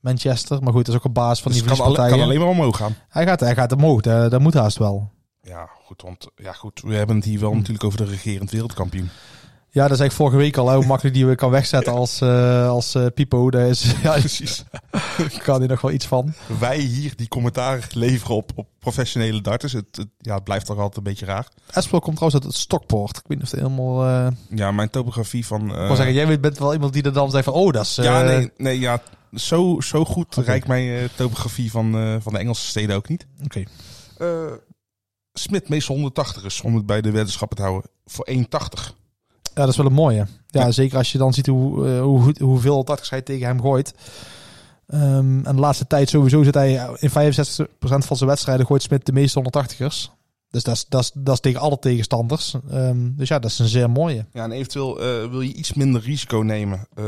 Manchester. 0.00 0.62
Maar 0.62 0.72
goed, 0.72 0.84
dat 0.86 0.94
is 0.94 1.00
ook 1.00 1.06
op 1.06 1.14
basis 1.14 1.40
van 1.42 1.52
Dus 1.52 1.60
die 1.60 1.70
het 1.70 1.78
kan, 1.78 1.86
alle- 1.86 1.94
verliespartijen. 1.96 2.38
kan 2.38 2.44
alleen 2.46 2.56
maar 2.56 2.64
omhoog 2.66 2.76
gaan. 2.76 2.94
Hij 3.08 3.26
gaat, 3.26 3.40
hij 3.40 3.54
gaat 3.54 3.72
omhoog, 3.72 4.00
dat, 4.00 4.30
dat 4.30 4.40
moet 4.40 4.54
haast 4.54 4.78
wel. 4.78 5.10
Ja, 5.42 5.68
goed, 5.84 6.02
want 6.02 6.26
ja, 6.36 6.52
goed, 6.52 6.80
we 6.84 6.94
hebben 6.94 7.16
het 7.16 7.24
hier 7.24 7.40
wel 7.40 7.54
natuurlijk 7.54 7.84
over 7.84 7.98
de 7.98 8.04
regerend 8.04 8.50
wereldkampioen. 8.50 9.08
Ja, 9.76 9.82
dat 9.82 9.90
is 9.92 10.00
eigenlijk 10.00 10.30
vorige 10.30 10.46
week 10.46 10.56
al, 10.56 10.68
hè, 10.68 10.76
hoe 10.76 10.86
makkelijk 10.86 11.14
die 11.14 11.26
we 11.26 11.34
kan 11.34 11.50
wegzetten 11.50 11.92
als, 11.92 12.20
eh, 12.20 12.68
als 12.68 12.94
eh, 12.94 13.06
Pipo. 13.14 13.50
Daar 13.50 13.68
is, 13.68 13.92
ja, 14.02 14.12
Precies. 14.12 14.64
kan 15.42 15.58
hij 15.58 15.66
nog 15.66 15.80
wel 15.80 15.90
iets 15.90 16.06
van. 16.06 16.32
Wij 16.58 16.78
hier 16.78 17.16
die 17.16 17.28
commentaar 17.28 17.86
leveren 17.92 18.36
op, 18.36 18.50
op 18.54 18.68
professionele 18.78 19.40
darters. 19.40 19.72
Het, 19.72 19.96
het, 19.96 20.06
ja, 20.18 20.34
het 20.34 20.44
blijft 20.44 20.66
toch 20.66 20.76
altijd 20.76 20.96
een 20.96 21.02
beetje 21.02 21.26
raar. 21.26 21.48
Espel 21.70 22.00
komt 22.00 22.16
trouwens 22.16 22.44
uit 22.44 22.52
het 22.52 22.62
Stockport. 22.62 23.16
Ik 23.16 23.22
weet 23.26 23.38
niet 23.38 23.46
of 23.46 23.50
het 23.50 23.60
helemaal... 23.60 24.06
eh 24.06 24.26
Ja, 24.48 24.72
mijn 24.72 24.90
topografie 24.90 25.46
van... 25.46 25.70
ik 25.70 25.86
wil 25.86 25.96
zeggen, 25.96 26.14
jij 26.14 26.40
bent 26.40 26.58
wel 26.58 26.72
iemand 26.72 26.92
die 26.92 27.02
er 27.02 27.12
dan 27.12 27.30
zegt 27.30 27.44
van, 27.44 27.52
oh, 27.52 27.72
dat 27.72 27.84
is... 27.84 27.94
ja, 27.94 28.22
nee, 28.22 28.50
nee, 28.56 28.78
ja, 28.78 29.02
zo, 29.34 29.80
zo 29.80 30.04
goed 30.04 30.36
Oké. 30.36 30.46
rijkt 30.46 30.66
mijn 30.66 31.08
topografie 31.16 31.70
van, 31.70 32.18
van 32.22 32.32
de 32.32 32.38
Engelse 32.38 32.66
steden 32.66 32.96
ook 32.96 33.08
niet. 33.08 33.26
Oké. 33.44 33.62
Eh 34.18 34.52
Smit, 35.32 35.68
meestal 35.68 36.10
180ers, 36.10 36.62
om 36.62 36.74
het 36.74 36.86
bij 36.86 37.00
de 37.00 37.10
weddenschappen 37.10 37.56
te 37.56 37.62
houden. 37.62 37.90
Voor 38.04 38.28
1,80. 38.30 39.05
Ja, 39.56 39.62
dat 39.62 39.68
is 39.70 39.76
wel 39.76 39.86
een 39.86 39.92
mooie. 39.92 40.26
Ja, 40.46 40.64
Ja. 40.64 40.70
zeker 40.70 40.96
als 40.98 41.12
je 41.12 41.18
dan 41.18 41.32
ziet 41.34 41.46
hoe, 41.46 41.88
eh, 41.88 42.00
hoe, 42.00 42.34
hoeveel 42.38 42.84
targets 42.84 43.10
hij 43.10 43.22
tegen 43.22 43.46
hem 43.46 43.60
gooit. 43.60 43.94
Ehm, 44.86 45.44
en 45.44 45.54
de 45.54 45.60
laatste 45.60 45.86
tijd 45.86 46.08
sowieso 46.08 46.42
zit 46.42 46.54
hij 46.54 46.88
in 46.98 47.10
65% 47.10 48.04
van 48.06 48.16
zijn 48.16 48.28
wedstrijden 48.30 48.66
gooit 48.66 48.82
Smit 48.82 49.06
de 49.06 49.12
meeste 49.12 49.38
180ers. 49.38 50.10
Dus 50.50 50.62
dat 50.62 50.74
is, 50.74 50.86
dat 50.88 51.00
is, 51.02 51.10
dat 51.14 51.34
is 51.34 51.40
tegen 51.40 51.60
alle 51.60 51.78
tegenstanders. 51.78 52.54
Ehm, 52.70 53.10
dus 53.16 53.28
ja, 53.28 53.38
dat 53.38 53.50
is 53.50 53.58
een 53.58 53.66
zeer 53.68 53.90
mooie. 53.90 54.26
Ja, 54.32 54.44
en 54.44 54.52
eventueel 54.52 55.00
eh, 55.00 55.30
wil 55.30 55.40
je 55.40 55.52
iets 55.54 55.72
minder 55.72 56.00
risico 56.02 56.38
nemen. 56.38 56.86
Eh, 56.94 57.04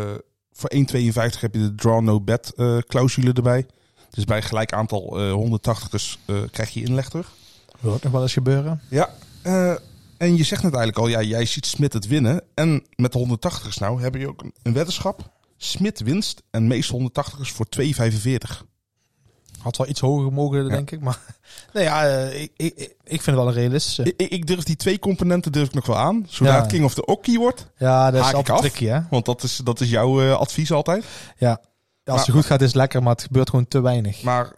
voor 0.53 0.71
1,52 0.75 1.41
heb 1.41 1.55
je 1.55 1.61
de 1.61 1.75
draw 1.75 2.01
no 2.01 2.21
bet 2.21 2.53
eh, 2.57 2.79
clausule 2.79 3.33
erbij. 3.33 3.67
Dus 4.11 4.25
bij 4.25 4.43
gelijk 4.43 4.73
aantal 4.73 5.19
eh 5.21 5.33
180ers 5.33 6.19
eh, 6.25 6.37
krijg 6.51 6.71
je 6.71 6.83
inleg 6.85 7.09
terug. 7.09 7.33
Wil 7.81 7.93
ook 7.93 8.03
nog 8.03 8.13
wel 8.13 8.23
eens 8.23 8.33
gebeuren. 8.33 8.81
Ja, 8.91 9.11
En 10.19 10.37
je 10.37 10.45
zegt 10.45 10.63
net 10.63 10.75
eigenlijk 10.75 10.99
al, 11.05 11.09
ja, 11.21 11.23
jij 11.29 11.45
ziet 11.45 11.67
Smit 11.67 11.93
het 11.93 12.07
winnen. 12.07 12.43
En 12.55 12.87
met 12.97 13.13
de 13.13 13.39
180ers 13.39 13.75
nou 13.79 14.03
heb 14.03 14.15
je 14.15 14.29
ook 14.29 14.43
een, 14.43 14.55
een 14.63 14.73
weddenschap. 14.73 15.37
Smit 15.57 16.01
winst 16.01 16.43
en 16.51 16.67
meeste 16.67 17.11
180ers 17.13 17.49
voor 17.55 17.67
2,45. 17.81 18.67
Had 19.59 19.77
wel 19.77 19.89
iets 19.89 20.01
hoger 20.01 20.33
mogen, 20.33 20.69
denk 20.69 20.91
ik. 20.91 21.01
Maar 21.01 21.21
nee, 21.73 21.85
ja, 21.85 22.07
eh, 22.09 22.43
ik, 22.43 22.53
ik, 22.57 22.75
ik 22.79 22.95
vind 23.23 23.25
het 23.27 23.35
wel 23.35 23.49
een 23.49 23.53
realistische. 23.55 24.03
Ik, 24.17 24.31
ik 24.31 24.47
durf 24.47 24.63
die 24.63 24.77
twee 24.77 24.99
componenten 24.99 25.53
durf 25.53 25.67
ik 25.67 25.75
nog 25.75 25.87
wel 25.87 25.97
aan. 25.99 26.27
Zodra 26.29 26.55
Ja. 26.55 26.61
het 26.61 26.71
King 26.71 26.85
of 26.85 26.95
the 26.95 27.05
Okie 27.05 27.39
wordt. 27.39 27.71
Ja, 27.77 28.11
dat 28.11 28.21
is 28.27 28.33
altijd 28.33 28.51
af. 28.57 28.61
tricky, 28.61 28.85
hè? 28.85 29.01
Want 29.11 29.25
dat 29.25 29.43
is, 29.43 29.57
dat 29.57 29.81
is 29.81 29.91
jouw 29.91 30.21
eh, 30.23 30.33
advies 30.39 30.73
altijd. 30.73 31.05
Ja. 31.37 31.61
Als 32.05 32.27
het 32.27 32.35
goed 32.35 32.47
gaat 32.47 32.61
is 32.61 32.67
het 32.67 32.77
lekker, 32.77 33.03
maar 33.03 33.13
het 33.13 33.23
gebeurt 33.23 33.51
gewoon 33.51 33.69
te 33.69 33.81
weinig. 33.81 34.23
Maar 34.23 34.57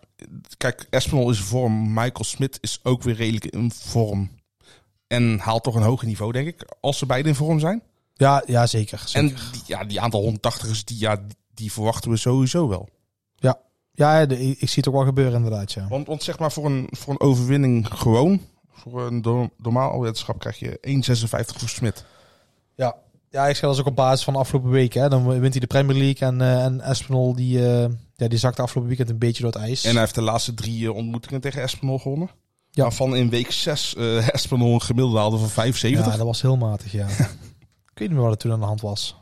kijk, 0.56 0.86
Espinol 0.90 1.30
is 1.30 1.38
in 1.38 1.44
vorm. 1.44 1.88
Michael 1.88 2.24
Smit 2.24 2.58
is 2.60 2.80
ook 2.82 3.02
weer 3.02 3.14
redelijk 3.14 3.44
in 3.46 3.72
vorm. 3.74 4.30
En 5.10 5.38
haalt 5.38 5.62
toch 5.62 5.74
een 5.74 5.82
hoger 5.82 6.06
niveau, 6.06 6.32
denk 6.32 6.46
ik. 6.48 6.64
Als 6.80 6.98
ze 6.98 7.06
beide 7.06 7.28
in 7.28 7.34
vorm 7.34 7.58
zijn. 7.58 7.82
Ja, 8.14 8.42
ja 8.46 8.66
zeker. 8.66 9.02
zeker. 9.06 9.28
En 9.28 9.36
die, 9.52 9.62
ja, 9.66 9.84
die 9.84 10.00
aantal 10.00 10.32
180ers, 10.32 10.84
die, 10.84 10.98
ja, 10.98 11.20
die 11.54 11.72
verwachten 11.72 12.10
we 12.10 12.16
sowieso 12.16 12.68
wel. 12.68 12.88
Ja, 13.92 14.26
de- 14.26 14.40
ik, 14.40 14.58
zie 14.68 14.76
het 14.76 14.88
ook 14.88 14.94
wel 14.94 15.04
gebeuren 15.04 15.34
inderdaad, 15.34 15.72
ja. 15.72 15.88
Want, 15.88 16.06
want 16.06 16.22
zeg 16.22 16.38
maar 16.38 16.52
voor 16.52 16.66
een, 16.66 16.88
voor 16.90 17.12
een 17.12 17.20
overwinning 17.20 17.86
gewoon. 17.92 18.40
Voor 18.72 19.06
een 19.06 19.22
do- 19.22 19.50
normaal 19.56 20.00
weddenschap 20.00 20.38
krijg 20.38 20.58
je 20.58 20.78
1,56 20.80 21.56
voor 21.58 21.68
Smit. 21.68 22.04
Ja, 22.74 22.96
ja 23.30 23.46
ik 23.48 23.56
schrijf 23.56 23.72
dat 23.72 23.80
ook 23.80 23.90
op 23.90 23.96
basis 23.96 24.24
van 24.24 24.32
de 24.32 24.38
afgelopen 24.38 24.70
weken. 24.70 25.02
Hè. 25.02 25.08
Dan 25.08 25.26
wint 25.40 25.52
hij 25.52 25.60
de 25.60 25.66
Premier 25.66 25.96
League 25.96 26.28
en, 26.28 26.40
eh 26.40 26.64
en 26.64 26.80
Espinol 26.80 27.34
die, 27.34 27.66
eh, 27.68 27.88
ja, 28.16 28.28
die 28.28 28.38
zakte 28.38 28.62
afgelopen 28.62 28.88
weekend 28.88 29.10
een 29.10 29.18
beetje 29.18 29.42
door 29.42 29.52
het 29.52 29.60
ijs. 29.62 29.84
En 29.84 29.90
hij 29.90 30.00
heeft 30.00 30.14
de 30.14 30.22
laatste 30.22 30.54
drie 30.54 30.84
eh, 30.86 30.94
ontmoetingen 30.94 31.40
tegen 31.40 31.62
Espinol 31.62 31.98
gewonnen. 31.98 32.30
Ja. 32.70 32.82
Waarvan 32.82 33.16
in 33.16 33.30
week 33.30 33.52
6 33.52 33.94
eh 33.94 34.28
Espinol 34.34 34.74
een 34.74 34.82
gemiddelde 34.82 35.18
haalde 35.18 35.38
van 35.38 35.48
75. 35.48 36.04
ja, 36.04 36.10
Ja, 36.10 36.16
dat 36.16 36.26
was 36.26 36.42
heel 36.42 36.56
matig, 36.56 36.92
ja. 36.92 37.06
ik 37.92 37.98
weet 37.98 38.08
niet 38.08 38.10
meer 38.10 38.20
wat 38.20 38.30
er 38.30 38.36
toen 38.38 38.52
aan 38.52 38.60
de 38.60 38.66
hand 38.66 38.80
was. 38.80 39.16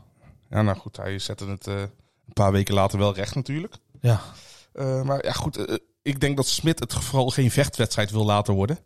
nou 0.48 0.76
goed, 0.76 0.96
hij 0.96 1.18
zette 1.18 1.46
het 1.46 1.66
eh, 1.66 1.80
een 1.80 2.32
paar 2.32 2.52
weken 2.52 2.74
later 2.74 2.98
wel 2.98 3.14
recht 3.14 3.34
natuurlijk. 3.34 3.76
Ja, 4.00 4.20
Eh, 4.72 5.02
maar 5.02 5.24
ja 5.24 5.32
goed, 5.32 5.56
eh, 5.56 5.76
ik 6.02 6.20
denk 6.20 6.37
dat 6.37 6.46
Smit 6.46 6.78
het 6.78 6.94
vooral 6.94 7.28
geen 7.30 7.50
vechtwedstrijd 7.50 8.11
wil 8.11 8.24
laten 8.24 8.54
worden. 8.54 8.78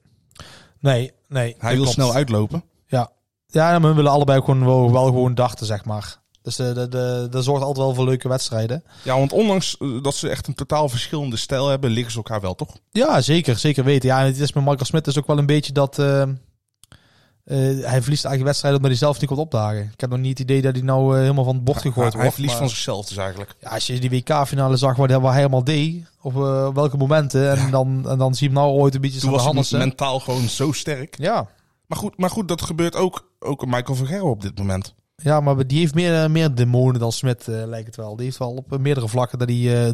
nee, 0.80 1.12
nee. 1.28 1.54
Hij 1.58 1.72
wil 1.72 1.80
klopt. 1.82 1.96
snel 1.96 2.14
uitlopen. 2.14 2.64
Ja, 2.86 3.10
ja 3.46 3.78
maar 3.78 3.90
we 3.90 3.96
willen 3.96 4.10
allebei 4.10 4.40
gewoon 4.40 4.64
wel, 4.64 4.92
wel 4.92 5.04
gewoon 5.04 5.34
dachten, 5.34 5.66
zeg 5.66 5.84
maar. 5.84 6.21
Dus 6.42 6.56
de, 6.56 6.72
de, 6.72 6.88
de, 6.88 7.26
dat 7.30 7.44
zorgt 7.44 7.62
altijd 7.64 7.86
wel 7.86 7.94
voor 7.94 8.04
leuke 8.04 8.28
wedstrijden. 8.28 8.84
Ja, 9.02 9.18
want 9.18 9.32
ondanks 9.32 9.76
eh, 9.78 9.88
dat 10.02 10.14
ze 10.14 10.28
echt 10.28 10.46
een 10.46 10.54
totaal 10.54 10.88
verschillende 10.88 11.36
stijl 11.36 11.68
hebben, 11.68 11.90
liggen 11.90 12.10
ze 12.12 12.16
elkaar 12.16 12.40
wel 12.40 12.54
toch? 12.54 12.76
Ja, 12.90 13.20
zeker. 13.20 13.58
Zeker 13.58 13.84
weten. 13.84 14.08
Ja, 14.08 14.20
en 14.20 14.26
het 14.26 14.38
is 14.38 14.52
met 14.52 14.64
Michael 14.64 14.84
Smit 14.84 15.06
is 15.06 15.18
ook 15.18 15.26
wel 15.26 15.38
een 15.38 15.46
beetje 15.46 15.72
dat... 15.72 15.98
eh, 15.98 16.22
eh, 16.22 17.56
hij 17.58 18.00
verliest 18.02 18.24
eigenlijk 18.24 18.42
wedstrijden 18.42 18.76
omdat 18.80 18.90
hij 18.90 19.00
zelf 19.00 19.20
niet 19.20 19.28
komt 19.28 19.40
opdagen. 19.40 19.90
Ik 19.92 20.00
heb 20.00 20.10
nog 20.10 20.18
niet 20.18 20.38
het 20.38 20.50
idee 20.50 20.62
dat 20.62 20.74
hij 20.74 20.82
nou 20.84 21.14
eh, 21.14 21.20
helemaal 21.20 21.44
van 21.44 21.54
het 21.54 21.64
bord 21.64 21.78
gegooid 21.78 21.96
wordt. 21.96 22.16
hij 22.16 22.30
verliest 22.30 22.52
maar- 22.52 22.62
van 22.62 22.70
zichzelf 22.70 23.06
dus 23.06 23.16
eigenlijk. 23.16 23.54
Ja, 23.60 23.68
als 23.70 23.86
je 23.86 23.98
die 23.98 24.10
WK-finale 24.10 24.76
zag 24.76 24.96
waar 24.96 25.08
hij, 25.08 25.18
waar 25.20 25.30
hij 25.32 25.40
helemaal 25.40 25.64
deed, 25.64 26.04
op 26.20 26.34
eh, 26.36 26.68
welke 26.74 26.96
momenten, 26.96 27.56
en, 27.56 27.70
dan, 27.70 28.08
en 28.08 28.18
dan 28.18 28.34
zie 28.34 28.48
je 28.48 28.54
hem 28.54 28.64
nou 28.64 28.78
ooit 28.78 28.94
een 28.94 29.00
beetje 29.00 29.20
Toen 29.20 29.30
was 29.30 29.70
hij 29.70 29.78
mentaal 29.78 30.20
gewoon 30.20 30.48
zo 30.48 30.72
sterk. 30.72 31.18
Ja. 31.18 31.48
Maar 31.86 31.98
goed, 31.98 32.16
maar 32.18 32.30
goed, 32.30 32.48
dat 32.48 32.62
gebeurt 32.62 32.96
ook, 32.96 33.30
ook 33.38 33.66
Michael 33.66 33.94
Vergerro 33.96 34.30
op 34.30 34.42
dit 34.42 34.58
moment. 34.58 34.94
Ja, 35.22 35.40
maar 35.40 35.66
die 35.66 35.78
heeft 35.78 35.94
meer, 35.94 36.22
eh, 36.22 36.30
meer 36.30 36.54
demonen 36.54 37.00
dan 37.00 37.12
Smit, 37.12 37.48
eh, 37.48 37.62
lijkt 37.66 37.86
het 37.86 37.96
wel. 37.96 38.16
Die 38.16 38.24
heeft 38.24 38.38
wel 38.38 38.50
op 38.52 38.78
meerdere 38.78 39.08
vlakken 39.08 39.38
dat 39.38 39.48
hij... 39.48 39.56
eh, 39.56 39.86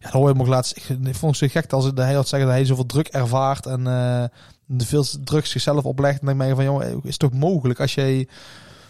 ja, 0.00 0.04
dat 0.04 0.12
hoor 0.12 0.26
je 0.26 0.32
hem 0.32 0.40
ook 0.40 0.46
laatst. 0.48 0.76
Ik, 0.76 0.82
vond 1.14 1.38
het 1.40 1.50
zo 1.52 1.60
gek 1.60 1.72
als 1.72 1.90
hij 1.94 2.14
had 2.14 2.28
zeggen 2.28 2.48
dat 2.48 2.56
hij 2.58 2.64
zoveel 2.66 2.86
druk 2.86 3.08
ervaart 3.08 3.66
en 3.66 3.84
de 4.66 4.86
veel 4.86 5.04
druk 5.24 5.46
zichzelf 5.46 5.84
oplegt. 5.84 6.20
En 6.20 6.26
dan 6.26 6.38
denk 6.38 6.50
ik 6.50 6.56
van, 6.56 6.64
jongen, 6.64 6.92
is 7.02 7.10
het 7.10 7.18
toch 7.18 7.32
mogelijk 7.32 7.80
als 7.80 7.94
jij 7.94 8.28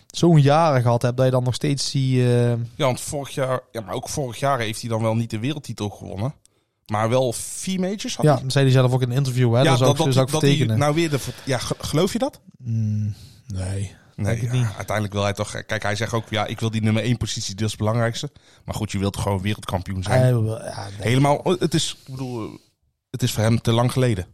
zo'n 0.06 0.40
jaren 0.40 0.82
gehad 0.82 1.02
hebt, 1.02 1.16
dat 1.16 1.26
je 1.26 1.32
dan 1.32 1.42
nog 1.44 1.54
steeds 1.54 1.90
die... 1.90 2.22
Ja, 2.22 2.56
want 2.76 3.00
vorig 3.00 3.34
jaar, 3.34 3.60
ja, 3.72 3.80
maar 3.80 3.94
ook 3.94 4.08
vorig 4.08 4.38
jaar 4.38 4.58
heeft 4.58 4.80
hij 4.80 4.90
dan 4.90 5.02
wel 5.02 5.14
niet 5.14 5.30
de 5.30 5.38
wereldtitel 5.38 5.88
gewonnen. 5.88 6.34
Maar 6.86 7.08
wel 7.08 7.32
vier 7.32 7.80
majors 7.80 8.16
had 8.16 8.24
ja, 8.24 8.32
hij. 8.32 8.42
dat 8.42 8.52
zei 8.52 8.64
hij 8.64 8.74
zelf 8.74 8.92
ook 8.92 9.02
in 9.02 9.10
een 9.10 9.16
interview, 9.16 9.52
hè. 9.54 9.58
ja, 9.62 9.64
dat 9.64 9.78
zou 9.78 9.90
ik, 9.90 9.96
zou 9.96 10.08
ik 10.08 10.14
dat 10.16 10.30
vertekenen. 10.30 10.78
nou 10.78 10.94
weer 10.94 11.10
de, 11.10 11.18
ja, 11.44 11.58
ge- 11.58 11.76
geloof 11.78 12.12
je 12.12 12.18
dat? 12.18 12.40
Mm, 12.58 13.14
nee. 13.46 13.96
Nee, 14.24 14.36
ik 14.36 14.42
ja, 14.42 14.52
niet. 14.52 14.66
uiteindelijk 14.76 15.12
wil 15.12 15.22
hij 15.22 15.32
toch. 15.32 15.64
Kijk, 15.66 15.82
hij 15.82 15.96
zegt 15.96 16.12
ook, 16.12 16.24
ja, 16.30 16.46
ik 16.46 16.60
wil 16.60 16.70
die 16.70 16.82
nummer 16.82 17.02
één 17.02 17.16
positie, 17.16 17.54
dat 17.54 17.64
is 17.64 17.70
het 17.70 17.80
belangrijkste. 17.80 18.30
Maar 18.64 18.74
goed, 18.74 18.92
je 18.92 18.98
wilt 18.98 19.16
gewoon 19.16 19.42
wereldkampioen 19.42 20.02
zijn. 20.02 20.26
Ja, 20.36 20.40
nee. 20.40 21.08
Helemaal, 21.08 21.40
het 21.58 21.74
is, 21.74 21.96
ik 22.06 22.10
bedoel, 22.12 22.46
eh, 22.46 22.52
het 23.10 23.22
is 23.22 23.32
voor 23.32 23.42
hem 23.42 23.60
te 23.60 23.72
lang 23.72 23.92
geleden. 23.92 24.26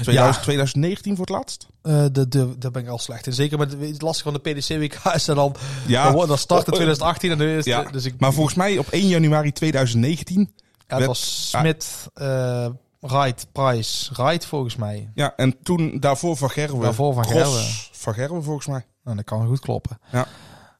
2000, 0.00 0.42
2019 0.42 1.16
voor 1.16 1.26
het 1.26 1.34
laatst? 1.34 1.66
Eh, 1.82 2.04
de, 2.12 2.28
de, 2.28 2.58
daar 2.58 2.70
ben 2.70 2.82
ik 2.82 2.88
al 2.88 2.98
slecht 2.98 3.26
in. 3.26 3.32
Zeker 3.32 3.58
met 3.58 3.72
het 3.80 4.02
lastige 4.02 4.30
van 4.32 4.40
de 4.42 4.50
PDC-WK 4.52 5.00
is 5.14 5.28
er 5.28 5.34
dan... 5.34 5.54
Ja, 5.86 6.12
dan, 6.12 6.26
dan 6.28 6.38
start 6.38 6.66
het 6.66 6.74
Oh, 6.74 6.80
eh, 6.80 6.90
2018 6.90 7.30
en 7.30 7.38
dan 7.38 7.46
is 7.46 7.64
ja. 7.64 7.82
dus 7.82 8.04
ik, 8.04 8.14
maar 8.18 8.32
volgens 8.32 8.54
mij 8.54 8.78
op 8.78 8.88
1 8.88 9.06
januari 9.08 9.52
2019. 9.52 10.40
ja, 10.40 10.46
het 10.86 10.96
werd- 10.96 11.06
was 11.06 11.48
Smit, 11.50 12.06
eh 12.14 12.66
Wright, 13.06 13.46
Price, 13.52 14.14
Wright 14.14 14.46
volgens 14.46 14.76
mij. 14.76 15.10
Ja, 15.14 15.32
en 15.36 15.62
toen 15.62 16.00
daarvoor 16.00 16.36
Van 16.36 16.50
Gerwen. 16.50 16.80
Daarvoor 16.80 17.14
Van 17.14 17.24
Gerwen. 17.24 17.64
Van 17.92 18.14
Gerwen 18.14 18.42
volgens 18.42 18.66
mij. 18.66 18.86
Nou, 19.02 19.16
dat 19.16 19.24
kan 19.24 19.46
goed 19.46 19.60
kloppen. 19.60 19.98
Ja. 20.12 20.26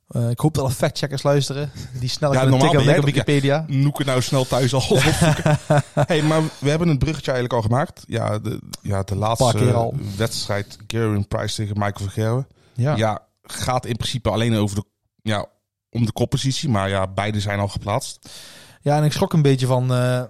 Eh, 0.08 0.30
ik 0.30 0.38
hoop 0.38 0.54
dat 0.54 0.68
er 0.68 0.74
factcheckers 0.74 1.22
luisteren. 1.22 1.70
Die 2.00 2.08
snel 2.08 2.32
Ja, 2.32 2.40
kunnen 2.40 2.60
tikken 2.60 2.98
op 2.98 3.04
Wikipedia. 3.04 3.64
Noeken 3.68 4.06
nou 4.06 4.22
snel 4.22 4.44
thuis 4.44 4.74
al 4.74 4.82
hey, 6.06 6.22
maar 6.22 6.42
we 6.58 6.70
hebben 6.70 6.88
een 6.88 6.98
bruggetje 6.98 7.32
eigenlijk 7.32 7.62
al 7.62 7.68
gemaakt. 7.68 8.04
Ja, 8.06 8.38
de, 8.38 8.60
ja, 8.82 9.02
de 9.02 9.16
laatste 9.16 9.72
al. 9.72 9.94
wedstrijd. 10.16 10.78
Gerwin 10.86 11.28
Price 11.28 11.54
tegen 11.54 11.74
Michael 11.78 11.94
van 11.94 12.10
Gerwen. 12.10 12.46
Ja. 12.74 12.96
Ja. 12.96 13.26
gaat 13.42 13.86
in 13.86 13.96
principe 13.96 14.30
alleen 14.30 14.56
over 14.56 14.76
de, 14.76 14.84
ja, 15.22 15.46
om 15.90 16.06
de 16.06 16.12
koppositie. 16.12 16.68
Maar 16.68 16.88
ja, 16.88 17.06
beide 17.06 17.40
zijn 17.40 17.58
al 17.58 17.68
geplaatst. 17.68 18.28
Ja, 18.80 18.96
en 18.96 19.04
ik 19.04 19.12
schrok 19.12 19.32
een 19.32 19.42
beetje 19.42 19.66
van, 19.66 19.92
eh, 19.94 20.22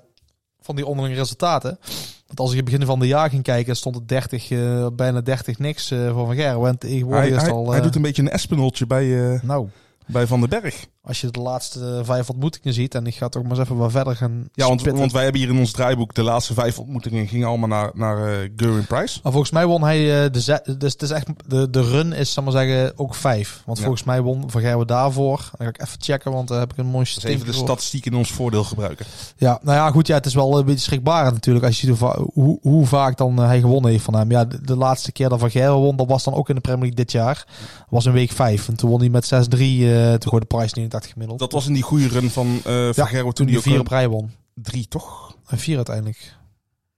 van 0.64 0.76
die 0.76 0.86
onderlinge 0.86 1.18
resultaten. 1.18 1.78
Want 2.26 2.40
als 2.40 2.48
ik 2.50 2.56
in 2.58 2.62
het 2.62 2.72
begin 2.72 2.86
van 2.86 2.98
de 2.98 3.06
jaar 3.06 3.30
ging 3.30 3.42
kijken, 3.42 3.76
stond 3.76 3.94
het 3.94 4.08
30, 4.08 4.50
eh, 4.50 4.86
bijna 4.92 5.20
30 5.20 5.58
niks 5.58 5.90
eh, 5.90 6.12
voor 6.12 6.26
Van 6.26 6.34
Gerwen. 6.34 6.76
Hij, 6.80 7.30
hij, 7.30 7.50
al... 7.50 7.68
hij 7.68 7.78
eh, 7.78 7.84
doet 7.84 7.94
een 7.94 8.02
beetje 8.02 8.22
een 8.22 8.30
espinoltje 8.30 8.86
bij, 8.86 9.40
Nou, 9.42 9.68
bij 10.06 10.26
Van 10.26 10.40
den 10.40 10.48
Berg. 10.48 10.86
Als 11.06 11.20
je 11.20 11.30
de 11.30 11.40
laatste 11.40 12.00
vijf 12.04 12.30
ontmoetingen 12.30 12.72
ziet, 12.74 12.94
en 12.94 13.06
ik 13.06 13.14
ga 13.14 13.28
toch 13.28 13.42
maar 13.42 13.50
eens 13.50 13.60
even 13.60 13.76
wat 13.76 13.90
verder 13.90 14.16
gaan 14.16 14.48
Ja, 14.52 14.66
want, 14.66 14.80
spitten. 14.80 15.00
want 15.00 15.12
wij 15.12 15.22
hebben 15.22 15.40
hier 15.40 15.50
in 15.50 15.58
ons 15.58 15.70
draaiboek 15.72 16.14
de 16.14 16.22
laatste 16.22 16.54
vijf 16.54 16.78
ontmoetingen 16.78 17.26
gingen 17.28 17.48
allemaal 17.48 17.68
naar, 17.68 17.90
naar 17.94 18.32
eh 18.32 18.50
Gerwin 18.56 18.86
Price. 18.86 19.20
Maar 19.22 19.32
volgens 19.32 19.52
mij 19.52 19.66
won 19.66 19.82
hij 19.82 20.24
eh, 20.24 20.32
de 20.32 20.76
dus 20.78 20.92
het 20.92 21.02
is 21.02 21.10
echt 21.10 21.26
de, 21.46 21.70
de 21.70 21.82
run 21.82 22.12
is 22.12 22.32
zal 22.32 22.42
maar 22.42 22.52
zeggen 22.52 22.92
ook 22.98 23.14
vijf. 23.14 23.62
Want 23.66 23.78
Ja. 23.78 23.84
volgens 23.84 24.04
mij 24.04 24.20
won 24.22 24.50
Van 24.50 24.60
Gerwen 24.60 24.86
daarvoor. 24.86 25.36
Dan 25.36 25.66
ga 25.66 25.68
ik 25.68 25.80
even 25.82 26.00
checken, 26.02 26.32
want 26.32 26.48
daar 26.48 26.58
heb 26.60 26.72
ik 26.72 26.78
een 26.78 26.86
mooi 26.86 27.04
Dus 27.14 27.22
even 27.24 27.46
de 27.46 27.52
statistiek 27.52 28.06
in 28.06 28.14
ons 28.14 28.30
voordeel 28.32 28.64
gebruiken. 28.64 29.06
Ja, 29.36 29.58
nou 29.62 29.76
ja, 29.78 29.90
goed. 29.90 30.06
Ja, 30.06 30.14
het 30.14 30.26
is 30.26 30.34
wel 30.34 30.58
een 30.58 30.64
beetje 30.64 30.80
schrikbarend 30.80 31.32
natuurlijk. 31.34 31.64
Als 31.64 31.80
je 31.80 31.86
ziet 31.86 31.98
hoe, 31.98 32.28
hoe, 32.34 32.58
hoe 32.62 32.86
vaak 32.86 33.16
dan 33.16 33.38
eh, 33.38 33.46
hij 33.46 33.60
gewonnen 33.60 33.90
heeft 33.90 34.04
van 34.04 34.14
hem. 34.14 34.30
Ja, 34.30 34.44
de, 34.44 34.60
de 34.62 34.76
laatste 34.76 35.12
keer 35.12 35.28
dat 35.28 35.38
Van 35.40 35.50
Gerwen 35.50 35.80
won, 35.80 35.96
dat 35.96 36.06
was 36.06 36.24
dan 36.24 36.34
ook 36.34 36.48
in 36.48 36.54
de 36.54 36.60
Premier 36.60 36.80
League 36.80 36.96
dit 36.96 37.12
jaar. 37.12 37.46
was 37.88 38.06
in 38.06 38.12
week 38.12 38.30
vijf. 38.30 38.68
En 38.68 38.76
toen 38.76 38.90
won 38.90 39.00
hij 39.00 39.08
met 39.08 39.24
6-3. 39.26 39.28
eh 39.30 39.38
toen 39.38 40.30
gooide 40.30 40.46
de 40.48 40.56
prijs 40.56 40.72
89 40.94 41.12
gemiddeld. 41.12 41.38
Dat 41.38 41.52
was 41.52 41.66
in 41.66 41.72
die 41.72 41.82
goede 41.82 42.08
run 42.08 42.30
van 42.30 42.60
ja, 42.64 43.04
Gerwen 43.04 43.34
toen 43.34 43.48
hij 43.48 43.60
vier 43.60 43.80
op 43.80 43.86
rij 43.86 44.08
won. 44.08 44.30
drie, 44.54 44.88
toch? 44.88 45.36
En 45.46 45.58
vier 45.58 45.76
uiteindelijk. 45.76 46.36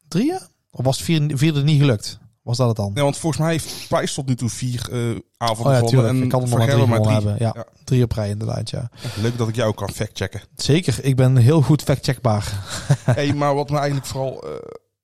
Drie, 0.09 0.27
ja? 0.27 0.49
Of 0.71 0.85
was 0.85 0.97
het 0.97 1.05
vier, 1.05 1.31
vierde 1.39 1.63
niet 1.63 1.81
gelukt? 1.81 2.19
Was 2.43 2.57
dat 2.57 2.67
het 2.69 2.77
dan? 2.77 2.93
Nee, 2.93 3.03
want 3.03 3.17
volgens 3.17 3.43
mij 3.43 3.51
heeft 3.53 3.89
Price 3.89 4.15
tot 4.15 4.27
nu 4.27 4.35
toe 4.35 4.49
vier 4.49 4.89
eh 4.93 5.21
avonden 5.37 5.75
Oh 5.75 5.81
ja, 5.81 5.87
tuurlijk. 5.89 6.09
En 6.15 6.23
Ik 6.23 6.29
kan 6.29 6.43
er 6.43 6.49
nog 6.79 6.89
maar 6.89 7.01
drie. 7.01 7.13
hebben. 7.13 7.37
Ja, 7.39 7.67
drie 7.85 8.03
op 8.03 8.13
rij 8.13 8.29
inderdaad, 8.29 8.71
ja. 8.71 8.91
Leuk 9.21 9.39
dat 9.39 9.49
ik 9.49 9.55
jou 9.55 9.75
kan 9.75 9.91
factchecken. 9.91 10.41
Zeker, 10.57 11.05
ik 11.05 11.17
ben 11.17 11.37
heel 11.37 11.63
goed 11.63 11.83
factcheckbaar. 11.83 12.53
hey, 13.05 13.33
maar 13.33 13.55
wat 13.55 13.71
me 13.71 13.77
eigenlijk 13.77 14.07
vooral 14.07 14.43
eh, 14.45 14.51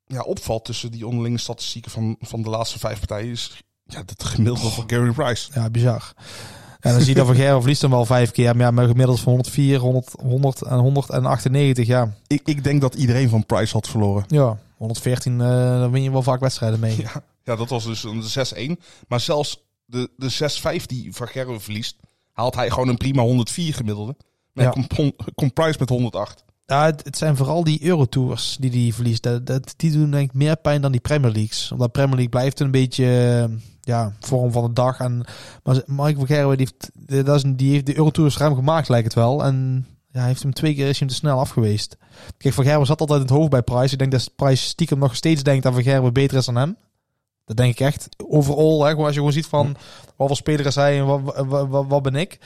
ja, 0.06 0.20
opvalt 0.20 0.64
tussen 0.64 0.90
die 0.90 1.06
onderlinge 1.06 1.38
statistieken 1.38 1.90
van, 1.90 2.16
van 2.20 2.42
de 2.42 2.50
laatste 2.50 2.78
vijf 2.78 2.98
partijen 2.98 3.30
is 3.30 3.62
ja, 3.84 4.02
het 4.06 4.24
gemiddelde 4.24 4.70
van 4.70 4.84
Gary 4.86 5.12
Price. 5.12 5.50
Ja, 5.54 5.70
bizar. 5.70 6.12
En 6.82 6.92
dan 6.92 7.00
zie 7.00 7.08
je 7.08 7.14
dat 7.14 7.26
Van 7.26 7.34
Gerwen 7.34 7.60
verliest 7.60 7.80
dan 7.80 7.90
wel 7.90 8.04
vijf 8.04 8.30
keer. 8.30 8.56
Maar 8.56 8.66
ja, 8.66 8.70
met 8.70 8.86
gemiddeld 8.86 9.20
van 9.20 9.32
104, 9.32 9.78
100, 9.78 10.14
100 10.22 10.62
en 10.62 10.78
198. 10.78 11.86
Ja, 11.86 12.14
Ik, 12.26 12.40
ik 12.44 12.64
denk 12.64 12.80
dat 12.80 12.94
iedereen 12.94 13.28
van 13.28 13.46
Price 13.46 13.72
had 13.72 13.88
verloren. 13.88 14.24
ja 14.28 14.58
114, 14.76 15.40
eh 15.40 15.46
dan 15.80 15.90
win 15.90 16.02
je 16.02 16.10
wel 16.10 16.22
vaak 16.22 16.40
wedstrijden 16.40 16.80
mee. 16.80 16.96
Ja, 16.96 17.24
ja 17.44 17.56
dat 17.56 17.68
was 17.68 17.84
dus 17.84 18.04
een 18.04 18.76
6-1. 18.78 18.82
Maar 19.08 19.20
zelfs 19.20 19.62
de, 19.84 20.10
de 20.16 20.80
6-5 20.80 20.86
die 20.86 21.14
Van 21.14 21.28
Gerwen 21.28 21.60
verliest, 21.60 21.96
haalt 22.32 22.54
hij 22.54 22.70
gewoon 22.70 22.88
een 22.88 22.96
prima 22.96 23.22
104 23.22 23.74
gemiddelde. 23.74 24.16
Ja. 24.52 24.70
komt 24.70 25.12
komt 25.34 25.54
Price 25.54 25.76
met 25.78 25.88
108. 25.88 26.44
Ja, 26.66 26.84
het, 26.84 27.04
het 27.04 27.16
zijn 27.16 27.36
vooral 27.36 27.64
die 27.64 27.84
Eurotours 27.84 28.56
die 28.60 28.70
die 28.70 28.94
verliest. 28.94 29.22
Dat, 29.22 29.46
dat, 29.46 29.74
die 29.76 29.92
doen 29.92 30.10
denk 30.10 30.28
ik 30.28 30.34
meer 30.34 30.56
pijn 30.56 30.80
dan 30.80 30.92
die 30.92 31.00
Premier 31.00 31.32
Leagues. 31.32 31.72
Omdat 31.72 31.92
Premier 31.92 32.14
League 32.14 32.30
blijft 32.30 32.60
een 32.60 32.70
beetje 32.70 33.04
eh, 33.48 33.56
ja, 33.84 34.12
vorm 34.20 34.52
van 34.52 34.64
de 34.64 34.72
dag. 34.72 34.98
En, 34.98 35.24
maar 35.62 35.82
Mike 35.86 36.18
van 36.18 36.26
Gerwen 36.26 36.56
die 36.56 36.68
heeft, 36.70 37.26
dat 37.26 37.36
is 37.36 37.42
een, 37.42 37.56
die 37.56 37.72
heeft 37.72 37.86
de 37.86 37.96
Eurotours 37.96 38.36
ruim 38.36 38.54
gemaakt 38.54 38.88
lijkt 38.88 39.04
het 39.04 39.14
wel. 39.14 39.44
En 39.44 39.86
ja, 40.12 40.18
hij 40.18 40.28
heeft 40.28 40.42
hem 40.42 40.52
twee 40.52 40.74
keer 40.74 40.88
is 40.88 40.98
hij 40.98 40.98
hem 40.98 41.08
te 41.08 41.14
snel 41.14 41.38
afgeweest. 41.38 41.96
Kijk, 42.38 42.54
Van 42.54 42.64
Gerwen 42.64 42.86
zat 42.86 43.00
altijd 43.00 43.20
in 43.20 43.26
het 43.26 43.34
hoofd 43.34 43.50
bij 43.50 43.62
Price. 43.62 43.92
Ik 43.92 43.98
denk 43.98 44.12
dat 44.12 44.30
Price 44.36 44.64
stiekem 44.64 44.98
nog 44.98 45.16
steeds 45.16 45.42
denkt 45.42 45.62
dat 45.62 45.72
Van 45.72 45.82
Gerwen 45.82 46.12
beter 46.12 46.36
is 46.36 46.44
dan 46.44 46.56
hem. 46.56 46.76
Dat 47.44 47.56
denk 47.56 47.72
ik 47.72 47.80
echt. 47.80 48.08
Overal, 48.28 48.82
hè, 48.82 48.90
gewoon 48.90 49.04
als 49.04 49.14
je 49.14 49.18
gewoon 49.18 49.34
ziet 49.34 49.46
van 49.46 49.76
wat 50.16 50.26
voor 50.26 50.36
speler 50.36 50.66
is 50.66 50.74
hij 50.74 50.98
en 50.98 51.06
wat, 51.06 51.20
wat, 51.46 51.68
wat, 51.68 51.86
wat 51.88 52.02
ben 52.02 52.14
ik. 52.14 52.38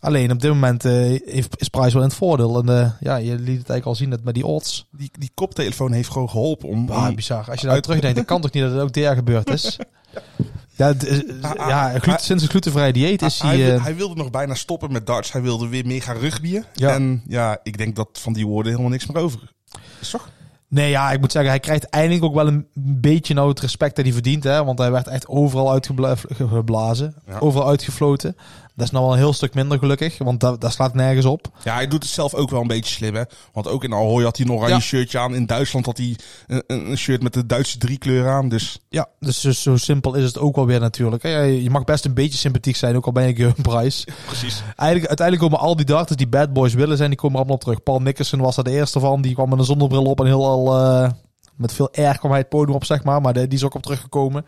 Alleen 0.00 0.30
op 0.30 0.40
dit 0.40 0.50
moment 0.50 0.84
eh, 0.84 1.12
is 1.12 1.68
Price 1.70 1.92
wel 1.92 2.02
in 2.02 2.08
het 2.08 2.14
voordeel. 2.14 2.58
En 2.58 2.68
eh, 2.68 2.90
ja, 3.00 3.16
je 3.16 3.30
liet 3.30 3.38
het 3.38 3.46
eigenlijk 3.46 3.84
al 3.84 3.94
zien 3.94 4.10
dat 4.10 4.22
met 4.22 4.34
die 4.34 4.46
odds. 4.46 4.86
Die, 4.90 5.10
die 5.18 5.30
koptelefoon 5.34 5.92
heeft 5.92 6.10
gewoon 6.10 6.30
geholpen 6.30 6.68
om... 6.68 6.90
Ah, 6.90 7.14
bizar. 7.14 7.50
Als 7.50 7.60
je 7.60 7.66
daar 7.66 7.80
terugdenkt, 7.80 8.16
dan 8.16 8.24
kan 8.24 8.40
toch 8.40 8.52
niet 8.52 8.62
dat 8.62 8.72
het 8.72 8.80
ook 8.80 8.92
dit 8.92 9.02
jaar 9.02 9.14
gebeurd 9.14 9.50
is? 9.50 9.78
Ja, 10.12 10.22
het 10.86 11.06
is- 11.06 11.22
Ah, 11.42 11.52
ja 11.68 11.92
ah, 11.94 12.02
ah, 12.08 12.18
sinds 12.18 12.42
het 12.42 12.50
glutenvrije 12.50 12.92
dieet 12.92 13.22
is 13.22 13.40
hij, 13.42 13.74
eh, 13.74 13.82
hij 13.82 13.96
wilde 13.96 14.14
nog 14.14 14.30
bijna 14.30 14.54
stoppen 14.54 14.92
met 14.92 15.06
darts. 15.06 15.32
Hij 15.32 15.42
wilde 15.42 15.68
weer 15.68 15.86
meer 15.86 16.02
gaan 16.02 16.16
rugbyen. 16.16 16.64
Ja. 16.74 16.94
En 16.94 17.22
ja, 17.26 17.58
ik 17.62 17.78
denk 17.78 17.96
dat 17.96 18.08
van 18.12 18.32
die 18.32 18.46
woorden 18.46 18.70
helemaal 18.72 18.90
niks 18.92 19.06
meer 19.06 19.22
over 19.22 19.52
is. 20.00 20.10
Toch? 20.10 20.28
Nee, 20.68 20.90
ja, 20.90 21.10
ik 21.12 21.20
moet 21.20 21.32
zeggen, 21.32 21.50
hij 21.50 21.60
krijgt 21.60 21.84
eindelijk 21.84 22.24
ook 22.24 22.34
wel 22.34 22.46
een 22.46 22.66
beetje 23.00 23.34
nou 23.34 23.48
het 23.48 23.60
respect 23.60 23.96
dat 23.96 24.04
hij 24.04 24.14
verdient. 24.14 24.44
Hè? 24.44 24.64
Want 24.64 24.78
hij 24.78 24.90
werd 24.90 25.06
echt 25.06 25.28
overal 25.28 25.72
uitgeblazen, 25.72 27.14
Ja. 27.26 27.38
overal 27.38 27.68
uitgefloten. 27.68 28.36
Dat 28.78 28.86
is 28.86 28.92
nou 28.92 29.04
wel 29.04 29.12
een 29.14 29.20
heel 29.20 29.32
stuk 29.32 29.54
minder 29.54 29.78
gelukkig, 29.78 30.18
want 30.18 30.40
dat, 30.40 30.60
dat 30.60 30.72
slaat 30.72 30.94
nergens 30.94 31.26
op. 31.26 31.48
Ja, 31.64 31.74
hij 31.74 31.88
doet 31.88 32.02
het 32.02 32.12
zelf 32.12 32.34
ook 32.34 32.50
wel 32.50 32.60
een 32.60 32.66
beetje 32.66 32.94
slim, 32.94 33.14
hè. 33.14 33.22
Want 33.52 33.68
ook 33.68 33.84
in 33.84 33.92
Ahoy 33.92 34.22
had 34.24 34.36
hij 34.36 34.46
een 34.46 34.52
oranje 34.52 34.74
Ja. 34.74 34.80
shirtje 34.80 35.18
aan. 35.18 35.34
In 35.34 35.46
Duitsland 35.46 35.86
had 35.86 35.96
hij 35.96 36.16
een, 36.46 36.96
shirt 36.96 37.22
met 37.22 37.32
de 37.32 37.46
Duitse 37.46 37.78
driekleur 37.78 38.28
aan. 38.28 38.48
Dus 38.48 38.78
Ja, 38.88 39.06
dus, 39.20 39.40
zo 39.40 39.76
simpel 39.76 40.14
is 40.14 40.24
het 40.24 40.38
ook 40.38 40.56
wel 40.56 40.66
weer 40.66 40.80
natuurlijk. 40.80 41.22
Je 41.22 41.68
mag 41.70 41.84
best 41.84 42.04
een 42.04 42.14
beetje 42.14 42.38
sympathiek 42.38 42.76
zijn, 42.76 42.96
ook 42.96 43.06
al 43.06 43.12
ben 43.12 43.36
je 43.36 43.44
een 43.44 43.62
prijs. 43.62 44.06
precies. 44.26 44.62
Eigenlijk, 44.76 45.08
uiteindelijk 45.08 45.50
komen 45.50 45.66
al 45.68 45.76
die 45.76 45.86
darters 45.86 46.16
die 46.16 46.28
bad 46.28 46.52
boys 46.52 46.74
willen 46.74 46.96
zijn, 46.96 47.08
die 47.08 47.18
komen 47.18 47.36
allemaal 47.36 47.54
op 47.54 47.60
terug. 47.62 47.82
Paul 47.82 48.00
Nickerson 48.00 48.40
was 48.40 48.56
er 48.56 48.64
de 48.64 48.70
eerste 48.70 49.00
van, 49.00 49.22
die 49.22 49.34
kwam 49.34 49.48
met 49.48 49.58
een 49.58 49.64
zonnebril 49.64 50.04
op 50.04 50.20
en 50.20 50.26
heel 50.26 50.46
al 50.46 50.78
eh, 50.78 51.10
met 51.56 51.72
veel 51.72 51.88
air 51.94 52.18
kwam 52.18 52.30
hij 52.30 52.40
het 52.40 52.48
podium 52.48 52.74
op, 52.76 52.84
zeg 52.84 53.04
maar. 53.04 53.20
Maar 53.20 53.32
die 53.32 53.48
is 53.48 53.64
ook 53.64 53.74
op 53.74 53.82
teruggekomen. 53.82 54.46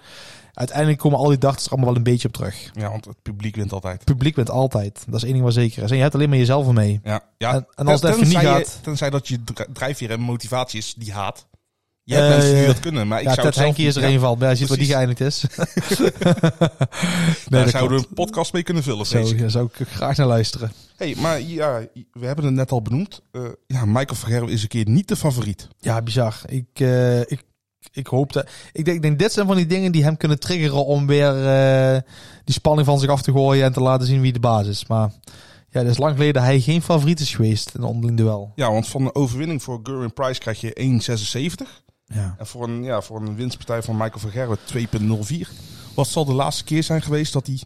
Uiteindelijk 0.54 0.98
komen 0.98 1.18
al 1.18 1.28
die 1.28 1.38
darters 1.38 1.64
er 1.64 1.70
allemaal 1.70 1.88
wel 1.88 1.96
een 1.98 2.02
beetje 2.02 2.28
op 2.28 2.34
terug. 2.34 2.70
Ja, 2.72 2.90
want 2.90 3.04
het 3.04 3.22
publiek 3.22 3.56
wint 3.56 3.72
altijd. 3.72 3.94
Het 3.94 4.04
publiek 4.04 4.36
wint 4.36 4.50
altijd. 4.50 5.04
Dat 5.06 5.14
is 5.16 5.22
één 5.22 5.32
ding 5.32 5.44
wat 5.44 5.54
zeker 5.54 5.82
is. 5.82 5.90
En 5.90 5.96
je 5.96 6.02
hebt 6.02 6.14
alleen 6.14 6.28
maar 6.28 6.38
jezelf 6.38 6.66
ermee. 6.66 7.00
Ja, 7.04 7.22
ja. 7.38 7.54
En- 7.54 7.66
en 7.74 7.86
als 7.86 8.00
het 8.00 8.10
even 8.10 8.22
niet 8.24 8.32
tenzij 8.32 8.50
je- 8.50 8.56
gaat- 8.64 8.78
Tenzij 8.82 9.10
dat 9.10 9.28
je 9.28 9.44
dri- 9.44 9.64
drijfveer 9.72 10.10
en 10.10 10.20
motivatie 10.20 10.78
is 10.78 10.94
die 10.94 11.12
haat. 11.12 11.48
Je 12.02 12.14
hebt 12.16 12.28
Eh, 12.28 12.34
mensen 12.36 12.54
die 12.56 12.66
dat 12.66 12.80
kunnen, 12.80 13.08
maar 13.08 13.18
ik 13.20 13.26
ja, 13.26 13.34
zou 13.34 13.46
Ted 13.46 13.54
het 13.56 13.64
zelf 13.64 13.78
is 13.86 13.96
er 13.96 14.04
een 14.04 14.20
van. 14.20 14.32
Maar 14.38 14.44
ja, 14.44 14.50
je 14.50 14.56
ziet 14.56 14.68
waar 14.68 14.78
die 14.78 14.86
geëindigd 14.86 15.20
is. 15.20 15.40
Daar 17.48 17.64
dat 17.64 17.70
zouden 17.70 17.98
we 18.00 18.06
een 18.08 18.14
podcast 18.14 18.52
mee 18.52 18.62
kunnen 18.62 18.82
vullen, 18.82 19.06
Zo, 19.06 19.34
daar 19.36 19.50
zou 19.50 19.68
ik 19.78 19.86
graag 19.88 20.16
naar 20.16 20.26
luisteren. 20.26 20.72
Hey, 20.96 21.14
maar 21.18 21.40
ja, 21.40 21.80
we 22.12 22.26
hebben 22.26 22.44
het 22.44 22.54
net 22.54 22.72
al 22.72 22.82
benoemd. 22.82 23.20
Eh, 23.32 23.42
ja, 23.66 23.84
Michael 23.84 24.14
Vergerwe 24.14 24.50
is 24.50 24.62
een 24.62 24.68
keer 24.68 24.88
niet 24.88 25.08
de 25.08 25.16
favoriet. 25.16 25.68
Ja, 25.78 26.02
bizar. 26.02 26.40
Ik, 26.46 26.66
eh, 26.74 27.20
ik, 27.20 27.42
ik 27.92 28.06
hoop 28.06 28.32
dat... 28.32 28.48
Ik 28.72 28.84
denk, 28.84 28.96
ik 28.96 29.02
denk, 29.02 29.18
dit 29.18 29.32
zijn 29.32 29.46
van 29.46 29.56
die 29.56 29.66
dingen 29.66 29.92
die 29.92 30.02
hem 30.02 30.16
kunnen 30.16 30.38
triggeren 30.38 30.84
om 30.86 31.06
weer 31.06 31.46
eh, 31.46 32.00
die 32.44 32.54
spanning 32.54 32.86
van 32.86 32.98
zich 32.98 33.10
af 33.10 33.22
te 33.22 33.32
gooien 33.32 33.64
en 33.64 33.72
te 33.72 33.80
laten 33.80 34.06
zien 34.06 34.20
wie 34.20 34.32
de 34.32 34.40
baas 34.40 34.66
is. 34.66 34.86
Maar 34.86 35.12
ja, 35.68 35.80
het 35.80 35.88
is 35.88 35.98
lang 35.98 36.12
geleden 36.12 36.34
dat 36.34 36.42
hij 36.42 36.60
geen 36.60 36.82
favoriet 36.82 37.20
is 37.20 37.34
geweest 37.34 37.74
in 37.74 37.82
een 37.82 37.88
onderling 37.88 38.18
duel. 38.18 38.52
Ja, 38.54 38.72
want 38.72 38.88
van 38.88 39.02
een 39.02 39.14
overwinning 39.14 39.62
voor 39.62 39.80
Gerwin 39.82 40.12
Price 40.12 40.40
krijg 40.40 40.60
je 40.60 41.00
1,76. 41.60 41.84
Ja. 42.04 42.34
En 42.38 42.46
voor 42.46 42.68
een, 42.68 42.82
ja, 42.82 43.00
voor 43.00 43.20
een 43.20 43.36
winstpartij 43.36 43.82
van 43.82 43.96
Michael 43.96 44.18
Vergerwe 44.18 44.58
2,04. 45.46 45.48
Wat 45.94 46.08
zal 46.08 46.24
de 46.24 46.32
laatste 46.32 46.64
keer 46.64 46.82
zijn 46.82 47.02
geweest 47.02 47.32
dat 47.32 47.46
hij 47.46 47.60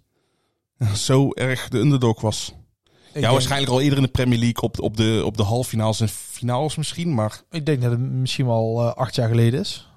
zo 0.94 1.30
erg 1.30 1.68
de 1.68 1.78
underdog 1.78 2.20
was? 2.20 2.54
ja, 3.20 3.32
waarschijnlijk 3.32 3.72
al 3.72 3.80
eerder 3.80 3.98
in 3.98 4.04
de 4.04 4.10
Premier 4.10 4.38
League 4.38 4.62
op, 4.62 4.80
op, 4.80 4.96
de, 4.96 5.22
op 5.24 5.36
de 5.36 5.42
halffinales 5.42 6.00
en 6.00 6.08
finales 6.08 6.76
misschien. 6.76 7.14
Maar 7.14 7.42
Ik 7.50 7.66
denk 7.66 7.82
dat 7.82 7.90
het 7.90 8.00
misschien 8.00 8.46
wel 8.46 8.80
eh, 8.80 8.94
acht 8.94 9.14
jaar 9.14 9.28
geleden 9.28 9.60
is. 9.60 9.88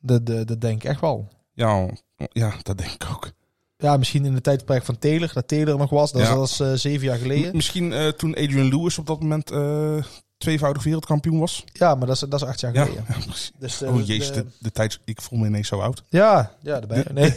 Dat, 0.00 0.26
dat, 0.26 0.48
dat 0.48 0.60
denk 0.60 0.82
ik 0.82 0.90
echt 0.90 1.00
wel. 1.00 1.28
ja, 1.54 1.88
ja, 2.32 2.52
dat 2.62 2.78
denk 2.78 2.90
ik 2.90 3.06
ook. 3.10 3.30
Ja, 3.76 3.96
misschien 3.96 4.24
in 4.24 4.34
de 4.34 4.40
tijdperk 4.40 4.84
van 4.84 4.98
Taylor, 4.98 5.30
dat 5.34 5.48
Taylor 5.48 5.78
nog 5.78 5.90
was. 5.90 6.12
Dat 6.12 6.22
Ja. 6.22 6.36
was 6.36 6.60
eh, 6.60 6.72
zeven 6.74 7.06
jaar 7.06 7.18
M- 7.18 7.20
geleden. 7.20 7.56
Misschien 7.56 7.92
eh, 7.92 8.08
toen 8.08 8.34
Adrian 8.34 8.68
Lewis 8.68 8.98
op 8.98 9.06
dat 9.06 9.20
moment 9.20 9.50
eh, 9.50 9.96
tweevoudig 10.38 10.82
wereldkampioen 10.82 11.38
was. 11.38 11.64
Ja, 11.72 11.94
maar 11.94 12.06
dat 12.06 12.14
is, 12.16 12.28
dat 12.28 12.40
is 12.42 12.46
acht 12.48 12.60
jaar 12.60 12.74
Ja, 12.74 12.82
geleden. 12.84 13.04
ja 13.08 13.14
precies. 13.14 13.52
Dus, 13.58 13.82
Oh 13.82 14.06
jezus, 14.06 14.32
de, 14.32 14.44
de 14.58 14.70
tijd, 14.72 15.00
ik 15.04 15.20
voel 15.20 15.38
me 15.38 15.46
ineens 15.46 15.68
zo 15.68 15.80
oud. 15.80 16.02
Ja, 16.08 16.50
ja, 16.62 16.80
daarbij. 16.80 17.04
Nee. 17.12 17.34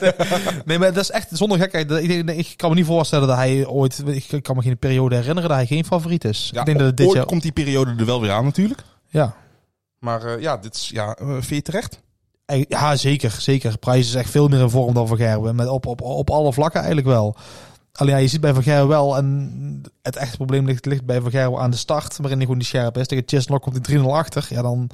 nee, 0.64 0.78
maar 0.78 0.92
dat 0.92 1.02
is 1.02 1.10
echt 1.10 1.28
zonder 1.32 1.58
gekheid. 1.58 1.90
Ik, 1.90 2.30
ik 2.30 2.52
kan 2.56 2.70
me 2.70 2.76
niet 2.76 2.86
voorstellen 2.86 3.28
dat 3.28 3.36
hij 3.36 3.66
ooit... 3.66 4.02
Ik 4.06 4.42
kan 4.42 4.56
me 4.56 4.62
geen 4.62 4.78
periode 4.78 5.14
herinneren 5.14 5.48
dat 5.48 5.58
hij 5.58 5.66
geen 5.66 5.84
favoriet 5.84 6.24
is. 6.24 6.50
Ja, 6.52 6.60
ik 6.60 6.66
denk 6.66 6.78
dat 6.78 6.96
dit 6.96 7.06
ooit 7.06 7.16
jaar... 7.16 7.26
komt 7.26 7.42
die 7.42 7.52
periode 7.52 7.94
er 7.98 8.04
wel 8.06 8.20
weer 8.20 8.30
aan 8.30 8.44
natuurlijk. 8.44 8.82
Ja. 9.08 9.34
Maar 9.98 10.22
eh, 10.22 10.40
ja, 10.40 10.56
dit 10.56 10.74
is, 10.74 10.88
ja, 10.88 11.14
eh, 11.14 11.26
vind 11.28 11.48
je 11.48 11.62
terecht? 11.62 12.02
Ja, 12.68 12.96
zeker. 12.96 13.30
Zeker. 13.30 13.78
Prijs 13.78 14.08
is 14.08 14.14
echt 14.14 14.30
veel 14.30 14.48
meer 14.48 14.60
in 14.60 14.70
vorm 14.70 14.94
dan 14.94 15.08
Van 15.08 15.16
Gerwen. 15.16 15.56
Met 15.56 15.68
op, 15.68 15.86
op, 15.86 16.00
op 16.00 16.30
alle 16.30 16.52
vlakken 16.52 16.80
eigenlijk 16.80 17.08
wel. 17.08 17.36
Alleen 17.92 18.14
ja, 18.14 18.20
je 18.20 18.28
ziet 18.28 18.40
bij 18.40 18.54
Van 18.54 18.62
Gerwen 18.62 18.88
wel... 18.88 19.16
En 19.16 19.82
het 20.02 20.16
echte 20.16 20.36
probleem 20.36 20.66
ligt, 20.66 20.86
ligt 20.86 21.04
bij 21.04 21.20
Van 21.20 21.30
Gerwen 21.30 21.60
aan 21.60 21.70
de 21.70 21.76
start. 21.76 22.16
Waarin 22.16 22.36
hij 22.36 22.40
gewoon 22.40 22.56
niet 22.56 22.66
scherp 22.66 22.96
is. 22.96 23.06
Tegen 23.06 23.24
Chislock 23.26 23.62
komt 23.62 23.86
hij 23.86 23.98
3-0 23.98 24.02
achter. 24.02 24.46
Ja, 24.50 24.62
dan 24.62 24.90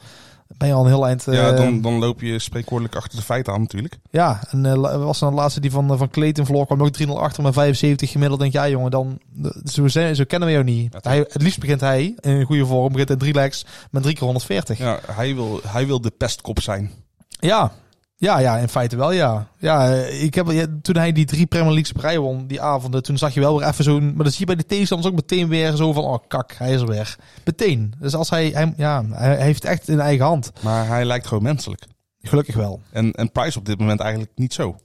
ben 0.46 0.68
je 0.68 0.74
al 0.74 0.84
een 0.84 0.90
heel 0.90 1.06
eind... 1.06 1.24
ja, 1.24 1.50
eh, 1.50 1.56
dan, 1.56 1.80
dan 1.80 1.98
loop 1.98 2.20
je 2.20 2.38
spreekwoordelijk 2.38 2.96
achter 2.96 3.18
de 3.18 3.24
feiten 3.24 3.52
aan 3.52 3.60
natuurlijk. 3.60 3.98
Ja, 4.10 4.40
en 4.50 4.66
eh, 4.66 5.04
was 5.04 5.18
dan 5.18 5.30
de 5.30 5.36
laatste 5.36 5.60
die 5.60 5.70
van, 5.70 5.90
eh, 5.92 5.98
van 5.98 6.10
Clayton 6.10 6.44
verloor, 6.44 6.66
kwam 6.66 6.82
ook 6.82 6.96
3-0 7.02 7.20
achter 7.20 7.42
met 7.42 7.54
75 7.54 8.10
gemiddeld. 8.10 8.40
Denk 8.40 8.52
ja 8.52 8.68
jongen, 8.68 8.90
dan, 8.90 9.18
zo, 9.64 9.88
zijn, 9.88 10.16
zo 10.16 10.24
kennen 10.24 10.48
we 10.48 10.54
jou 10.54 10.66
niet. 10.66 10.96
Hij, 11.00 11.18
het 11.18 11.42
liefst 11.42 11.60
begint 11.60 11.80
hij 11.80 12.14
in 12.20 12.30
een 12.30 12.44
goede 12.44 12.66
vorm, 12.66 12.92
begint 12.92 13.10
in 13.10 13.18
drie 13.18 13.34
legs 13.34 13.64
met 13.90 14.02
drie 14.02 14.14
keer 14.14 14.24
140. 14.24 14.78
Ja. 14.78 14.84
Ja, 14.84 15.00
hij 15.12 15.34
wil, 15.34 15.60
hij 15.66 15.86
wil 15.86 16.00
de 16.00 16.10
pestkop 16.10 16.60
zijn. 16.60 16.90
ja. 17.28 17.72
Ja, 18.16 18.56
in 18.56 18.68
feite 18.68 18.96
wel, 18.96 19.12
ja. 19.12 19.48
Ja, 19.58 19.94
ik 19.94 20.34
heb, 20.34 20.50
ja, 20.50 20.66
toen 20.82 20.96
hij 20.96 21.12
die 21.12 21.24
drie 21.24 21.46
Premier 21.46 21.72
Leagues 21.72 21.92
op 21.92 22.00
rij 22.00 22.18
won, 22.18 22.46
die 22.46 22.60
avonden, 22.60 23.02
toen 23.02 23.18
zag 23.18 23.34
je 23.34 23.40
wel 23.40 23.58
weer 23.58 23.68
even 23.68 23.84
zo'n... 23.84 24.04
Maar 24.14 24.24
dan 24.24 24.32
zie 24.32 24.40
je 24.40 24.46
bij 24.46 24.54
de 24.54 24.66
tegenstanders 24.66 25.10
ook 25.10 25.20
meteen 25.20 25.48
weer 25.48 25.76
zo 25.76 25.92
van, 25.92 26.04
oh 26.04 26.18
kak, 26.28 26.52
hij 26.52 26.72
is 26.72 26.80
er 26.80 26.86
weer. 26.86 27.16
Meteen. 27.44 27.94
Dus 27.98 28.14
als 28.14 28.30
hij, 28.30 28.48
hij 28.48 28.72
ja, 28.76 29.04
hij 29.08 29.36
heeft 29.42 29.64
echt 29.64 29.88
in 29.88 30.00
eigen 30.00 30.24
hand. 30.24 30.52
Maar 30.60 30.86
hij 30.86 31.04
lijkt 31.04 31.26
gewoon 31.26 31.42
menselijk. 31.42 31.82
Gelukkig 32.20 32.54
wel. 32.54 32.80
En, 32.92 33.12
en 33.12 33.32
Price 33.32 33.58
op 33.58 33.64
dit 33.64 33.78
moment 33.78 34.00
eigenlijk 34.00 34.32
niet 34.34 34.54
zo. 34.54 34.76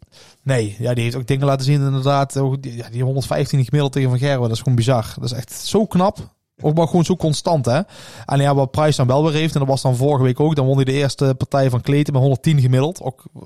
Nee, 0.44 0.76
ja, 0.80 0.94
die 0.94 1.04
heeft 1.04 1.16
ook 1.16 1.28
dingen 1.28 1.46
laten 1.46 1.66
zien 1.66 1.82
inderdaad. 1.82 2.34
Die, 2.34 2.76
ja, 2.76 2.90
die 2.90 3.04
115 3.04 3.64
gemiddeld 3.64 3.92
tegen 3.92 4.10
Van 4.10 4.20
Gerwen, 4.20 4.42
dat 4.42 4.52
is 4.52 4.60
gewoon 4.60 4.76
bizar. 4.76 5.14
Dat 5.16 5.32
is 5.32 5.38
echt 5.38 5.52
zo 5.52 5.86
knap. 5.86 6.18
Ook 6.62 6.76
maar 6.76 6.88
gewoon 6.88 7.06
zo 7.06 7.16
constant, 7.16 7.66
hè. 7.66 7.80
En 8.26 8.40
ja, 8.40 8.56
wat 8.56 8.72
Price 8.72 8.98
dan 8.98 9.08
wel 9.08 9.24
weer 9.24 9.34
heeft, 9.34 9.54
en 9.54 9.60
dat 9.60 9.70
was 9.70 9.82
dan 9.82 9.96
vorige 9.96 10.24
week 10.24 10.40
ook, 10.40 10.56
dan 10.56 10.66
won 10.66 10.76
hij 10.76 10.86
de 10.86 10.92
eerste 10.92 11.36
partij 11.38 11.70
van 11.70 11.82
Kleten 11.82 12.14
met 12.14 12.22
110 12.22 12.60
gemiddeld. 12.60 13.02
Ook, 13.02 13.24
eh, 13.36 13.42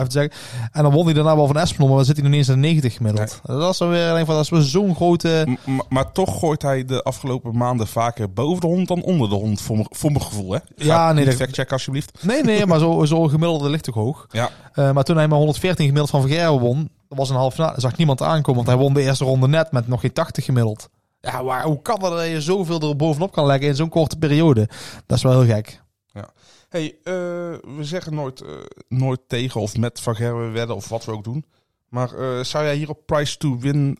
even 0.00 0.10
zeggen. 0.12 0.32
En 0.72 0.82
dan 0.82 0.92
won 0.92 1.04
hij 1.04 1.14
daarna 1.14 1.36
wel 1.36 1.46
van 1.46 1.56
Espinol, 1.58 1.86
maar 1.88 1.96
dan 1.96 2.06
zit 2.06 2.14
hij 2.16 2.24
nog 2.24 2.32
niet 2.34 2.40
eens 2.40 2.50
aan 2.56 2.60
de 2.60 2.66
90 2.66 2.94
gemiddeld. 2.94 3.40
Dat 3.42 3.72
is 3.72 3.78
dan 3.78 3.88
weer, 3.88 4.18
ik 4.18 4.24
van, 4.26 4.34
dat 4.34 4.44
is 4.44 4.50
weer 4.50 4.60
zo'n 4.60 4.94
grote... 4.94 5.46
M- 5.66 5.78
maar 5.88 6.12
toch 6.12 6.38
gooit 6.38 6.62
hij 6.62 6.84
de 6.84 7.02
afgelopen 7.02 7.56
maanden 7.56 7.86
vaker 7.86 8.32
boven 8.32 8.60
de 8.60 8.66
hond 8.66 8.88
dan 8.88 9.02
onder 9.02 9.28
de 9.28 9.34
hond, 9.34 9.60
voor, 9.60 9.74
mijn- 9.76 9.88
voor 9.90 10.10
mijn 10.12 10.24
gevoel. 10.24 10.52
Hè? 10.52 10.58
Ja, 10.76 11.06
nee, 11.12 11.14
niet 11.24 11.26
dat- 11.26 11.34
factcheck 11.42 11.72
alsjeblieft. 11.72 12.18
Nee, 12.22 12.42
nee, 12.42 12.66
maar 12.66 12.78
zo, 12.78 13.04
zo 13.04 13.22
gemiddelde 13.22 13.70
ligt 13.70 13.84
toch 13.84 13.94
hoog. 13.94 14.26
Ja, 14.30 14.50
Eh, 14.72 14.90
maar 14.92 15.04
toen 15.04 15.16
hij 15.16 15.28
maar 15.28 15.38
114 15.38 15.86
gemiddeld 15.86 16.10
van 16.10 16.28
Gerwen 16.28 16.60
won, 16.60 16.88
dat 17.08 17.18
was 17.18 17.30
een 17.30 17.36
half 17.36 17.54
finale, 17.54 17.80
zag 17.80 17.96
niemand 17.96 18.22
aankomen. 18.22 18.64
Want 18.64 18.66
hij 18.76 18.84
won 18.86 18.94
de 18.94 19.02
eerste 19.02 19.24
ronde 19.24 19.48
net 19.48 19.72
met 19.72 19.88
nog 19.88 20.00
geen 20.00 20.12
80 20.12 20.44
gemiddeld. 20.44 20.88
Ja, 21.26 21.44
waar, 21.44 21.64
hoe 21.64 21.82
kan 21.82 21.98
dat 22.00 22.12
dat 22.12 22.26
je 22.26 22.40
zoveel 22.40 22.80
er 22.80 22.96
bovenop 22.96 23.32
kan 23.32 23.46
leggen 23.46 23.66
in 23.68 23.74
zo'n 23.74 23.88
korte 23.88 24.16
periode? 24.18 24.68
Dat 25.06 25.16
is 25.16 25.22
wel 25.22 25.40
heel 25.40 25.54
gek. 25.54 25.80
hey, 26.68 26.96
eh, 27.04 27.12
we 27.76 27.78
zeggen 27.80 28.14
nooit, 28.14 28.40
eh, 28.40 28.48
nooit 28.88 29.20
tegen 29.26 29.60
of 29.60 29.76
met 29.76 30.00
Van 30.00 30.16
Gerwen 30.16 30.52
wedden 30.52 30.76
of 30.76 30.88
wat 30.88 31.04
we 31.04 31.12
ook 31.12 31.24
doen. 31.24 31.44
Maar 31.88 32.12
eh, 32.18 32.44
zou 32.44 32.64
jij 32.64 32.76
hier 32.76 32.88
op 32.88 33.06
Price 33.06 33.36
to 33.36 33.58
win 33.58 33.98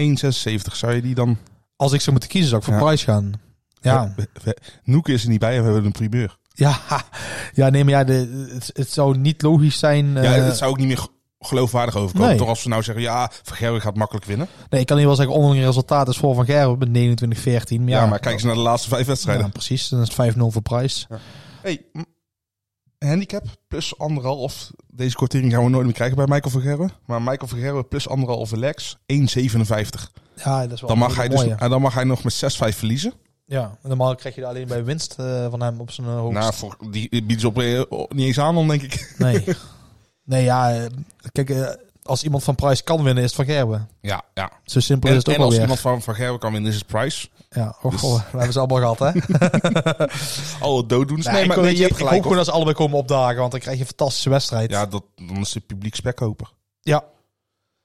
1,76, 0.00 0.76
zou 0.76 0.94
je 0.94 1.02
die 1.02 1.14
dan... 1.14 1.38
Als 1.76 1.92
ik 1.92 2.00
zou 2.00 2.10
moeten 2.10 2.28
kiezen, 2.30 2.48
zou 2.50 2.60
ik 2.60 2.66
voor 2.68 2.76
Ja. 2.76 2.82
prijs 2.82 3.04
gaan. 3.04 3.32
Ja, 3.80 4.12
We- 4.16 4.28
we- 4.44 4.56
Noeke 4.84 5.12
is 5.12 5.22
er 5.22 5.28
niet 5.28 5.40
bij 5.40 5.52
en 5.56 5.58
we 5.58 5.64
hebben 5.64 5.84
een 5.84 5.92
primeur. 6.08 6.36
ja, 6.54 6.78
ja 7.54 7.68
nee, 7.70 7.84
maar 7.84 7.92
ja, 7.92 8.04
de, 8.04 8.48
het, 8.52 8.70
het 8.72 8.90
zou 8.90 9.16
niet 9.18 9.42
logisch 9.42 9.78
zijn. 9.78 10.12
ja, 10.12 10.20
het 10.20 10.56
zou 10.56 10.70
ook 10.70 10.78
niet 10.78 10.86
meer 10.86 11.06
geloofwaardig 11.40 11.96
overkomen. 11.96 12.28
Nee. 12.28 12.38
Toch 12.38 12.48
als 12.48 12.62
we 12.62 12.68
nou 12.68 12.82
zeggen, 12.82 13.02
ja, 13.04 13.30
Van 13.42 13.56
Gerwen 13.56 13.80
gaat 13.80 13.96
makkelijk 13.96 14.26
winnen. 14.26 14.48
Nee, 14.68 14.80
ik 14.80 14.86
kan 14.86 14.96
niet 14.96 15.06
wel 15.06 15.14
zeggen, 15.14 15.34
onderling 15.34 15.64
resultaat 15.64 16.08
is 16.08 16.16
voor 16.16 16.34
Van 16.34 16.44
Gerwen 16.44 16.78
met 16.78 16.88
29-14. 16.88 17.84
Ja, 17.84 18.06
maar 18.06 18.18
kijk 18.18 18.34
eens 18.34 18.44
naar 18.44 18.54
de 18.54 18.60
laatste 18.60 18.88
vijf 18.88 19.06
wedstrijden. 19.06 19.44
Ja, 19.44 19.50
precies. 19.50 19.88
Dan 19.88 20.00
is 20.00 20.16
het 20.16 20.34
5-0 20.34 20.38
voor 20.38 20.62
prijs. 20.62 21.06
Hey, 21.62 21.84
handicap 22.98 23.44
plus 23.68 23.98
anderhalf. 23.98 24.70
Deze 24.86 25.16
kwartering 25.16 25.52
gaan 25.52 25.64
we 25.64 25.70
nooit 25.70 25.84
meer 25.84 25.94
krijgen 25.94 26.16
bij 26.16 26.26
Michael 26.26 26.50
Vergerwe. 26.50 26.90
Maar 27.04 27.22
Michael 27.22 27.48
Vergerwe 27.48 27.84
plus 27.84 28.08
anderhalve 28.08 28.56
legs, 28.56 28.96
1,57. 28.96 29.00
Ja, 30.44 30.62
dat 30.62 30.72
is 30.72 30.80
wel 30.80 30.88
Dan 30.88 30.98
mag, 30.98 31.16
hij 31.16 31.28
dus, 31.28 31.38
mooie. 31.42 31.54
en 31.54 31.70
dan 31.70 31.80
mag 31.80 31.94
hij 31.94 32.04
nog 32.04 32.24
met 32.24 32.34
6-5 32.34 32.76
verliezen. 32.76 33.12
Ja, 33.46 33.78
normaal 33.82 34.14
krijg 34.14 34.34
je 34.34 34.40
daar 34.40 34.50
alleen 34.50 34.66
bij 34.66 34.84
winst 34.84 35.14
eh, 35.18 35.50
van 35.50 35.62
hem 35.62 35.80
op 35.80 35.90
zijn 35.90 36.06
uh, 36.06 36.14
hoogst. 36.14 36.38
Nou, 36.38 36.54
voor, 36.54 36.76
die 36.90 37.08
bieden 37.08 37.40
ze 37.40 37.46
op, 37.46 37.58
eh, 37.58 38.08
niet 38.08 38.26
eens 38.26 38.40
aan 38.40 38.54
dan, 38.54 38.68
denk 38.68 38.82
ik. 38.82 39.14
Nee. 39.18 39.44
nee, 40.30 40.44
ja, 40.44 40.88
kijk, 41.32 41.50
eh, 41.50 41.68
als 42.02 42.22
iemand 42.24 42.42
van 42.44 42.54
Price 42.54 42.82
kan 42.84 43.02
winnen, 43.02 43.24
is 43.24 43.36
het 43.36 43.46
van 43.46 43.54
Gerben. 43.54 43.88
Ja, 44.00 44.22
ja. 44.34 44.50
Zo 44.64 44.80
simpel 44.80 45.08
En, 45.10 45.14
is 45.16 45.20
het 45.20 45.28
ook 45.28 45.34
en 45.34 45.40
wel 45.40 45.46
als 45.48 45.54
weer. 45.58 45.62
iemand 45.68 45.80
van, 45.82 46.02
van 46.02 46.14
Gerben 46.14 46.38
kan 46.38 46.52
winnen, 46.52 46.70
is 46.70 46.76
het 46.76 46.86
Price. 46.86 47.28
Ja, 47.50 47.76
oh, 47.82 47.90
Dus- 47.90 48.00
goh, 48.00 48.14
we 48.14 48.36
hebben 48.36 48.52
ze 48.52 48.58
allemaal 48.58 48.94
gehad, 48.94 48.98
hè? 48.98 49.20
Alle 50.66 50.86
dooddoeners. 50.86 51.26
Nee, 51.26 51.34
Nee, 51.36 51.46
maar 51.46 51.60
nee, 51.60 51.70
ik, 51.70 51.76
je 51.76 51.82
hebt 51.82 51.96
gelijk. 51.96 52.14
gewoon 52.14 52.26
hoor. 52.28 52.36
dat 52.36 52.44
ze 52.46 52.52
allebei 52.52 52.76
komen 52.76 52.98
opdagen, 52.98 53.36
want 53.38 53.50
dan 53.50 53.60
krijg 53.60 53.76
je 53.76 53.82
een 53.82 53.88
fantastische 53.96 54.30
wedstrijd. 54.30 54.70
Ja, 54.70 54.86
dat, 54.86 55.02
dan 55.16 55.36
is 55.36 55.54
het 55.54 55.66
publiek 55.66 55.94
spekkoper. 55.94 56.50
ja. 56.80 57.04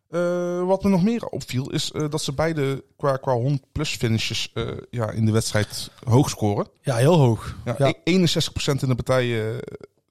Eh, 0.10 0.64
wat 0.66 0.84
me 0.84 0.89
nog 0.89 1.04
meer 1.04 1.26
opviel, 1.26 1.70
is 1.72 1.91
eh, 1.91 2.10
dat 2.10 2.22
ze 2.22 2.34
beide 2.34 2.84
qua, 2.98 3.18
qua 3.18 3.34
100 3.34 3.64
plus 3.72 3.96
finishes 3.96 4.54
ja, 4.89 5.10
in 5.10 5.26
de 5.26 5.32
wedstrijd 5.32 5.89
hoog 6.04 6.30
scoren. 6.30 6.68
Ja, 6.82 6.96
heel 6.96 7.18
hoog. 7.18 7.56
Ja, 7.66 7.76
Ja. 7.78 7.93
e- 8.04 8.28
61% 8.28 8.82
in 8.82 8.88
de 8.88 8.96
partij 8.96 9.50
eh, 9.50 9.58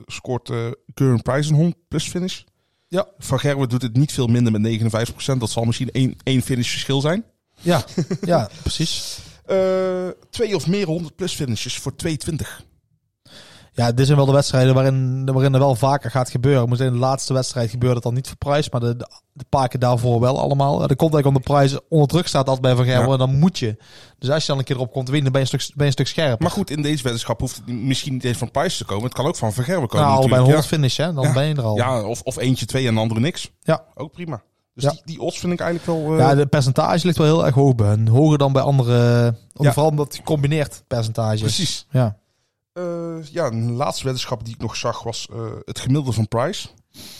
scoort 0.06 0.50
eh 0.50 0.70
Current 0.94 1.22
Price 1.22 1.50
een 1.50 1.56
100 1.56 1.76
plus 1.88 2.08
finish. 2.08 2.42
Ja. 2.88 3.08
Van 3.18 3.40
Gerwen 3.40 3.68
doet 3.68 3.82
het 3.82 3.96
niet 3.96 4.12
veel 4.12 4.26
minder 4.26 4.60
met 4.60 4.80
59%. 5.34 5.38
Dat 5.38 5.50
zal 5.50 5.64
misschien 5.64 5.90
één, 5.90 6.16
één 6.22 6.42
finish 6.42 6.70
verschil 6.70 7.00
zijn. 7.00 7.24
Ja, 7.60 7.84
ja 8.20 8.50
precies. 8.62 9.18
Eh, 9.44 10.08
twee 10.30 10.54
of 10.54 10.66
meer 10.66 10.86
100 10.86 11.16
plus 11.16 11.34
finishes 11.34 11.78
voor 11.78 11.96
220. 11.96 12.64
Ja, 13.76 13.92
dit 13.92 14.04
zijn 14.06 14.18
wel 14.18 14.26
de 14.26 14.32
wedstrijden 14.32 14.74
waarin, 14.74 15.24
waarin 15.32 15.52
er 15.54 15.58
wel 15.60 15.74
vaker 15.74 16.10
gaat 16.10 16.30
gebeuren. 16.30 16.68
Moet 16.68 16.80
in 16.80 16.92
de 16.92 16.98
laatste 16.98 17.32
wedstrijd 17.32 17.70
gebeurde 17.70 17.94
dat 17.94 18.02
dan 18.02 18.14
niet 18.14 18.26
voor 18.28 18.36
prijs, 18.36 18.70
maar 18.70 18.80
de, 18.80 18.96
de, 18.96 19.08
de 19.32 19.44
paar 19.48 19.68
keer 19.68 19.80
daarvoor 19.80 20.20
wel 20.20 20.40
allemaal. 20.40 20.78
Dat 20.78 20.96
komt 20.96 21.14
eigenlijk 21.14 21.26
om 21.26 21.34
de 21.34 21.40
prijs 21.40 21.78
onder 21.88 22.08
druk 22.08 22.26
staat 22.26 22.46
altijd 22.48 22.60
bij 22.62 22.74
Van 22.74 22.84
Gerwen, 22.84 23.10
Ja. 23.10 23.16
dan 23.16 23.38
moet 23.38 23.58
je. 23.58 23.76
Dus 24.18 24.30
als 24.30 24.42
je 24.42 24.48
dan 24.48 24.58
een 24.58 24.64
keer 24.64 24.76
erop 24.76 24.92
komt 24.92 25.08
winnen, 25.08 25.32
dan 25.32 25.32
ben 25.32 25.42
je 25.50 25.52
een 25.54 25.60
stuk, 25.60 25.76
ben 25.76 25.86
je 25.86 25.92
een 25.96 26.04
stuk 26.04 26.06
scherper. 26.16 26.42
Maar 26.42 26.50
goed, 26.50 26.70
in 26.70 26.82
deze 26.82 27.02
weddenschap 27.02 27.40
hoeft 27.40 27.56
het 27.56 27.66
misschien 27.66 28.12
niet 28.12 28.24
eens 28.24 28.38
van 28.38 28.50
Price 28.50 28.76
te 28.76 28.84
komen. 28.84 29.04
Het 29.04 29.14
kan 29.14 29.26
ook 29.26 29.36
van 29.36 29.52
Van 29.52 29.64
Gerwen 29.64 29.88
komen 29.88 30.06
nou, 30.06 30.18
allebei 30.18 30.40
een 30.42 30.46
natuurlijk. 30.48 30.70
100 30.70 30.94
finish, 30.96 31.08
hè? 31.08 31.14
Dan 31.14 31.24
Ja. 31.24 31.32
ben 31.32 31.46
je 31.48 31.54
er 31.54 31.62
al. 31.62 31.76
ja. 31.76 32.02
of, 32.08 32.20
of 32.22 32.36
eentje 32.36 32.66
twee 32.66 32.86
en 32.88 32.94
de 32.94 33.00
andere 33.00 33.20
niks. 33.20 33.50
Ja. 33.62 33.84
Ook 33.94 34.12
prima. 34.12 34.42
Dus 34.74 34.84
Ja. 34.84 34.90
die, 34.90 35.00
die 35.04 35.20
odds 35.20 35.38
vind 35.38 35.52
ik 35.52 35.60
eigenlijk 35.60 35.98
wel... 36.00 36.12
eh, 36.12 36.18
Ja, 36.18 36.34
de 36.34 36.46
percentage 36.46 37.06
ligt 37.06 37.18
wel 37.18 37.26
heel 37.26 37.46
erg 37.46 37.54
hoog 37.54 37.74
bij 37.74 37.86
hen. 37.88 38.08
Hoger 38.08 38.38
dan 38.38 38.52
bij 38.52 38.62
andere. 38.62 39.34
Ja. 39.52 39.72
Vooral 39.72 39.90
omdat 39.90 40.06
het 40.06 40.16
gecombineerd 40.16 40.82
percentage. 40.86 41.38
Precies. 41.40 41.86
Ja. 41.90 42.16
Eh, 42.74 43.16
ja, 43.30 43.46
een 43.46 43.72
laatste 43.72 44.04
weddenschap 44.04 44.44
die 44.44 44.54
ik 44.54 44.60
nog 44.60 44.76
zag 44.76 45.02
was 45.02 45.28
eh, 45.32 45.46
het 45.64 45.78
gemiddelde 45.78 46.12
van 46.12 46.28
Price. 46.28 46.68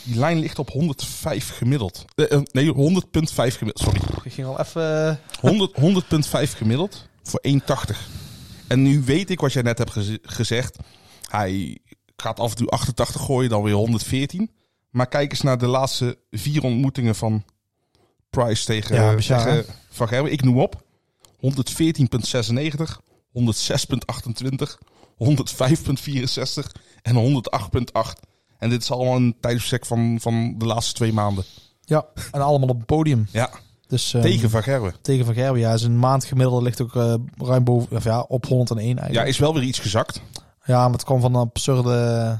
Die 0.03 0.15
lijn 0.17 0.39
ligt 0.39 0.59
op 0.59 0.69
105 0.69 1.49
gemiddeld. 1.57 2.05
Eh, 2.15 2.39
nee, 2.51 2.73
100,5 2.73 3.57
gemiddeld. 3.57 3.79
Sorry. 3.79 3.99
Ik 4.23 4.33
ging 4.33 4.47
al 4.47 4.59
even. 4.59 5.07
eh, 5.09 5.39
100 5.39 5.75
100,5 5.75 6.57
gemiddeld 6.57 7.07
voor 7.23 7.39
1,80. 7.41 8.09
En 8.67 8.81
nu 8.81 9.01
weet 9.03 9.29
ik 9.29 9.39
wat 9.39 9.53
jij 9.53 9.61
net 9.61 9.77
hebt 9.77 9.91
geze- 9.91 10.19
gezegd. 10.21 10.77
Hij 11.27 11.77
gaat 12.15 12.39
af 12.39 12.49
en 12.51 12.55
toe 12.57 12.67
88 12.69 13.21
gooien, 13.21 13.49
dan 13.49 13.63
weer 13.63 13.73
114. 13.73 14.51
Maar 14.89 15.07
kijk 15.07 15.31
eens 15.31 15.41
naar 15.41 15.57
de 15.57 15.67
laatste 15.67 16.17
vier 16.31 16.63
ontmoetingen 16.63 17.15
van 17.15 17.43
Price 18.29 18.65
tegen, 18.65 18.95
Ja, 18.95 19.15
tegen 19.15 19.65
Van 19.89 20.07
Gerwen. 20.07 20.31
Ik 20.31 20.43
noem 20.43 20.59
op. 20.59 20.83
114,96, 21.39 22.99
106,28, 23.31 24.77
105,64 25.17 26.71
en 27.01 27.15
108,8. 27.15 28.19
En 28.57 28.69
dit 28.69 28.81
is 28.81 28.91
allemaal 28.91 29.15
een 29.15 29.35
tijdsbestek 29.39 29.85
van, 29.85 30.17
van 30.21 30.55
de 30.57 30.65
laatste 30.65 30.93
twee 30.93 31.13
maanden. 31.13 31.43
Ja, 31.81 32.05
en 32.31 32.41
allemaal 32.41 32.69
op 32.69 32.77
het 32.77 32.85
podium. 32.85 33.27
Ja, 33.31 33.49
Dus, 33.87 34.13
eh, 34.13 34.21
tegen 34.21 34.49
Van 34.49 34.63
Gerwen. 34.63 34.93
tegen 35.01 35.25
Van 35.25 35.33
Gerwen. 35.33 35.59
Ja, 35.59 35.77
zijn 35.77 35.99
maandgemiddelde 35.99 36.63
ligt 36.63 36.81
ook 36.81 36.95
eh, 36.95 37.13
ruim 37.37 37.63
boven. 37.63 37.97
Of 37.97 38.03
ja, 38.03 38.19
op 38.21 38.45
101 38.45 38.87
eigenlijk. 38.87 39.13
Ja, 39.13 39.23
is 39.23 39.37
wel 39.37 39.53
weer 39.53 39.63
iets 39.63 39.79
gezakt. 39.79 40.21
Ja, 40.65 40.83
maar 40.83 40.91
het 40.91 41.03
kwam 41.03 41.21
van 41.21 41.33
een 41.35 41.41
absurde. 41.41 42.37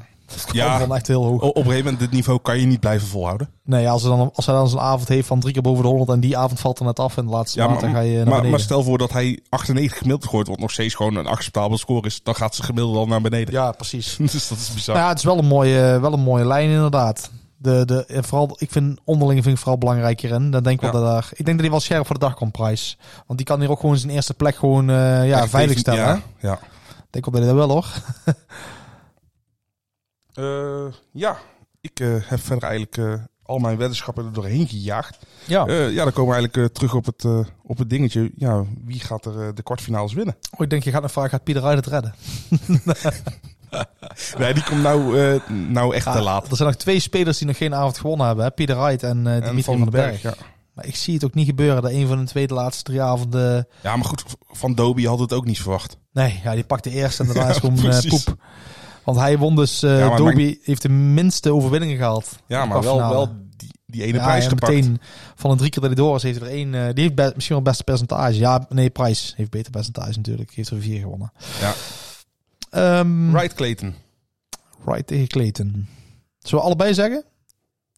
Ja. 0.51 0.79
van 0.79 0.95
echt 0.95 1.07
heel 1.07 1.23
hoog. 1.23 1.41
Op 1.41 1.55
een 1.55 1.63
gegeven 1.63 1.83
moment, 1.83 1.99
dit 1.99 2.11
niveau 2.11 2.39
kan 2.41 2.59
je 2.59 2.65
niet 2.65 2.79
blijven 2.79 3.07
volhouden. 3.07 3.49
Nee, 3.63 3.89
als, 3.89 4.01
hij 4.01 4.11
dan, 4.11 4.31
als 4.35 4.45
hij 4.45 4.55
dan 4.55 4.67
zo'n 4.69 4.79
avond 4.79 5.07
heeft 5.07 5.27
van 5.27 5.39
drie 5.39 5.53
keer 5.53 5.61
boven 5.61 5.83
de 5.83 5.89
100 5.89 6.09
en 6.09 6.19
die 6.19 6.37
avond 6.37 6.59
valt 6.59 6.79
er 6.79 6.85
net 6.85 6.99
af 6.99 7.17
en 7.17 7.25
de 7.25 7.31
laatste 7.31 7.59
Ja, 7.59 7.67
maand, 7.67 7.81
dan 7.81 7.91
ga 7.91 7.99
je 7.99 8.17
naar 8.17 8.27
maar, 8.27 8.45
maar 8.45 8.59
stel 8.59 8.83
voor 8.83 8.97
dat 8.97 9.11
hij 9.11 9.39
98 9.49 9.97
gemiddeld 9.97 10.29
gooit, 10.29 10.47
wat 10.47 10.59
nog 10.59 10.71
steeds 10.71 10.95
gewoon 10.95 11.15
een 11.15 11.27
acceptabele 11.27 11.77
score 11.77 12.07
is. 12.07 12.23
Dan 12.23 12.35
gaat 12.35 12.55
zijn 12.55 12.67
gemiddelde 12.67 12.99
al 12.99 13.07
naar 13.07 13.21
beneden. 13.21 13.53
ja, 13.53 13.71
precies. 13.71 14.15
dus 14.31 14.47
dat 14.47 14.57
is 14.57 14.73
bizar. 14.73 14.95
Nou 14.95 15.07
ja, 15.07 15.11
het 15.11 15.19
is 15.19 15.25
wel 15.25 15.37
een 15.37 15.45
mooie, 15.45 15.99
wel 15.99 16.13
een 16.13 16.19
mooie 16.19 16.45
lijn 16.45 16.69
inderdaad. 16.69 17.31
De, 17.57 17.85
de, 17.85 18.23
vooral, 18.23 18.55
ik 18.59 18.71
vind 18.71 18.99
onderling 19.03 19.43
vind 19.43 19.55
ik 19.55 19.61
vooral 19.61 19.77
belangrijk 19.79 20.21
hierin. 20.21 20.51
Dan 20.51 20.63
denk 20.63 20.81
ik 20.81 20.91
wel 20.91 21.01
dat 21.01 21.11
daar, 21.11 21.27
ik 21.31 21.45
denk 21.45 21.57
dat 21.57 21.59
hij 21.59 21.69
wel 21.69 21.79
scherp 21.79 22.05
voor 22.05 22.19
de 22.19 22.25
dag 22.25 22.33
komt, 22.33 22.51
Price. 22.51 22.95
Want 23.27 23.39
die 23.39 23.47
kan 23.47 23.59
hier 23.59 23.69
ook 23.69 23.79
gewoon 23.79 23.97
zijn 23.97 24.11
eerste 24.11 24.33
plek 24.33 24.55
gewoon 24.55 24.89
eh, 24.89 25.27
ja, 25.27 25.47
veilig 25.47 25.77
stellen. 25.77 26.03
Ja, 26.03 26.21
ja. 26.39 26.53
Ik 26.53 27.21
denk 27.21 27.25
wel 27.25 27.33
dat 27.33 27.43
hij 27.43 27.59
dat 27.59 27.67
wel 27.67 27.69
hoor. 27.69 27.87
Eh, 30.35 30.85
ja, 31.11 31.37
ik 31.81 31.99
eh, 31.99 32.15
heb 32.21 32.39
verder 32.39 32.69
eigenlijk 32.69 32.97
eh, 32.97 33.13
al 33.43 33.57
mijn 33.57 33.77
weddenschappen 33.77 34.25
er 34.25 34.33
doorheen 34.33 34.67
gejaagd. 34.67 35.17
Ja. 35.45 35.69
Ja, 35.69 36.03
dan 36.03 36.13
komen 36.13 36.33
we 36.33 36.39
eigenlijk 36.39 36.73
terug 36.73 36.93
op 36.93 37.05
het, 37.05 37.25
op 37.63 37.77
het 37.77 37.89
dingetje. 37.89 38.31
Ja, 38.35 38.63
wie 38.85 38.99
gaat 38.99 39.25
er 39.25 39.55
de 39.55 39.63
kwartfinales 39.63 40.13
winnen? 40.13 40.35
Oh, 40.51 40.59
ik 40.63 40.69
denk 40.69 40.83
je 40.83 40.91
gaat 40.91 41.01
nog 41.01 41.11
vragen, 41.11 41.29
gaat 41.29 41.43
Pieter 41.43 41.63
Ruijt 41.63 41.85
het 41.85 41.87
redden? 41.87 42.15
Nee, 44.37 44.53
die 44.53 44.63
komt 44.63 44.81
nou, 44.81 45.17
nou 45.49 45.95
echt 45.95 46.05
te 46.05 46.11
Ja, 46.11 46.21
laat. 46.21 46.49
Er 46.49 46.55
zijn 46.55 46.69
nog 46.69 46.77
twee 46.77 46.99
spelers 46.99 47.37
die 47.37 47.47
nog 47.47 47.57
geen 47.57 47.73
avond 47.73 47.97
gewonnen 47.97 48.27
hebben. 48.27 48.45
Hè? 48.45 48.51
Pieter 48.51 48.77
Wright 48.77 49.03
en 49.03 49.27
En 49.27 49.41
Dimitri 49.41 49.63
van, 49.63 49.79
den 49.79 49.89
Berg. 49.89 50.21
Ja. 50.21 50.33
Maar 50.73 50.85
ik 50.85 50.95
zie 50.95 51.13
het 51.13 51.25
ook 51.25 51.33
niet 51.33 51.45
gebeuren 51.45 51.81
dat 51.81 51.91
een 51.91 52.07
van 52.07 52.17
de 52.17 52.25
twee 52.25 52.47
de 52.47 52.53
laatste 52.53 52.83
drie 52.83 53.01
avonden... 53.01 53.67
ja, 53.83 53.95
maar 53.95 54.05
goed, 54.05 54.23
van 54.47 54.75
Dobie 54.75 55.07
had 55.07 55.19
het 55.19 55.33
ook 55.33 55.45
niet 55.45 55.61
verwacht. 55.61 55.97
Nee, 56.13 56.39
ja, 56.43 56.53
die 56.53 56.63
pakt 56.63 56.83
de 56.83 56.89
eerste 56.89 57.23
en 57.23 57.33
daarna 57.33 57.49
is 57.49 57.57
gewoon 57.65 58.01
poep. 58.07 58.37
Want 59.05 59.17
hij 59.17 59.37
won 59.37 59.55
dus... 59.55 59.79
Ja, 59.79 60.15
Dobie 60.15 60.59
heeft 60.63 60.81
de 60.81 60.89
minste 60.89 61.53
overwinningen 61.53 61.97
gehaald. 61.97 62.39
Ja, 62.47 62.65
maar 62.65 62.81
wel, 62.81 62.97
wel 62.97 63.27
die, 63.57 63.69
die 63.85 64.03
ene 64.03 64.17
Ja, 64.17 64.23
prijs 64.23 64.47
gepakt. 64.47 64.73
meteen 64.73 64.99
van 65.35 65.51
de 65.51 65.57
drie 65.57 65.69
keer 65.69 65.81
dat 65.81 65.91
hij 65.91 66.05
door 66.05 66.21
heeft 66.21 66.41
er 66.41 66.47
één... 66.47 66.73
eh, 66.75 66.93
die 66.93 67.03
heeft 67.03 67.35
misschien 67.35 67.55
wel 67.55 67.57
het 67.57 67.63
beste 67.63 67.83
percentage. 67.83 68.39
Ja, 68.39 68.65
nee, 68.69 68.89
Price 68.89 69.33
heeft 69.35 69.49
beter 69.49 69.71
percentage 69.71 70.11
natuurlijk. 70.15 70.51
Heeft 70.53 70.69
er 70.69 70.81
vier 70.81 70.99
gewonnen. 70.99 71.31
Ja. 71.59 71.73
Ehm, 72.69 73.35
Right, 73.37 73.53
Clayton. 73.53 73.93
Tegen 75.05 75.27
Clayton. 75.27 75.87
Zullen 76.39 76.59
we 76.59 76.65
allebei 76.69 76.93
zeggen? 76.93 77.23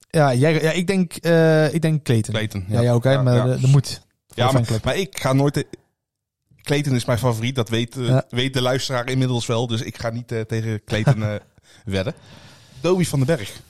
Ja, 0.10 0.34
jij, 0.34 0.62
ja 0.62 0.72
ik 0.72 0.88
denk, 0.88 1.14
eh 1.14 1.74
ik 1.74 1.82
denk 1.82 2.04
Clayton. 2.04 2.34
Clayton. 2.34 2.66
Ja, 2.68 2.82
jij 2.82 2.94
ook, 2.94 3.04
hè? 3.04 3.24
maar 3.24 3.36
ja. 3.36 3.46
de, 3.46 3.60
de 3.60 3.68
moed. 3.68 4.02
Ja, 4.34 4.52
maar 4.84 4.96
ik 4.98 5.20
ga 5.20 5.34
nooit... 5.34 5.66
te- 6.68 6.74
Clayton 6.74 6.96
is 6.96 7.06
mijn 7.06 7.18
favoriet, 7.20 7.56
dat 7.56 7.70
weet, 7.70 7.98
eh, 7.98 8.08
Ja. 8.08 8.26
weet 8.30 8.54
de 8.54 8.62
luisteraar 8.62 9.10
inmiddels 9.10 9.46
wel. 9.46 9.68
Dus 9.68 9.82
ik 9.82 9.98
ga 9.98 10.10
niet 10.10 10.32
eh, 10.32 10.42
tegen 10.42 10.84
Clayton 10.84 11.24
eh, 11.24 11.36
wedden. 11.86 12.14
Dobie 12.82 13.08
van 13.08 13.20
den 13.20 13.36
Berg. 13.38 13.62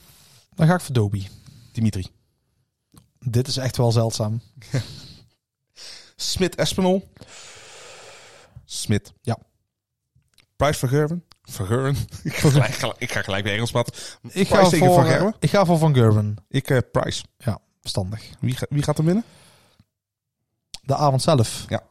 Dan 0.56 0.68
ga 0.68 0.74
ik 0.74 0.82
voor 0.82 0.94
Dobie. 0.94 1.28
Dimitri. 1.72 2.08
Dit 3.20 3.48
is 3.48 3.58
echt 3.58 3.78
wel 3.78 3.92
zeldzaam. 3.92 4.42
Smit 6.16 6.56
Espinol. 6.56 7.12
Smit. 8.66 9.14
Ja. 9.22 9.38
Price 10.56 10.80
Vergeuren. 10.80 11.24
Vergeuren. 11.44 11.96
ik, 12.24 12.34
ga 12.36 12.50
gelijk, 12.50 12.96
ik 12.98 13.12
ga 13.12 13.22
gelijk 13.22 13.44
weer 13.44 13.54
Engels 13.54 13.72
praten. 13.72 13.94
Ik 14.30 14.48
ga, 14.48 14.70
tegen 14.70 14.86
voor, 14.86 14.96
Van 14.96 15.06
Gerwen. 15.06 15.36
ik 15.40 15.50
ga 15.50 15.66
voor 15.66 15.78
Van 15.78 15.94
Gerwen. 15.94 16.36
Ik 16.50 16.70
eh, 16.70 16.78
Price. 16.92 17.24
Ja, 17.38 17.60
verstandig. 17.82 18.24
Wie, 18.40 18.56
ga- 18.56 18.66
wie 18.70 18.84
gaat 18.84 18.98
er 18.98 19.04
winnen? 19.04 19.24
De 20.82 20.96
avond 20.96 21.22
zelf. 21.22 21.66
Ja. 21.68 21.84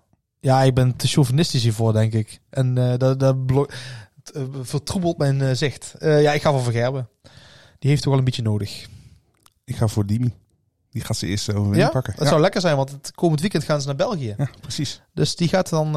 Ja, 0.46 0.62
ik 0.62 0.74
ben 0.74 0.96
te 0.96 1.06
chauvinistisch 1.08 1.62
hiervoor, 1.62 1.92
denk 1.92 2.12
ik. 2.12 2.40
En 2.50 2.78
eh 2.78 2.98
dat, 2.98 3.20
dat 3.20 3.46
blo- 3.46 3.66
eh, 4.32 4.42
vertroebelt 4.62 5.18
mijn 5.18 5.40
eh, 5.40 5.50
zicht. 5.54 5.94
Ja, 5.98 6.32
ik 6.32 6.42
ga 6.42 6.50
voor 6.50 6.62
Van 6.62 6.72
Gerwen. 6.72 7.08
Die 7.78 7.90
heeft 7.90 8.02
toch 8.02 8.10
wel 8.10 8.18
een 8.18 8.24
beetje 8.24 8.42
nodig. 8.42 8.86
Ik 9.64 9.76
ga 9.76 9.86
voor 9.88 10.06
Dimi. 10.06 10.34
Die 10.90 11.02
gaat 11.04 11.16
ze 11.16 11.26
eerst 11.26 11.48
overwinning 11.50 11.82
Ja, 11.82 11.88
pakken. 11.90 12.12
dat 12.12 12.22
ja. 12.22 12.28
zou 12.28 12.40
lekker 12.40 12.60
zijn, 12.60 12.76
want 12.76 12.90
het 12.90 13.12
komend 13.14 13.40
weekend 13.40 13.64
gaan 13.64 13.80
ze 13.80 13.86
naar 13.86 13.96
België. 13.96 14.34
ja, 14.38 14.48
precies. 14.60 15.02
Dus 15.14 15.36
die 15.36 15.48
gaat 15.48 15.68
dan 15.68 15.90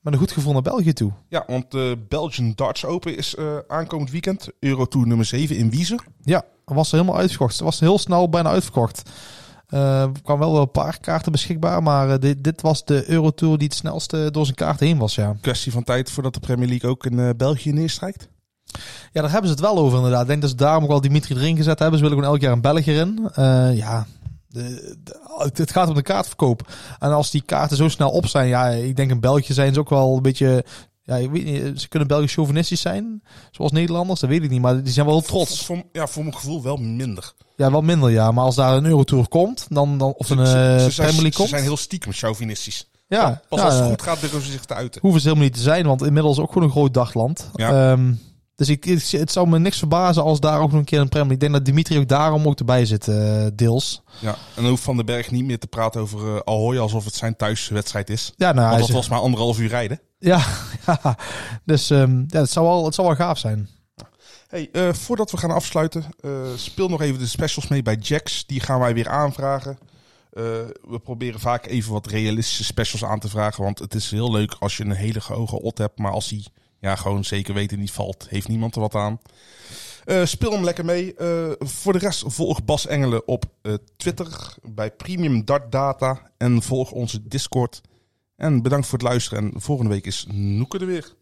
met 0.00 0.12
een 0.12 0.18
goed 0.18 0.32
gevoel 0.32 0.52
naar 0.52 0.62
België 0.62 0.92
toe. 0.92 1.12
Ja, 1.28 1.44
want 1.46 1.70
de 1.70 2.04
Belgian 2.08 2.52
Darts 2.54 2.84
Open 2.84 3.16
is 3.16 3.36
aankomend 3.68 4.10
weekend. 4.10 4.48
Eurotour 4.60 5.06
nummer 5.06 5.26
7 5.26 5.56
in 5.56 5.70
Wiezer. 5.70 6.04
Ja, 6.22 6.44
was 6.64 6.92
er 6.92 6.98
helemaal 6.98 7.20
uitverkocht. 7.20 7.52
Het 7.52 7.62
was 7.62 7.80
heel 7.80 7.98
snel 7.98 8.28
bijna 8.28 8.50
uitverkocht. 8.50 9.10
Eh, 9.68 10.02
er 10.02 10.22
kwamen 10.22 10.42
wel 10.44 10.52
wel 10.52 10.62
een 10.62 10.70
paar 10.70 11.00
kaarten 11.00 11.32
beschikbaar, 11.32 11.82
maar 11.82 12.10
eh, 12.10 12.18
dit, 12.20 12.44
dit 12.44 12.60
was 12.62 12.84
de 12.84 13.10
Eurotour 13.10 13.58
die 13.58 13.66
het 13.68 13.76
snelste 13.76 14.28
door 14.30 14.44
zijn 14.44 14.56
kaart 14.56 14.80
heen 14.80 14.98
was, 14.98 15.14
ja. 15.14 15.36
Kwestie 15.40 15.72
van 15.72 15.84
tijd 15.84 16.10
voordat 16.10 16.34
de 16.34 16.40
Premier 16.40 16.68
League 16.68 16.90
ook 16.90 17.06
in 17.06 17.18
eh, 17.18 17.28
België 17.36 17.72
neerstrijkt. 17.72 18.28
Ja, 19.12 19.20
daar 19.22 19.30
hebben 19.30 19.50
ze 19.50 19.56
het 19.56 19.64
wel 19.64 19.78
over 19.78 19.96
inderdaad. 19.96 20.22
Ik 20.22 20.28
denk 20.28 20.40
dat 20.40 20.50
ze 20.50 20.56
daarom 20.56 20.84
ook 20.84 20.90
al 20.90 21.00
Dimitri 21.00 21.34
erin 21.34 21.56
gezet 21.56 21.78
hebben. 21.78 21.98
Ze 21.98 22.04
willen 22.04 22.18
gewoon 22.18 22.34
elk 22.34 22.42
jaar 22.44 22.52
een 22.52 22.60
België 22.60 22.92
in. 22.98 23.28
Ja, 23.76 24.06
de, 24.48 24.96
de- 25.04 25.50
het 25.54 25.70
gaat 25.70 25.88
om 25.88 25.94
de 25.94 26.02
kaartverkoop. 26.02 26.72
En 26.98 27.12
als 27.12 27.30
die 27.30 27.42
kaarten 27.42 27.76
zo 27.76 27.88
snel 27.88 28.10
op 28.10 28.26
zijn, 28.26 28.48
ja, 28.48 28.68
ik 28.68 28.96
denk 28.96 29.10
in 29.10 29.20
België 29.20 29.52
zijn 29.52 29.74
ze 29.74 29.80
ook 29.80 29.88
wel 29.88 30.16
een 30.16 30.22
beetje... 30.22 30.64
Ja, 31.06 31.16
ik 31.16 31.30
weet 31.30 31.44
niet, 31.44 31.80
ze 31.80 31.88
kunnen 31.88 32.08
Belgisch 32.08 32.34
chauvinistisch 32.34 32.80
zijn, 32.80 33.22
zoals 33.50 33.72
Nederlanders, 33.72 34.20
dat 34.20 34.30
weet 34.30 34.42
ik 34.42 34.50
niet. 34.50 34.60
Maar 34.60 34.82
die 34.82 34.92
zijn 34.92 35.06
wel 35.06 35.20
trots. 35.20 35.64
Voor, 35.64 35.82
ja, 35.92 36.06
voor 36.06 36.22
mijn 36.22 36.34
gevoel 36.34 36.62
wel 36.62 36.76
minder. 36.76 37.32
Ja, 37.56 37.70
wel 37.70 37.82
minder, 37.82 38.10
ja. 38.10 38.30
Maar 38.30 38.44
als 38.44 38.54
daar 38.54 38.76
een 38.76 38.86
Eurotour 38.86 39.28
komt, 39.28 39.66
dan, 39.68 39.98
dan 39.98 40.14
of 40.16 40.30
een 40.30 40.38
eh 40.38 40.44
Ze- 40.44 40.50
ze, 40.52 40.56
Premier 40.56 40.90
zijn, 40.92 41.06
League 41.12 41.30
ze 41.32 41.36
komt... 41.36 41.48
zijn 41.48 41.62
heel 41.62 41.76
stiekem 41.76 42.12
chauvinistisch. 42.12 42.88
ja, 43.08 43.42
Pas 43.48 43.58
ja, 43.58 43.64
als 43.64 43.74
het 43.74 43.82
eh, 43.82 43.88
goed 43.88 44.02
gaat, 44.02 44.20
durven 44.20 44.42
ze 44.42 44.50
zich 44.50 44.64
te 44.64 44.74
uiten. 44.74 45.00
hoeven 45.00 45.20
ze 45.20 45.26
helemaal 45.28 45.48
niet 45.48 45.56
te 45.56 45.62
zijn, 45.62 45.86
want 45.86 46.02
inmiddels 46.02 46.38
ook 46.38 46.48
gewoon 46.52 46.62
een 46.68 46.74
groot 46.74 46.94
dagland. 46.94 47.50
Ja. 47.54 47.90
Ehm, 47.92 48.12
Dus 48.56 48.68
ik, 48.68 48.84
het 49.10 49.32
zou 49.32 49.48
me 49.48 49.58
niks 49.58 49.78
verbazen 49.78 50.22
als 50.22 50.40
daar 50.40 50.60
ook 50.60 50.70
nog 50.70 50.78
een 50.78 50.84
keer 50.84 51.00
een 51.00 51.08
Premier. 51.08 51.32
Ik 51.32 51.40
denk 51.40 51.52
dat 51.52 51.64
Dimitri 51.64 51.98
ook 51.98 52.08
daarom 52.08 52.46
ook 52.46 52.58
erbij 52.58 52.86
zit, 52.86 53.08
eh, 53.08 53.46
deels. 53.54 54.02
Ja. 54.20 54.30
En 54.30 54.62
dan 54.62 54.66
hoeft 54.66 54.82
Van 54.82 54.96
den 54.96 55.06
Berg 55.06 55.30
niet 55.30 55.44
meer 55.44 55.58
te 55.58 55.66
praten 55.66 56.00
over 56.00 56.34
eh 56.34 56.40
Ahoy 56.44 56.78
alsof 56.78 57.04
het 57.04 57.14
zijn 57.14 57.36
thuiswedstrijd 57.36 58.10
is. 58.10 58.32
Ja, 58.36 58.52
nou, 58.52 58.68
hij 58.68 58.76
Want 58.76 58.86
dat 58.86 58.96
was 58.96 59.08
maar 59.08 59.18
anderhalf 59.18 59.58
uur 59.58 59.68
rijden. 59.68 60.00
ja, 60.18 60.44
ja. 60.86 61.18
dus 61.64 61.90
ehm, 61.90 62.24
ja, 62.26 62.40
het, 62.40 62.50
zou 62.50 62.66
wel, 62.66 62.84
het 62.84 62.94
zou 62.94 63.06
wel 63.06 63.16
gaaf 63.16 63.38
zijn. 63.38 63.68
Hey, 64.48 64.68
eh, 64.72 64.92
voordat 64.92 65.30
we 65.30 65.36
gaan 65.36 65.50
afsluiten, 65.50 66.04
speel 66.56 66.88
nog 66.88 67.00
even 67.00 67.18
de 67.18 67.26
specials 67.26 67.68
mee 67.68 67.82
bij 67.82 67.96
Jax. 68.00 68.46
Die 68.46 68.60
gaan 68.60 68.80
wij 68.80 68.94
weer 68.94 69.08
aanvragen. 69.08 69.78
We 70.30 71.00
proberen 71.02 71.40
vaak 71.40 71.66
even 71.66 71.92
wat 71.92 72.06
realistische 72.06 72.64
specials 72.64 73.04
aan 73.04 73.18
te 73.18 73.28
vragen. 73.28 73.64
Want 73.64 73.78
het 73.78 73.94
is 73.94 74.10
heel 74.10 74.32
leuk 74.32 74.56
als 74.58 74.76
je 74.76 74.84
een 74.84 74.92
hele 74.92 75.20
hoge 75.22 75.60
ot 75.60 75.78
hebt. 75.78 75.98
Maar 75.98 76.12
als 76.12 76.28
die 76.28 76.46
ja, 76.80 76.96
gewoon 76.96 77.24
zeker 77.24 77.54
weten 77.54 77.78
niet 77.78 77.90
valt, 77.90 78.26
heeft 78.28 78.48
niemand 78.48 78.74
er 78.74 78.80
wat 78.80 78.94
aan. 78.94 79.20
Eh, 80.06 80.24
speel 80.24 80.52
hem 80.52 80.64
lekker 80.64 80.84
mee. 80.84 81.14
Eh, 81.14 81.52
voor 81.58 81.92
de 81.92 81.98
rest 81.98 82.24
volg 82.26 82.64
Bas 82.64 82.86
Engelen 82.86 83.28
op 83.28 83.44
eh, 83.62 83.74
Twitter 83.96 84.54
bij 84.62 84.90
Premium 84.90 85.44
Dart 85.44 85.72
Data. 85.72 86.30
En 86.36 86.62
volg 86.62 86.90
onze 86.90 87.28
Discord. 87.28 87.80
En 88.36 88.62
bedankt 88.62 88.86
voor 88.86 88.98
het 88.98 89.08
luisteren. 89.08 89.52
En 89.52 89.60
volgende 89.60 89.90
week 89.90 90.06
is 90.06 90.26
Noeke 90.30 90.78
er 90.78 90.86
weer. 90.86 91.14